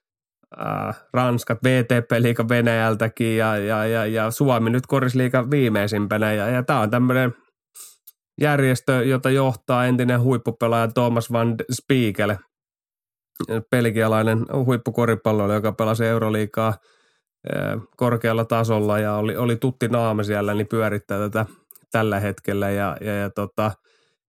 äh, 0.60 1.04
Ranskat, 1.14 1.60
VTP-liiga 1.64 2.50
Venäjältäkin 2.50 3.38
ja, 3.38 3.58
ja, 3.58 3.86
ja, 3.86 4.06
ja 4.06 4.32
Suomi 4.32 4.70
nyt 4.70 4.88
korisliiga 4.88 5.52
viimeisimpänä. 5.52 6.34
Ja, 6.34 6.50
ja 6.50 6.64
tämä 6.64 6.80
on 6.80 6.90
tämmöinen 6.90 7.36
järjestö, 8.42 9.04
jota 9.04 9.30
johtaa 9.30 9.86
entinen 9.86 10.22
huippupelaaja 10.22 10.88
Thomas 10.88 11.32
van 11.32 11.56
Spiegel, 11.72 12.36
belgialainen 13.72 14.46
huippukoripalloilija, 14.66 15.58
joka 15.58 15.72
pelasi 15.72 16.06
Euroliikaa 16.06 16.74
korkealla 17.98 18.46
tasolla 18.46 19.00
ja 19.00 19.16
oli, 19.16 19.38
oli 19.38 19.56
tutti 19.56 19.88
naama 19.88 20.24
siellä, 20.24 20.54
niin 20.54 20.68
pyörittää 20.68 21.20
tätä 21.20 21.46
tällä 21.92 22.20
hetkellä 22.20 22.70
ja, 22.70 22.98
ja, 23.02 23.14
ja 23.14 23.30
tota, 23.30 23.72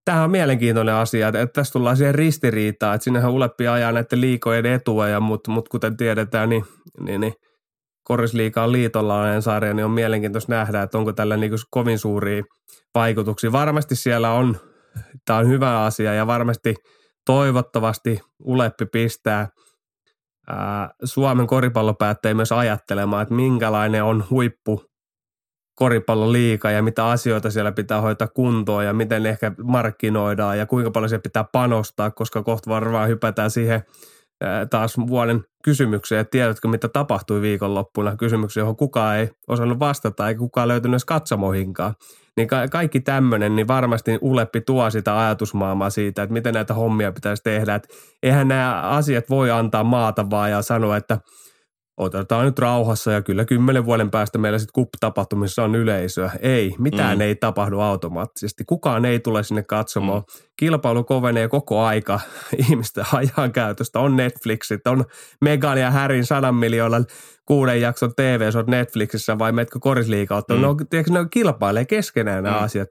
Tämähän 0.04 0.24
on 0.24 0.30
mielenkiintoinen 0.30 0.94
asia, 0.94 1.28
että, 1.28 1.46
tässä 1.46 1.72
tullaan 1.72 1.96
siihen 1.96 2.14
ristiriitaan, 2.14 2.94
että 2.94 3.04
sinnehän 3.04 3.30
Uleppi 3.30 3.68
ajaa 3.68 3.92
näiden 3.92 4.20
liikojen 4.20 4.66
etua, 4.66 5.20
mutta 5.20 5.50
mut 5.50 5.68
kuten 5.68 5.96
tiedetään, 5.96 6.48
niin, 6.48 6.64
niin, 7.00 7.20
niin 7.20 7.34
Korisliika 8.04 8.62
on 8.62 8.72
liitollainen 8.72 9.42
sarja, 9.42 9.74
niin 9.74 9.84
on 9.84 9.90
mielenkiintoista 9.90 10.52
nähdä, 10.52 10.82
että 10.82 10.98
onko 10.98 11.12
tällä 11.12 11.36
niin 11.36 11.52
kovin 11.70 11.98
suuria 11.98 12.42
vaikutuksia. 12.94 13.52
Varmasti 13.52 13.96
siellä 13.96 14.30
on, 14.30 14.56
tämä 15.24 15.38
on 15.38 15.48
hyvä 15.48 15.84
asia 15.84 16.14
ja 16.14 16.26
varmasti 16.26 16.74
toivottavasti 17.26 18.20
Uleppi 18.44 18.86
pistää 18.86 19.48
ää, 20.48 20.90
Suomen 21.04 21.46
koripallopäättäjiä 21.46 22.34
myös 22.34 22.52
ajattelemaan, 22.52 23.22
että 23.22 23.34
minkälainen 23.34 24.04
on 24.04 24.24
huippu 24.30 24.91
koripallon 25.82 26.32
liika 26.32 26.70
ja 26.70 26.82
mitä 26.82 27.06
asioita 27.06 27.50
siellä 27.50 27.72
pitää 27.72 28.00
hoitaa 28.00 28.28
kuntoon 28.28 28.84
ja 28.84 28.92
miten 28.92 29.26
ehkä 29.26 29.52
markkinoidaan 29.62 30.58
ja 30.58 30.66
kuinka 30.66 30.90
paljon 30.90 31.08
se 31.08 31.18
pitää 31.18 31.44
panostaa, 31.52 32.10
koska 32.10 32.42
kohta 32.42 32.70
varmaan 32.70 33.08
hypätään 33.08 33.50
siihen 33.50 33.82
taas 34.70 34.98
vuoden 34.98 35.44
kysymykseen, 35.64 36.20
että 36.20 36.30
tiedätkö 36.30 36.68
mitä 36.68 36.88
tapahtui 36.88 37.40
viikonloppuna, 37.40 38.16
kysymyksiä, 38.16 38.60
johon 38.60 38.76
kukaan 38.76 39.16
ei 39.16 39.28
osannut 39.48 39.78
vastata 39.78 40.28
eikä 40.28 40.38
kukaan 40.38 40.68
löytynyt 40.68 40.94
edes 40.94 41.04
katsomohinkaan. 41.04 41.94
Niin 42.36 42.48
ka- 42.48 42.68
kaikki 42.68 43.00
tämmöinen, 43.00 43.56
niin 43.56 43.68
varmasti 43.68 44.18
Uleppi 44.20 44.60
tuo 44.60 44.90
sitä 44.90 45.18
ajatusmaailmaa 45.20 45.90
siitä, 45.90 46.22
että 46.22 46.32
miten 46.32 46.54
näitä 46.54 46.74
hommia 46.74 47.12
pitäisi 47.12 47.42
tehdä. 47.42 47.74
Että 47.74 47.88
eihän 48.22 48.48
nämä 48.48 48.80
asiat 48.82 49.30
voi 49.30 49.50
antaa 49.50 49.84
maata 49.84 50.30
vaan 50.30 50.50
ja 50.50 50.62
sanoa, 50.62 50.96
että– 50.96 51.18
otetaan 51.96 52.44
nyt 52.44 52.58
rauhassa 52.58 53.12
ja 53.12 53.22
kyllä 53.22 53.44
kymmenen 53.44 53.84
vuoden 53.84 54.10
päästä 54.10 54.38
meillä 54.38 54.58
sitten 54.58 54.72
kuppitapahtumissa 54.74 55.64
on 55.64 55.74
yleisöä. 55.74 56.30
Ei, 56.40 56.74
mitään 56.78 57.18
mm. 57.18 57.22
ei 57.22 57.34
tapahdu 57.34 57.80
automaattisesti. 57.80 58.64
Kukaan 58.64 59.04
ei 59.04 59.20
tule 59.20 59.42
sinne 59.42 59.62
katsomaan. 59.62 60.20
Mm. 60.20 60.44
Kilpailu 60.56 61.04
kovenee 61.04 61.48
koko 61.48 61.82
aika 61.82 62.20
ihmisten 62.68 63.04
ajan 63.12 63.52
käytöstä. 63.52 64.00
On 64.00 64.16
Netflixit, 64.16 64.86
on 64.86 65.04
Megan 65.40 65.78
ja 65.78 65.90
Härin 65.90 66.26
sadan 66.26 66.54
miljoonan 66.54 67.06
kuuden 67.46 67.80
jakson 67.80 68.14
tv 68.16 68.50
on 68.58 68.64
Netflixissä 68.66 69.38
vai 69.38 69.52
metkö 69.52 69.78
korisliikautta. 69.80 70.54
Mm. 70.54 70.60
No, 70.60 70.76
tiedätkö, 70.90 71.12
ne 71.12 71.26
kilpailee 71.30 71.84
keskenään 71.84 72.44
nämä 72.44 72.56
mm. 72.56 72.64
asiat. 72.64 72.88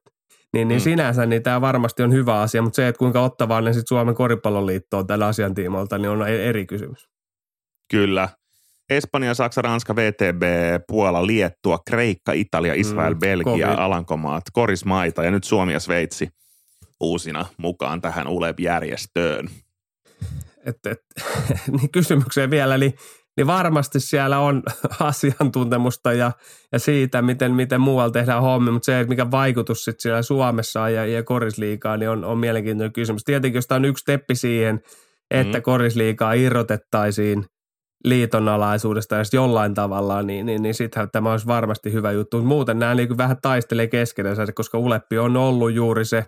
Niin, 0.53 0.67
niin 0.67 0.79
mm. 0.79 0.83
sinänsä 0.83 1.25
niin 1.25 1.43
tämä 1.43 1.61
varmasti 1.61 2.03
on 2.03 2.11
hyvä 2.11 2.41
asia, 2.41 2.61
mutta 2.61 2.75
se, 2.75 2.87
että 2.87 2.99
kuinka 2.99 3.21
ottavaa 3.21 3.61
ne 3.61 3.73
sitten 3.73 3.87
Suomen 3.87 4.15
koripalloliitto 4.15 4.97
on 4.97 5.07
tällä 5.07 5.27
asiantiimoilta, 5.27 5.97
niin 5.97 6.09
on 6.09 6.27
eri 6.27 6.65
kysymys. 6.65 7.09
Kyllä. 7.91 8.29
Espanja, 8.91 9.33
Saksa, 9.33 9.61
Ranska, 9.61 9.95
VTB, 9.95 10.43
Puola, 10.87 11.27
Liettua, 11.27 11.79
Kreikka, 11.87 12.31
Italia, 12.31 12.73
Israel, 12.73 13.13
mm, 13.13 13.19
Belgia, 13.19 13.67
COVID. 13.67 13.79
Alankomaat, 13.79 14.43
Korismaita 14.53 15.23
ja 15.23 15.31
nyt 15.31 15.43
Suomi 15.43 15.73
ja 15.73 15.79
Sveitsi 15.79 16.29
uusina 16.99 17.45
mukaan 17.57 18.01
tähän 18.01 18.27
ULEB-järjestöön. 18.27 19.49
Et, 20.65 20.85
et, 20.85 20.99
niin 21.77 21.91
kysymykseen 21.91 22.51
vielä, 22.51 22.77
niin, 22.77 22.93
niin 23.37 23.47
varmasti 23.47 23.99
siellä 23.99 24.39
on 24.39 24.63
asiantuntemusta 24.99 26.13
ja, 26.13 26.31
ja 26.71 26.79
siitä, 26.79 27.21
miten, 27.21 27.51
miten 27.51 27.81
muualla 27.81 28.11
tehdään 28.11 28.41
hommi, 28.41 28.71
mutta 28.71 28.85
se, 28.85 28.99
että 28.99 29.09
mikä 29.09 29.31
vaikutus 29.31 29.83
sitten 29.83 30.01
siellä 30.01 30.21
Suomessa 30.21 30.89
ja, 30.89 31.05
ja 31.05 31.23
korisliikaa, 31.23 31.97
niin 31.97 32.09
on, 32.09 32.25
on 32.25 32.37
mielenkiintoinen 32.37 32.93
kysymys. 32.93 33.23
Tietenkin, 33.23 33.57
jos 33.57 33.67
tämä 33.67 33.77
on 33.77 33.85
yksi 33.85 34.01
steppi 34.01 34.35
siihen, 34.35 34.81
että 35.31 35.57
mm. 35.57 35.63
korisliikaa 35.63 36.33
irrotettaisiin– 36.33 37.45
liiton 38.03 38.49
alaisuudesta 38.49 39.15
edes 39.15 39.33
jollain 39.33 39.73
tavalla, 39.73 40.23
niin, 40.23 40.45
niin, 40.45 40.61
niin 40.61 40.73
sittenhän 40.73 41.09
tämä 41.11 41.31
olisi 41.31 41.47
varmasti 41.47 41.93
hyvä 41.93 42.11
juttu. 42.11 42.41
Muuten 42.41 42.79
nämä 42.79 42.95
niin 42.95 43.17
vähän 43.17 43.37
taistelee 43.41 43.87
keskenänsä, 43.87 44.45
koska 44.55 44.77
Uleppi 44.77 45.17
on 45.17 45.37
ollut 45.37 45.73
juuri 45.73 46.05
se 46.05 46.25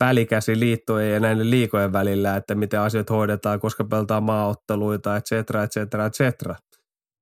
välikäsi 0.00 0.60
liittojen 0.60 1.12
ja 1.12 1.20
näiden 1.20 1.50
liikojen 1.50 1.92
välillä, 1.92 2.36
että 2.36 2.54
miten 2.54 2.80
asiat 2.80 3.10
hoidetaan, 3.10 3.60
koska 3.60 3.84
pelataan 3.84 4.22
maaotteluita, 4.22 5.16
et 5.16 5.24
cetera, 5.24 5.62
et 5.62 5.70
cetera, 5.70 6.06
et 6.06 6.12
cetera. 6.12 6.54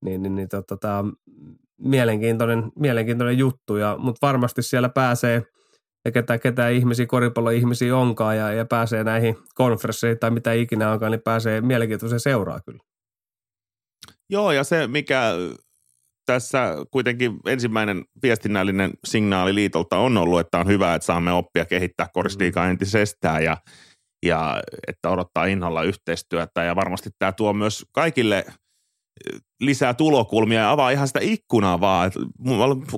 Niin, 0.05 0.23
niin, 0.23 0.35
niin 0.35 0.49
tota, 0.49 0.77
tämä 0.77 0.99
on 0.99 1.13
mielenkiintoinen, 1.81 2.73
mielenkiintoinen 2.79 3.39
juttu, 3.39 3.77
ja, 3.77 3.97
mutta 3.99 4.27
varmasti 4.27 4.63
siellä 4.63 4.89
pääsee 4.89 5.43
ja 6.05 6.13
ketä, 6.13 6.39
ketä 6.39 6.69
ihmisiä, 6.69 7.07
koripalloihmisiä 7.07 7.97
onkaan 7.97 8.37
ja, 8.37 8.53
ja 8.53 8.65
pääsee 8.65 9.05
näihin 9.05 9.37
konferensseihin 9.55 10.19
tai 10.19 10.31
mitä 10.31 10.53
ikinä 10.53 10.93
onkaan, 10.93 11.13
niin 11.13 11.23
pääsee 11.25 11.61
mielenkiintoisen 11.61 12.21
seuraa 12.21 12.61
kyllä. 12.67 12.79
Joo, 14.31 14.53
ja 14.53 14.65
se 14.65 14.87
mikä 14.87 15.33
tässä 16.27 16.77
kuitenkin 16.91 17.37
ensimmäinen 17.47 18.05
viestinnällinen 18.23 18.91
signaali 19.05 19.55
liitolta 19.55 19.99
on 19.99 20.17
ollut, 20.17 20.41
että 20.41 20.59
on 20.59 20.67
hyvä, 20.67 20.95
että 20.95 21.07
saamme 21.07 21.33
oppia 21.33 21.65
kehittää 21.65 22.09
korisliikaa 22.13 22.65
mm. 22.65 22.71
entisestään 22.71 23.45
ja, 23.45 23.57
ja 24.27 24.63
että 24.89 25.11
odottaa 25.11 25.45
innolla 25.45 25.83
yhteistyötä 25.83 26.63
ja 26.63 26.77
varmasti 26.77 27.11
tämä 27.19 27.33
tuo 27.33 27.53
myös 27.53 27.87
kaikille 27.93 28.45
lisää 29.61 29.95
tulokulmia 29.95 30.61
ja 30.61 30.71
avaa 30.71 30.91
ihan 30.91 31.07
sitä 31.07 31.21
ikkunaa 31.23 31.81
vaan. 31.81 32.13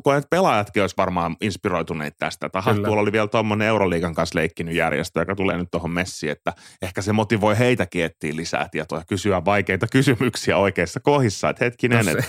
Koen, 0.02 0.18
että 0.18 0.28
pelaajatkin 0.30 0.82
olisi 0.82 0.96
varmaan 0.98 1.36
inspiroituneet 1.40 2.14
tästä. 2.18 2.48
Taha, 2.48 2.74
tuolla 2.74 3.02
oli 3.02 3.12
vielä 3.12 3.26
tuommoinen 3.26 3.68
Euroliigan 3.68 4.14
kanssa 4.14 4.38
leikkinyt 4.38 4.74
järjestö, 4.74 5.20
joka 5.20 5.34
tulee 5.34 5.56
nyt 5.56 5.68
tuohon 5.70 5.90
messiin, 5.90 6.32
että 6.32 6.52
ehkä 6.82 7.02
se 7.02 7.12
motivoi 7.12 7.58
heitäkin 7.58 8.04
etsiä 8.04 8.36
lisää 8.36 8.68
tietoa 8.70 8.98
ja 8.98 9.04
kysyä 9.08 9.44
vaikeita 9.44 9.86
kysymyksiä 9.92 10.56
oikeissa 10.56 11.00
kohdissa. 11.00 11.50
Että 11.50 11.64
hetkinen, 11.64 12.04
no 12.04 12.10
että 12.10 12.24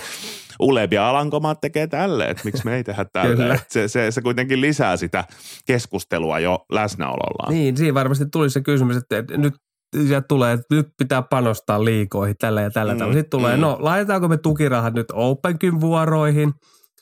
Uleb 0.60 0.92
ja 0.92 1.08
Alankomaat 1.08 1.60
tekee 1.60 1.86
tälle, 1.86 2.24
että 2.24 2.42
miksi 2.44 2.64
me 2.64 2.76
ei 2.76 2.84
tehdä 2.84 3.04
tälle. 3.12 3.60
Se, 3.68 3.88
se, 3.88 4.10
se, 4.10 4.22
kuitenkin 4.22 4.60
lisää 4.60 4.96
sitä 4.96 5.24
keskustelua 5.66 6.38
jo 6.38 6.64
läsnäolollaan. 6.72 7.54
Niin, 7.54 7.76
siinä 7.76 7.94
varmasti 7.94 8.26
tuli 8.26 8.50
se 8.50 8.60
kysymys, 8.60 8.96
että 8.96 9.36
nyt 9.36 9.54
ja 10.08 10.22
tulee, 10.22 10.52
että 10.52 10.74
nyt 10.74 10.88
pitää 10.98 11.22
panostaa 11.22 11.84
liikoihin 11.84 12.36
tällä 12.38 12.60
ja 12.60 12.70
tällä 12.70 12.92
mm, 12.92 12.98
tavalla. 12.98 13.14
Sitten 13.14 13.40
tulee, 13.40 13.56
mm. 13.56 13.60
no 13.60 13.76
laitetaanko 13.80 14.28
me 14.28 14.36
tukirahat 14.36 14.94
nyt 14.94 15.06
Openkyn 15.12 15.80
vuoroihin 15.80 16.52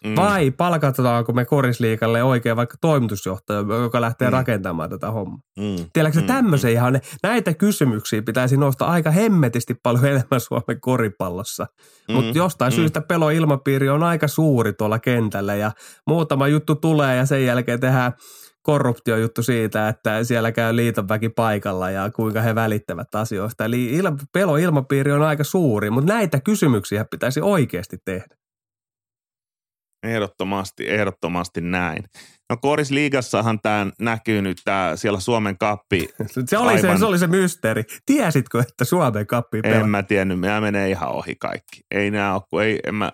mm. 0.04 0.16
vai 0.16 0.50
palkataanko 0.50 1.32
me 1.32 1.44
korisliikalle 1.44 2.22
oikein 2.22 2.56
vaikka 2.56 2.76
toimitusjohtaja, 2.80 3.58
joka 3.82 4.00
lähtee 4.00 4.28
mm. 4.28 4.32
rakentamaan 4.32 4.90
tätä 4.90 5.10
hommaa. 5.10 5.38
Mm. 5.58 5.76
Tiedätkö 5.92 6.20
mm. 6.20 6.26
tämmöisiä 6.26 6.70
mm. 6.70 6.74
ihan, 6.74 7.00
näitä 7.22 7.54
kysymyksiä 7.54 8.22
pitäisi 8.22 8.56
nostaa 8.56 8.90
aika 8.90 9.10
hemmetisti 9.10 9.74
paljon 9.82 10.04
enemmän 10.04 10.40
Suomen 10.40 10.80
koripallossa. 10.80 11.66
Mm. 12.08 12.14
Mutta 12.14 12.38
jostain 12.38 12.72
mm. 12.72 12.76
syystä 12.76 13.00
peloilmapiiri 13.00 13.88
on 13.88 14.02
aika 14.02 14.28
suuri 14.28 14.72
tuolla 14.72 14.98
kentällä 14.98 15.54
ja 15.54 15.72
muutama 16.06 16.48
juttu 16.48 16.74
tulee 16.74 17.16
ja 17.16 17.26
sen 17.26 17.44
jälkeen 17.44 17.80
tehdään– 17.80 18.12
korruptiojuttu 18.66 19.42
siitä, 19.42 19.88
että 19.88 20.24
siellä 20.24 20.52
käy 20.52 20.76
liiton 20.76 21.08
väki 21.08 21.28
paikalla 21.28 21.90
ja 21.90 22.10
kuinka 22.10 22.40
he 22.40 22.54
välittävät 22.54 23.14
asioista. 23.14 23.64
Eli 23.64 23.84
il, 23.84 24.10
peloilmapiiri 24.32 25.12
on 25.12 25.22
aika 25.22 25.44
suuri, 25.44 25.90
mutta 25.90 26.12
näitä 26.12 26.40
kysymyksiä 26.40 27.04
pitäisi 27.10 27.40
oikeasti 27.40 27.96
tehdä. 28.04 28.36
Ehdottomasti, 30.02 30.90
ehdottomasti 30.90 31.60
näin. 31.60 32.04
No 32.50 32.56
Korisliigassahan 32.56 33.60
tämä 33.60 33.86
näkyy 34.00 34.42
nyt 34.42 34.58
tää, 34.64 34.96
siellä 34.96 35.20
Suomen 35.20 35.58
kappi. 35.58 36.08
se, 36.48 36.58
oli 36.58 36.68
aivan... 36.68 36.96
se, 36.96 36.98
se 36.98 37.06
oli 37.06 37.18
se 37.18 37.26
mysteeri. 37.26 37.84
Tiesitkö, 38.06 38.60
että 38.60 38.84
Suomen 38.84 39.26
kappi 39.26 39.60
pelaa? 39.60 39.80
En 39.80 39.88
mä 39.88 40.02
tiennyt, 40.02 40.40
mä 40.40 40.60
menee 40.60 40.90
ihan 40.90 41.08
ohi 41.08 41.36
kaikki. 41.36 41.80
Ei 41.90 42.10
nää 42.10 42.34
ole, 42.34 42.42
kun 42.50 42.62
ei, 42.62 42.80
en 42.86 42.94
mä... 42.94 43.12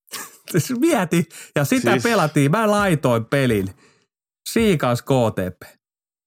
Mieti, 0.80 1.24
ja 1.56 1.64
sitä 1.64 1.90
siis... 1.90 2.02
pelattiin, 2.02 2.50
mä 2.50 2.70
laitoin 2.70 3.24
pelin– 3.24 3.70
Siikans 4.48 5.02
KTP. 5.02 5.62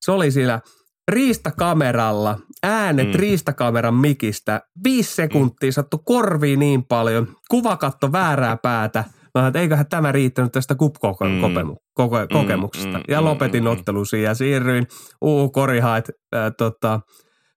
Se 0.02 0.12
oli 0.12 0.32
siellä 0.32 0.62
riistakameralla, 1.12 2.40
äänet 2.64 3.08
mm. 3.08 3.14
riistakameran 3.14 3.94
mikistä, 3.94 4.62
viisi 4.84 5.16
sekuntia 5.16 5.70
mm. 5.70 5.74
sattu 5.74 5.98
korviin 5.98 6.60
niin 6.60 6.84
paljon, 6.84 7.36
kuvakatto 7.50 8.12
väärää 8.12 8.58
päätä. 8.58 9.04
Mä 9.36 9.48
että 9.48 9.60
eiköhän 9.60 9.90
tämä 9.90 10.12
riittänyt 10.12 10.52
tästä 10.52 10.76
kup-kokemuksesta. 10.76 12.88
Mm. 12.88 12.98
Mm. 12.98 13.04
Ja 13.08 13.24
lopetin 13.24 13.64
mm. 13.64 13.70
ottelun 13.70 14.06
ja 14.24 14.36
siirryin 14.36 14.88
uu 15.22 15.50
korihaet 15.50 16.12
äh, 16.36 16.52
tota, 16.58 17.00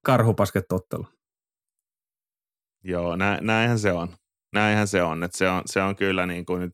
karhupasketottelu. 0.05 1.07
Joo, 2.85 3.17
nä, 3.17 3.39
näinhän 3.41 3.79
se 3.79 3.93
on. 3.93 4.09
Näinhän 4.53 4.89
se 4.89 5.03
on, 5.03 5.25
että 5.25 5.39
se 5.39 5.49
on, 5.49 5.63
se 5.67 5.83
on 5.83 5.97
kyllä 5.97 6.27
niin 6.27 6.47
kuin 6.47 6.61
nyt 6.61 6.73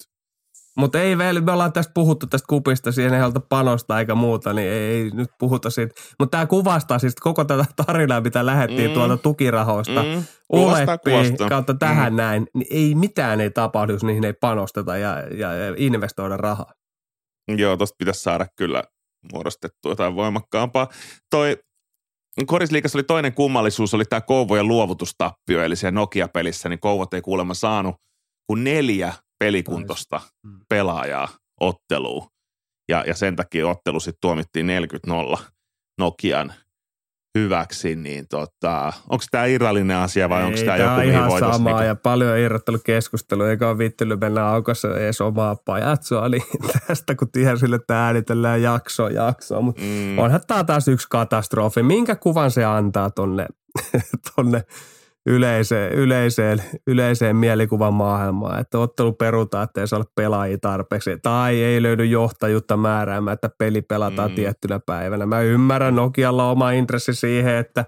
mutta 0.77 1.01
ei 1.01 1.18
vielä, 1.18 1.41
me 1.41 1.53
ollaan 1.53 1.72
tästä 1.72 1.93
puhuttu 1.95 2.27
tästä 2.27 2.47
kupista, 2.49 2.93
siihen 2.93 3.14
ei 3.14 3.20
haluta 3.20 3.41
panostaa 3.41 4.01
eikä 4.01 4.14
muuta, 4.14 4.53
niin 4.53 4.68
ei, 4.68 4.79
ei 4.79 5.11
nyt 5.14 5.31
puhuta 5.39 5.70
siitä. 5.70 5.95
Mutta 6.18 6.37
tämä 6.37 6.47
kuvastaa 6.47 6.99
siis 6.99 7.14
koko 7.14 7.45
tätä 7.45 7.64
tarinaa, 7.87 8.20
mitä 8.20 8.47
lähettiin 8.47 8.91
mm. 8.91 8.95
tuolta 8.95 9.16
tukirahoista 9.16 10.03
mm. 10.03 10.24
Uleppiin 10.53 11.37
kautta 11.49 11.74
tähän 11.74 12.12
mm. 12.12 12.16
näin. 12.16 12.47
Niin 12.55 12.66
ei 12.70 12.95
mitään 12.95 13.41
ei 13.41 13.51
tapahdu, 13.51 13.93
jos 13.93 14.05
niihin 14.05 14.24
ei 14.24 14.33
panosteta 14.33 14.97
ja, 14.97 15.20
ja, 15.20 15.55
ja 15.55 15.74
investoida 15.77 16.37
rahaa. 16.37 16.72
Joo, 17.57 17.77
tosta 17.77 17.97
pitäisi 17.99 18.20
saada 18.20 18.47
kyllä 18.57 18.85
muodostettua 19.33 19.93
jotain 19.93 20.16
voimakkaampaa. 20.16 20.89
Toi 21.31 21.57
Korisliikassa 22.47 22.99
oli 22.99 23.03
toinen 23.03 23.35
kummallisuus, 23.35 23.95
oli 23.95 24.05
tämä 24.05 24.20
Kouvojen 24.20 24.68
luovutustappio, 24.68 25.62
eli 25.62 25.77
siellä 25.77 25.95
Nokia-pelissä, 25.95 26.68
niin 26.68 26.81
Kouvot 26.81 27.14
ei 27.14 27.20
kuulemma 27.20 27.55
saanut 27.55 27.97
kuin 28.47 28.64
neljä 28.64 29.12
pelikuntosta 29.39 30.20
mm. 30.47 30.61
pelaajaa 30.68 31.28
otteluun. 31.61 32.28
Ja, 32.89 33.05
ja 33.07 33.14
sen 33.14 33.37
takia 33.37 33.68
ottelu 33.68 34.01
sitten 34.01 34.20
tuomittiin 34.20 34.66
40-0 35.37 35.39
Nokian 35.99 36.53
hyväksi, 37.39 37.97
niin 37.97 38.28
tota, 38.28 38.93
onko 39.09 39.24
tämä 39.30 39.45
irrallinen 39.45 39.97
asia 39.97 40.28
vai 40.28 40.45
onko 40.45 40.59
tämä 40.64 40.76
joku, 40.76 41.01
ihan 41.01 41.26
mihin 41.26 41.41
samaa 41.41 41.72
niinku... 41.72 41.82
ja 41.82 41.95
paljon 41.95 42.39
irrottanut 42.39 42.80
keskustelua, 42.84 43.51
eikä 43.51 43.68
ole 43.68 43.78
viittely 43.78 44.16
mennä 44.16 44.49
aukossa 44.49 44.99
edes 44.99 45.20
omaa 45.20 45.57
pajatsoa, 45.64 46.28
niin 46.28 46.43
tästä 46.87 47.14
kun 47.14 47.30
tiedän 47.30 47.59
sille, 47.59 47.76
että 47.76 48.05
äänitellään 48.05 48.62
jaksoa 48.62 49.11
jaksoa, 49.11 49.61
mutta 49.61 49.82
mm. 49.82 50.18
onhan 50.18 50.41
tämä 50.47 50.64
taas 50.64 50.89
yksi 50.89 51.07
katastrofi. 51.11 51.82
Minkä 51.82 52.16
kuvan 52.16 52.51
se 52.51 52.64
antaa 52.64 53.11
tonne, 53.11 53.47
tonne 54.37 54.62
yleiseen, 55.27 55.93
yleiseen, 55.93 56.62
yleiseen 56.87 57.37
mielikuvan 57.37 57.95
maailmaan, 57.95 58.61
että 58.61 58.79
ottelu 58.79 59.12
perutaan, 59.12 59.64
että 59.64 59.81
ei 59.81 59.89
saa 59.89 59.97
olla 59.97 60.11
pelaajia 60.14 60.59
tarpeeksi, 60.59 61.18
tai 61.22 61.62
ei 61.62 61.83
löydy 61.83 62.05
johtajuutta 62.05 62.77
määräämään, 62.77 63.35
että 63.35 63.51
peli 63.59 63.83
pelataan 63.83 64.31
mm. 64.31 64.35
tiettynä 64.35 64.81
päivänä. 64.87 65.27
Mä 65.27 65.41
ymmärrän 65.41 65.97
Nokialla 65.97 66.51
oma 66.51 66.70
intressi 66.70 67.14
siihen, 67.14 67.55
että, 67.55 67.85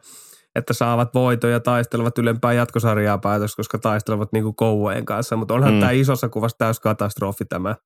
että 0.54 0.72
saavat 0.72 1.14
voitoja 1.14 1.52
ja 1.52 1.60
taistelevat 1.60 2.18
ylempää 2.18 2.52
jatkosarjaa 2.52 3.18
päätös, 3.18 3.56
koska 3.56 3.78
taistelevat 3.78 4.32
niin 4.32 4.44
kuin 4.44 4.56
kanssa, 5.04 5.36
mutta 5.36 5.54
onhan 5.54 5.74
mm. 5.74 5.80
tämä 5.80 5.92
isossa 5.92 6.28
kuvassa 6.28 6.58
täys 6.58 6.80
katastrofi 6.80 7.44
tämä, 7.44 7.76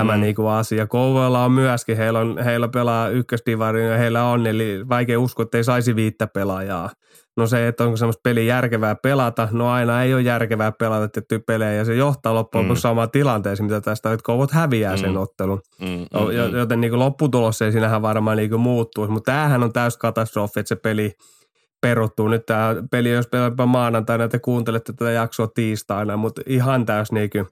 tämä 0.00 0.16
mm. 0.16 0.20
niinku 0.20 0.46
asia. 0.46 0.86
Kouvoilla 0.86 1.44
on 1.44 1.52
myöskin, 1.52 1.96
heillä, 1.96 2.18
on, 2.18 2.38
heillä 2.44 2.68
pelaa 2.68 3.08
ykkösdivari 3.08 3.86
ja 3.86 3.98
heillä 3.98 4.24
on, 4.24 4.46
eli 4.46 4.88
vaikea 4.88 5.20
uskoa, 5.20 5.42
että 5.42 5.58
ei 5.58 5.64
saisi 5.64 5.96
viittä 5.96 6.26
pelaajaa. 6.26 6.90
No 7.36 7.46
se, 7.46 7.68
että 7.68 7.84
onko 7.84 7.96
semmoista 7.96 8.20
peliä 8.22 8.44
järkevää 8.44 8.94
pelata, 8.94 9.48
no 9.52 9.70
aina 9.70 10.02
ei 10.02 10.14
ole 10.14 10.22
järkevää 10.22 10.72
pelata 10.72 11.08
tiettyjä 11.08 11.40
pelejä 11.46 11.72
ja 11.72 11.84
se 11.84 11.94
johtaa 11.94 12.34
loppujen 12.34 12.64
lopuksi 12.64 12.80
mm. 12.80 12.82
samaan 12.82 13.10
tilanteeseen, 13.10 13.66
mitä 13.66 13.80
tästä, 13.80 14.12
että 14.12 14.24
Kouvot 14.24 14.50
häviää 14.50 14.94
mm. 14.94 15.00
sen 15.00 15.16
ottelun. 15.16 15.60
Mm, 15.80 15.86
mm, 15.86 16.48
mm. 16.50 16.56
Joten 16.58 16.80
niin 16.80 16.98
lopputulos 16.98 17.62
ei 17.62 17.72
sinähän 17.72 18.02
varmaan 18.02 18.36
niin 18.36 18.60
muuttuisi, 18.60 19.12
mutta 19.12 19.32
tämähän 19.32 19.62
on 19.62 19.72
täys 19.72 19.96
katastrofi, 19.96 20.60
että 20.60 20.68
se 20.68 20.76
peli 20.76 21.12
peruttuu. 21.80 22.28
Nyt 22.28 22.46
tämä 22.46 22.76
peli, 22.90 23.10
jos 23.10 23.26
pelaa 23.26 23.66
maanantaina, 23.66 24.24
että 24.24 24.38
kuuntelette 24.38 24.92
tätä 24.92 25.10
jaksoa 25.10 25.48
tiistaina, 25.54 26.16
mutta 26.16 26.42
ihan 26.46 26.86
täys 26.86 27.12
niin 27.12 27.30
kuin 27.30 27.46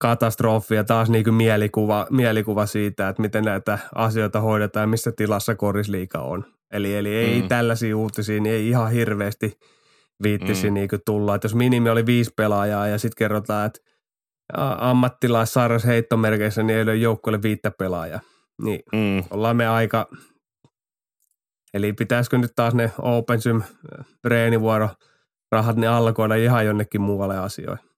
katastrofi 0.00 0.74
ja 0.74 0.84
taas 0.84 1.10
niin 1.10 1.24
kuin 1.24 1.34
mielikuva, 1.34 2.06
mielikuva 2.10 2.66
siitä, 2.66 3.08
että 3.08 3.22
miten 3.22 3.44
näitä 3.44 3.78
asioita 3.94 4.40
hoidetaan 4.40 4.82
ja 4.82 4.86
missä 4.86 5.12
tilassa 5.12 5.54
korisliika 5.54 6.18
on. 6.18 6.44
Eli, 6.72 6.96
eli 6.96 7.14
ei 7.14 7.42
mm. 7.42 7.48
tällaisia 7.48 7.96
uutisia, 7.96 8.40
niin 8.40 8.54
ei 8.54 8.68
ihan 8.68 8.90
hirveästi 8.90 9.58
viittisi 10.22 10.70
mm. 10.70 10.74
niin 10.74 10.88
tulla. 11.06 11.34
Että 11.34 11.46
jos 11.46 11.54
minimi 11.54 11.90
oli 11.90 12.06
viisi 12.06 12.32
pelaajaa 12.36 12.88
ja 12.88 12.98
sitten 12.98 13.16
kerrotaan, 13.18 13.66
että 13.66 13.80
ammattilaissarjas 14.78 15.84
heittomerkeissä 15.84 16.62
niin 16.62 16.76
ei 16.76 16.82
ole 16.82 16.96
joukkoille 16.96 17.42
viittä 17.42 17.70
pelaajaa. 17.78 18.20
Niin 18.62 18.80
mm. 18.92 19.24
ollaan 19.30 19.56
me 19.56 19.66
aika, 19.66 20.08
eli 21.74 21.92
pitäisikö 21.92 22.38
nyt 22.38 22.52
taas 22.56 22.74
ne 22.74 22.92
Open 22.98 23.40
Sim 23.40 23.62
reenivuoro 24.24 24.88
rahat 25.52 25.76
niin 25.76 25.90
alkoida 25.90 26.34
ihan 26.34 26.66
jonnekin 26.66 27.00
muualle 27.00 27.38
asioihin 27.38 27.89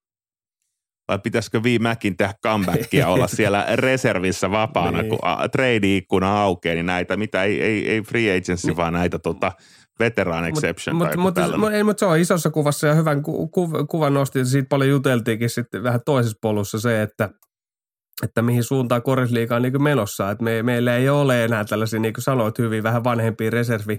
vai 1.13 1.19
pitäisikö 1.19 1.63
viimekin 1.63 2.17
tehdä 2.17 2.35
comebackia 2.43 3.09
olla 3.09 3.29
siellä 3.37 3.67
reservissä 3.75 4.51
vapaana, 4.51 5.03
niin. 5.03 5.11
kun 5.11 5.19
trade-ikkuna 5.53 6.43
aukeaa, 6.43 6.75
niin 6.75 6.87
näitä, 6.87 7.17
mitä 7.17 7.43
ei, 7.43 7.63
ei, 7.63 7.91
ei 7.91 8.03
free 8.03 8.37
agency, 8.37 8.67
niin. 8.67 8.77
vaan 8.77 8.93
näitä 8.93 9.19
tota, 9.19 9.53
veteran 9.99 10.45
exception. 10.45 10.97
Mutta 10.97 11.17
mut, 11.17 11.35
mut, 11.57 11.73
mut 11.85 11.99
se 11.99 12.07
on 12.07 12.19
isossa 12.19 12.51
kuvassa 12.51 12.87
ja 12.87 12.95
hyvän 12.95 13.23
ku, 13.23 13.49
ku, 13.49 13.71
kuvan 13.91 14.15
nosti, 14.15 14.45
siitä 14.45 14.69
paljon 14.69 14.91
juteltiinkin 14.91 15.51
sitten 15.51 15.83
vähän 15.83 16.01
toisessa 16.07 16.39
polussa 16.43 16.81
se, 16.81 17.03
että 17.03 17.31
että 18.23 18.43
mihin 18.43 18.65
suuntaan 18.65 19.03
korisliiga 19.03 19.57
on 19.57 19.63
niin 19.63 19.83
menossa. 19.83 20.31
Että 20.31 20.45
me, 20.45 20.63
meillä 20.63 20.97
ei 20.97 21.09
ole 21.09 21.45
enää 21.45 21.65
tällaisia, 21.65 22.01
niin 22.01 22.15
kuin 22.15 22.25
sanoit 22.25 22.59
hyvin, 22.59 22.83
vähän 22.83 23.05
vanhempia 23.05 23.51
reservi, 23.51 23.99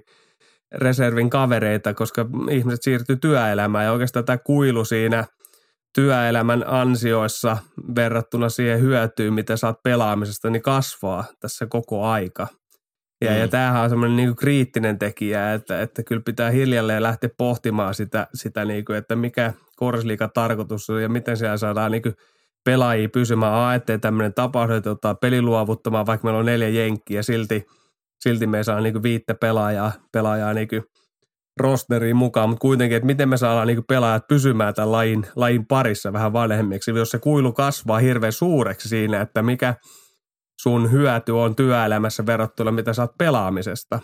reservin 0.76 1.30
kavereita, 1.30 1.94
koska 1.94 2.26
ihmiset 2.50 2.84
siirtyy 2.84 3.16
työelämään 3.16 3.86
ja 3.86 3.92
oikeastaan 3.92 4.26
tämä 4.26 4.38
kuilu 4.38 4.86
siinä– 4.86 5.26
työelämän 5.96 6.64
ansioissa 6.68 7.58
verrattuna 7.96 8.50
siihen 8.50 8.82
hyötyyn, 8.82 9.34
mitä 9.34 9.58
saat 9.58 9.84
pelaamisesta, 9.84 10.50
niin 10.50 10.62
kasvaa 10.62 11.24
tässä 11.40 11.66
koko 11.66 12.06
aika. 12.06 12.48
Ja, 13.24 13.32
mm. 13.32 13.38
ja 13.38 13.48
tämähän 13.48 13.84
on 13.84 13.90
semmoinen 13.90 14.16
niin 14.16 14.36
kriittinen 14.36 15.00
tekijä, 15.00 15.54
että, 15.54 15.82
että 15.82 16.04
kyllä 16.04 16.22
pitää 16.26 16.50
hiljalleen 16.50 17.04
lähteä 17.04 17.30
pohtimaan 17.38 17.96
sitä, 17.96 18.28
sitä 18.34 18.66
niin 18.66 18.86
kuin, 18.86 18.98
että 18.98 19.16
mikä 19.16 19.54
korsliikan 19.76 20.30
tarkoitus 20.34 20.90
on 20.90 21.02
ja 21.02 21.10
miten 21.10 21.38
siellä 21.38 21.58
saadaan 21.58 21.92
niin 21.92 22.02
kuin 22.02 22.16
pelaajia 22.66 23.10
pysymään. 23.10 23.54
A, 23.54 23.76
ettei 23.76 24.00
tämmöinen 24.00 24.34
tapahdu, 24.34 24.74
että 24.74 24.92
ottaa 24.92 25.16
peli 25.16 25.42
luovuttamaan, 25.42 26.06
vaikka 26.06 26.26
meillä 26.26 26.40
on 26.40 26.46
neljä 26.46 26.70
jenkkiä, 26.70 27.24
silti, 27.24 27.66
silti 28.20 28.48
me 28.48 28.64
saa 28.64 28.82
niin 28.82 28.94
kuin 28.94 29.04
viittä 29.04 29.36
pelaajaa, 29.36 29.92
pelaajaa 30.12 30.54
niin 30.54 30.68
kuin 30.68 30.84
rosteriin 31.60 32.16
mukaan, 32.16 32.50
mutta 32.50 32.62
kuitenkin, 32.62 32.96
että 32.96 33.08
miten 33.08 33.30
me 33.30 33.38
saadaan 33.38 33.68
niin 33.68 33.84
pelaajat 33.88 34.28
pysymään 34.28 34.74
tämän 34.74 34.92
lajin, 34.92 35.26
lajin 35.36 35.66
parissa 35.66 36.14
vähän 36.14 36.34
vanhemmiksi, 36.34 36.92
jos 36.92 37.10
se 37.10 37.20
kuilu 37.20 37.54
kasvaa 37.54 38.00
hirveän 38.00 38.34
suureksi 38.34 38.90
siinä, 38.90 39.22
että 39.22 39.42
mikä 39.42 39.76
sun 40.62 40.92
hyöty 40.92 41.32
on 41.32 41.56
työelämässä 41.56 42.26
verrattuna, 42.26 42.72
mitä 42.72 42.94
saat 42.94 43.18
pelaamisesta. 43.18 44.00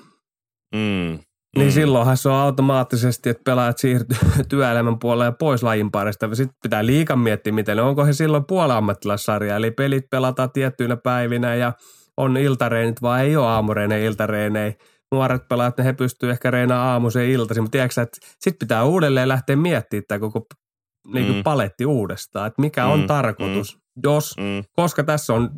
Mm. 0.75 1.19
Niin 1.57 1.67
mm. 1.67 1.71
silloinhan 1.71 2.17
se 2.17 2.29
on 2.29 2.35
automaattisesti, 2.35 3.29
että 3.29 3.43
pelaajat 3.45 3.77
siirtyy 3.77 4.17
työelämän 4.49 4.99
puolelle 4.99 5.33
pois 5.39 5.63
lajin 5.63 5.91
parista. 5.91 6.35
Sitten 6.35 6.57
pitää 6.63 6.85
liikan 6.85 7.19
miettiä, 7.19 7.53
miten 7.53 7.79
onko 7.79 8.05
he 8.05 8.13
silloin 8.13 8.45
puolammattilaissarja, 8.45 9.55
eli 9.55 9.71
pelit 9.71 10.09
pelataan 10.09 10.51
tiettyinä 10.51 10.97
päivinä 10.97 11.55
ja 11.55 11.73
on 12.17 12.37
iltareenit 12.37 13.01
vai 13.01 13.21
ei 13.21 13.35
ole 13.35 13.47
aamureenejä 13.47 14.07
iltareenejä 14.07 14.73
nuoret 15.11 15.47
pelaajat, 15.47 15.77
ne 15.77 15.83
he 15.83 15.93
pystyy 15.93 16.31
ehkä 16.31 16.51
reinaamaan 16.51 16.89
aamuisen 16.89 17.29
iltaisin, 17.29 17.63
mutta 17.63 17.71
tiedätkö 17.71 18.01
että 18.01 18.17
sitten 18.39 18.67
pitää 18.67 18.83
uudelleen 18.83 19.27
lähteä 19.27 19.55
miettimään 19.55 20.03
tämä 20.07 20.19
koko 20.19 20.45
niin 21.13 21.25
kuin 21.25 21.35
mm. 21.35 21.43
paletti 21.43 21.85
uudestaan, 21.85 22.47
että 22.47 22.61
mikä 22.61 22.85
mm. 22.85 22.91
on 22.91 23.07
tarkoitus, 23.07 23.75
mm. 23.75 23.81
jos, 24.03 24.35
mm. 24.37 24.63
koska 24.75 25.03
tässä 25.03 25.33
on 25.33 25.49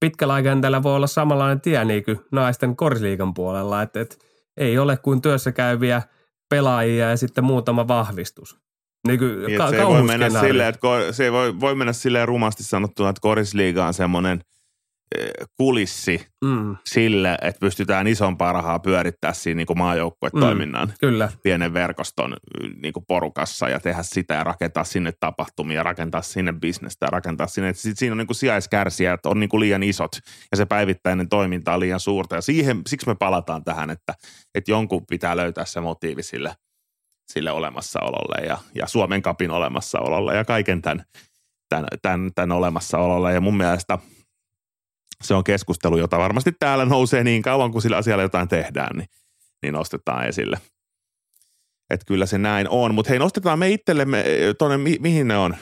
pitkällä 0.00 0.34
aikajänteellä 0.34 0.82
voi 0.82 0.96
olla 0.96 1.06
samanlainen 1.06 1.60
tie 1.60 1.84
niin 1.84 2.04
kuin 2.04 2.20
naisten 2.32 2.76
korisliikan 2.76 3.34
puolella, 3.34 3.82
että, 3.82 4.00
että 4.00 4.16
ei 4.56 4.78
ole 4.78 4.96
kuin 4.96 5.22
työssä 5.22 5.52
käyviä 5.52 6.02
pelaajia 6.50 7.10
ja 7.10 7.16
sitten 7.16 7.44
muutama 7.44 7.88
vahvistus. 7.88 8.56
Niin 9.06 9.18
kuin 9.18 9.42
niin, 9.46 9.58
ka- 9.58 9.70
se, 9.70 9.76
ei 9.76 9.86
voi 9.86 10.02
mennä 10.02 10.40
silleen, 10.40 10.68
että 10.68 10.88
se 11.10 11.32
voi, 11.32 11.60
voi 11.60 11.74
mennä 11.74 11.92
silleen 11.92 12.28
rumasti 12.28 12.62
sanottuna, 12.62 13.08
että 13.08 13.20
korisliiga 13.20 13.86
on 13.86 13.94
semmoinen– 13.94 14.40
kulissi 15.56 16.26
mm. 16.44 16.76
sille, 16.84 17.38
että 17.42 17.60
pystytään 17.60 18.06
isompaa 18.06 18.52
rahaa 18.52 18.78
pyörittää 18.78 19.32
siinä 19.32 19.56
niin 19.56 19.78
maajoukkuetoiminnan 19.78 20.88
mm, 20.88 20.94
kyllä. 21.00 21.28
pienen 21.42 21.74
verkoston 21.74 22.36
niin 22.82 22.92
kuin 22.92 23.04
porukassa 23.08 23.68
ja 23.68 23.80
tehdä 23.80 24.02
sitä 24.02 24.34
ja 24.34 24.44
rakentaa 24.44 24.84
sinne 24.84 25.12
tapahtumia, 25.20 25.82
rakentaa 25.82 26.22
sinne 26.22 26.52
bisnestä 26.52 27.06
ja 27.06 27.10
rakentaa 27.10 27.46
sinne. 27.46 27.68
Että 27.68 27.82
siinä 27.94 28.12
on 28.12 28.18
niin 28.18 28.26
kuin 28.26 28.36
että 29.14 29.28
on 29.28 29.40
niin 29.40 29.48
kuin 29.48 29.60
liian 29.60 29.82
isot 29.82 30.12
ja 30.50 30.56
se 30.56 30.66
päivittäinen 30.66 31.28
toiminta 31.28 31.74
on 31.74 31.80
liian 31.80 32.00
suurta 32.00 32.34
ja 32.34 32.40
siihen, 32.40 32.80
siksi 32.86 33.08
me 33.08 33.14
palataan 33.14 33.64
tähän, 33.64 33.90
että, 33.90 34.14
että 34.54 34.70
jonkun 34.70 35.06
pitää 35.06 35.36
löytää 35.36 35.64
se 35.64 35.80
motiivi 35.80 36.22
sille, 36.22 36.54
sille 37.32 37.50
olemassaololle 37.50 38.46
ja, 38.46 38.58
ja 38.74 38.86
Suomen 38.86 39.22
kapin 39.22 39.50
olemassaololle 39.50 40.36
ja 40.36 40.44
kaiken 40.44 40.82
tämän, 40.82 41.04
tämän, 41.68 41.88
tämän, 42.02 42.30
tämän 42.34 42.56
olemassaololle 42.56 43.32
ja 43.32 43.40
mun 43.40 43.56
mielestä– 43.56 43.98
se 45.24 45.34
on 45.34 45.44
keskustelu, 45.44 45.98
jota 45.98 46.18
varmasti 46.18 46.52
täällä 46.58 46.84
nousee 46.84 47.24
niin 47.24 47.42
kauan, 47.42 47.72
kun 47.72 47.82
sillä 47.82 47.96
asialla 47.96 48.22
jotain 48.22 48.48
tehdään, 48.48 48.96
niin, 48.96 49.08
niin 49.62 49.74
nostetaan 49.74 50.26
esille. 50.28 50.60
Että 51.90 52.06
kyllä 52.06 52.26
se 52.26 52.38
näin 52.38 52.68
on. 52.68 52.94
Mutta 52.94 53.08
hei, 53.08 53.18
nostetaan 53.18 53.58
me 53.58 53.70
itsellemme 53.70 54.24
tuonne, 54.58 54.76
mi, 54.76 54.96
mihin 55.00 55.28
ne 55.28 55.36
on, 55.36 55.56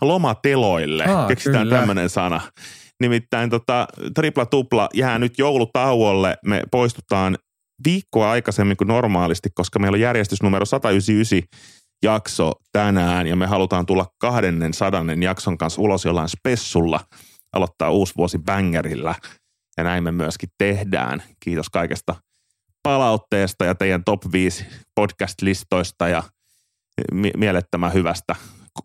lomateloille. 0.00 1.04
Aa, 1.04 1.28
Keksitään 1.28 1.68
tämmöinen 1.68 2.10
sana. 2.10 2.40
Nimittäin 3.00 3.50
tota, 3.50 3.88
tripla 4.14 4.46
tupla 4.46 4.88
jää 4.94 5.18
nyt 5.18 5.38
joulutauolle. 5.38 6.36
Me 6.44 6.62
poistutaan 6.70 7.38
viikkoa 7.84 8.30
aikaisemmin 8.30 8.76
kuin 8.76 8.88
normaalisti, 8.88 9.48
koska 9.54 9.78
meillä 9.78 9.96
on 9.96 10.00
järjestys 10.00 10.42
numero 10.42 10.64
199 10.64 11.72
jakso 12.04 12.52
tänään 12.72 13.26
ja 13.26 13.36
me 13.36 13.46
halutaan 13.46 13.86
tulla 13.86 14.06
200 14.18 15.04
jakson 15.20 15.58
kanssa 15.58 15.82
ulos 15.82 16.04
jollain 16.04 16.28
spessulla– 16.28 17.00
aloittaa 17.52 17.90
uusi 17.90 18.12
vuosi 18.16 18.38
bängerillä. 18.38 19.14
Ja 19.76 19.84
näin 19.84 20.04
me 20.04 20.12
myöskin 20.12 20.48
tehdään. 20.58 21.22
Kiitos 21.40 21.70
kaikesta 21.70 22.14
palautteesta 22.82 23.64
ja 23.64 23.74
teidän 23.74 24.04
top 24.04 24.22
5 24.32 24.66
podcast-listoista 25.00 26.08
ja 26.08 26.22
mielettömän 27.36 27.92
hyvästä 27.92 28.36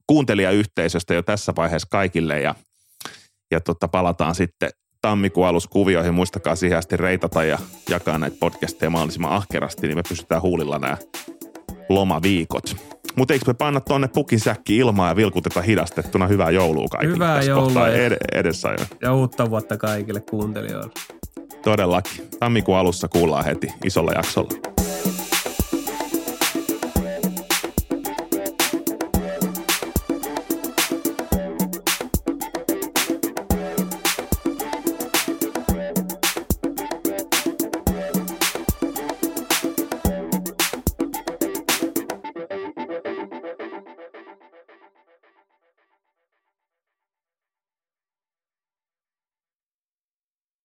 kuuntelijayhteisöstä 0.08 1.14
jo 1.14 1.24
tässä 1.24 1.54
vaiheessa 1.56 1.88
kaikille. 1.92 2.42
Ja, 2.42 2.56
ja 3.52 3.62
tota, 3.62 3.88
palataan 3.88 4.36
sitten 4.36 4.70
tammikuun 5.02 5.48
aluskuvioihin. 5.48 6.14
Muistakaa 6.14 6.56
siihen 6.56 6.78
asti 6.78 6.98
reitata 6.98 7.44
ja 7.44 7.60
jakaa 7.90 8.18
näitä 8.18 8.38
podcasteja 8.40 8.90
mahdollisimman 8.90 9.32
ahkerasti, 9.32 9.88
niin 9.88 9.98
me 9.98 10.04
pystytään 10.10 10.42
huulilla 10.42 10.80
nämä 10.80 10.98
lomaviikot. 11.90 12.76
Mutta 13.18 13.34
eikö 13.34 13.46
me 13.48 13.54
panna 13.54 13.80
tonne 13.82 14.08
pukisäkki 14.08 14.78
ilmaa 14.78 15.10
ja 15.10 15.16
vilkuteta 15.16 15.62
hidastettuna 15.62 16.28
hyvää 16.28 16.52
joulua 16.52 16.88
kaikille 16.92 17.16
Hyvää 17.16 17.36
tässä 17.36 17.52
joulua 17.52 17.88
ja- 17.88 18.06
ed- 18.06 18.18
edessä 18.34 18.70
jo. 18.70 18.86
Ja 19.02 19.14
uutta 19.14 19.50
vuotta 19.50 19.78
kaikille 19.78 20.20
kuuntelijoille. 20.30 20.92
Todellakin. 21.64 22.28
Tammikuun 22.40 22.78
alussa 22.78 23.08
kuullaan 23.08 23.46
heti 23.46 23.68
isolla 23.86 24.12
jaksolla. 24.12 24.77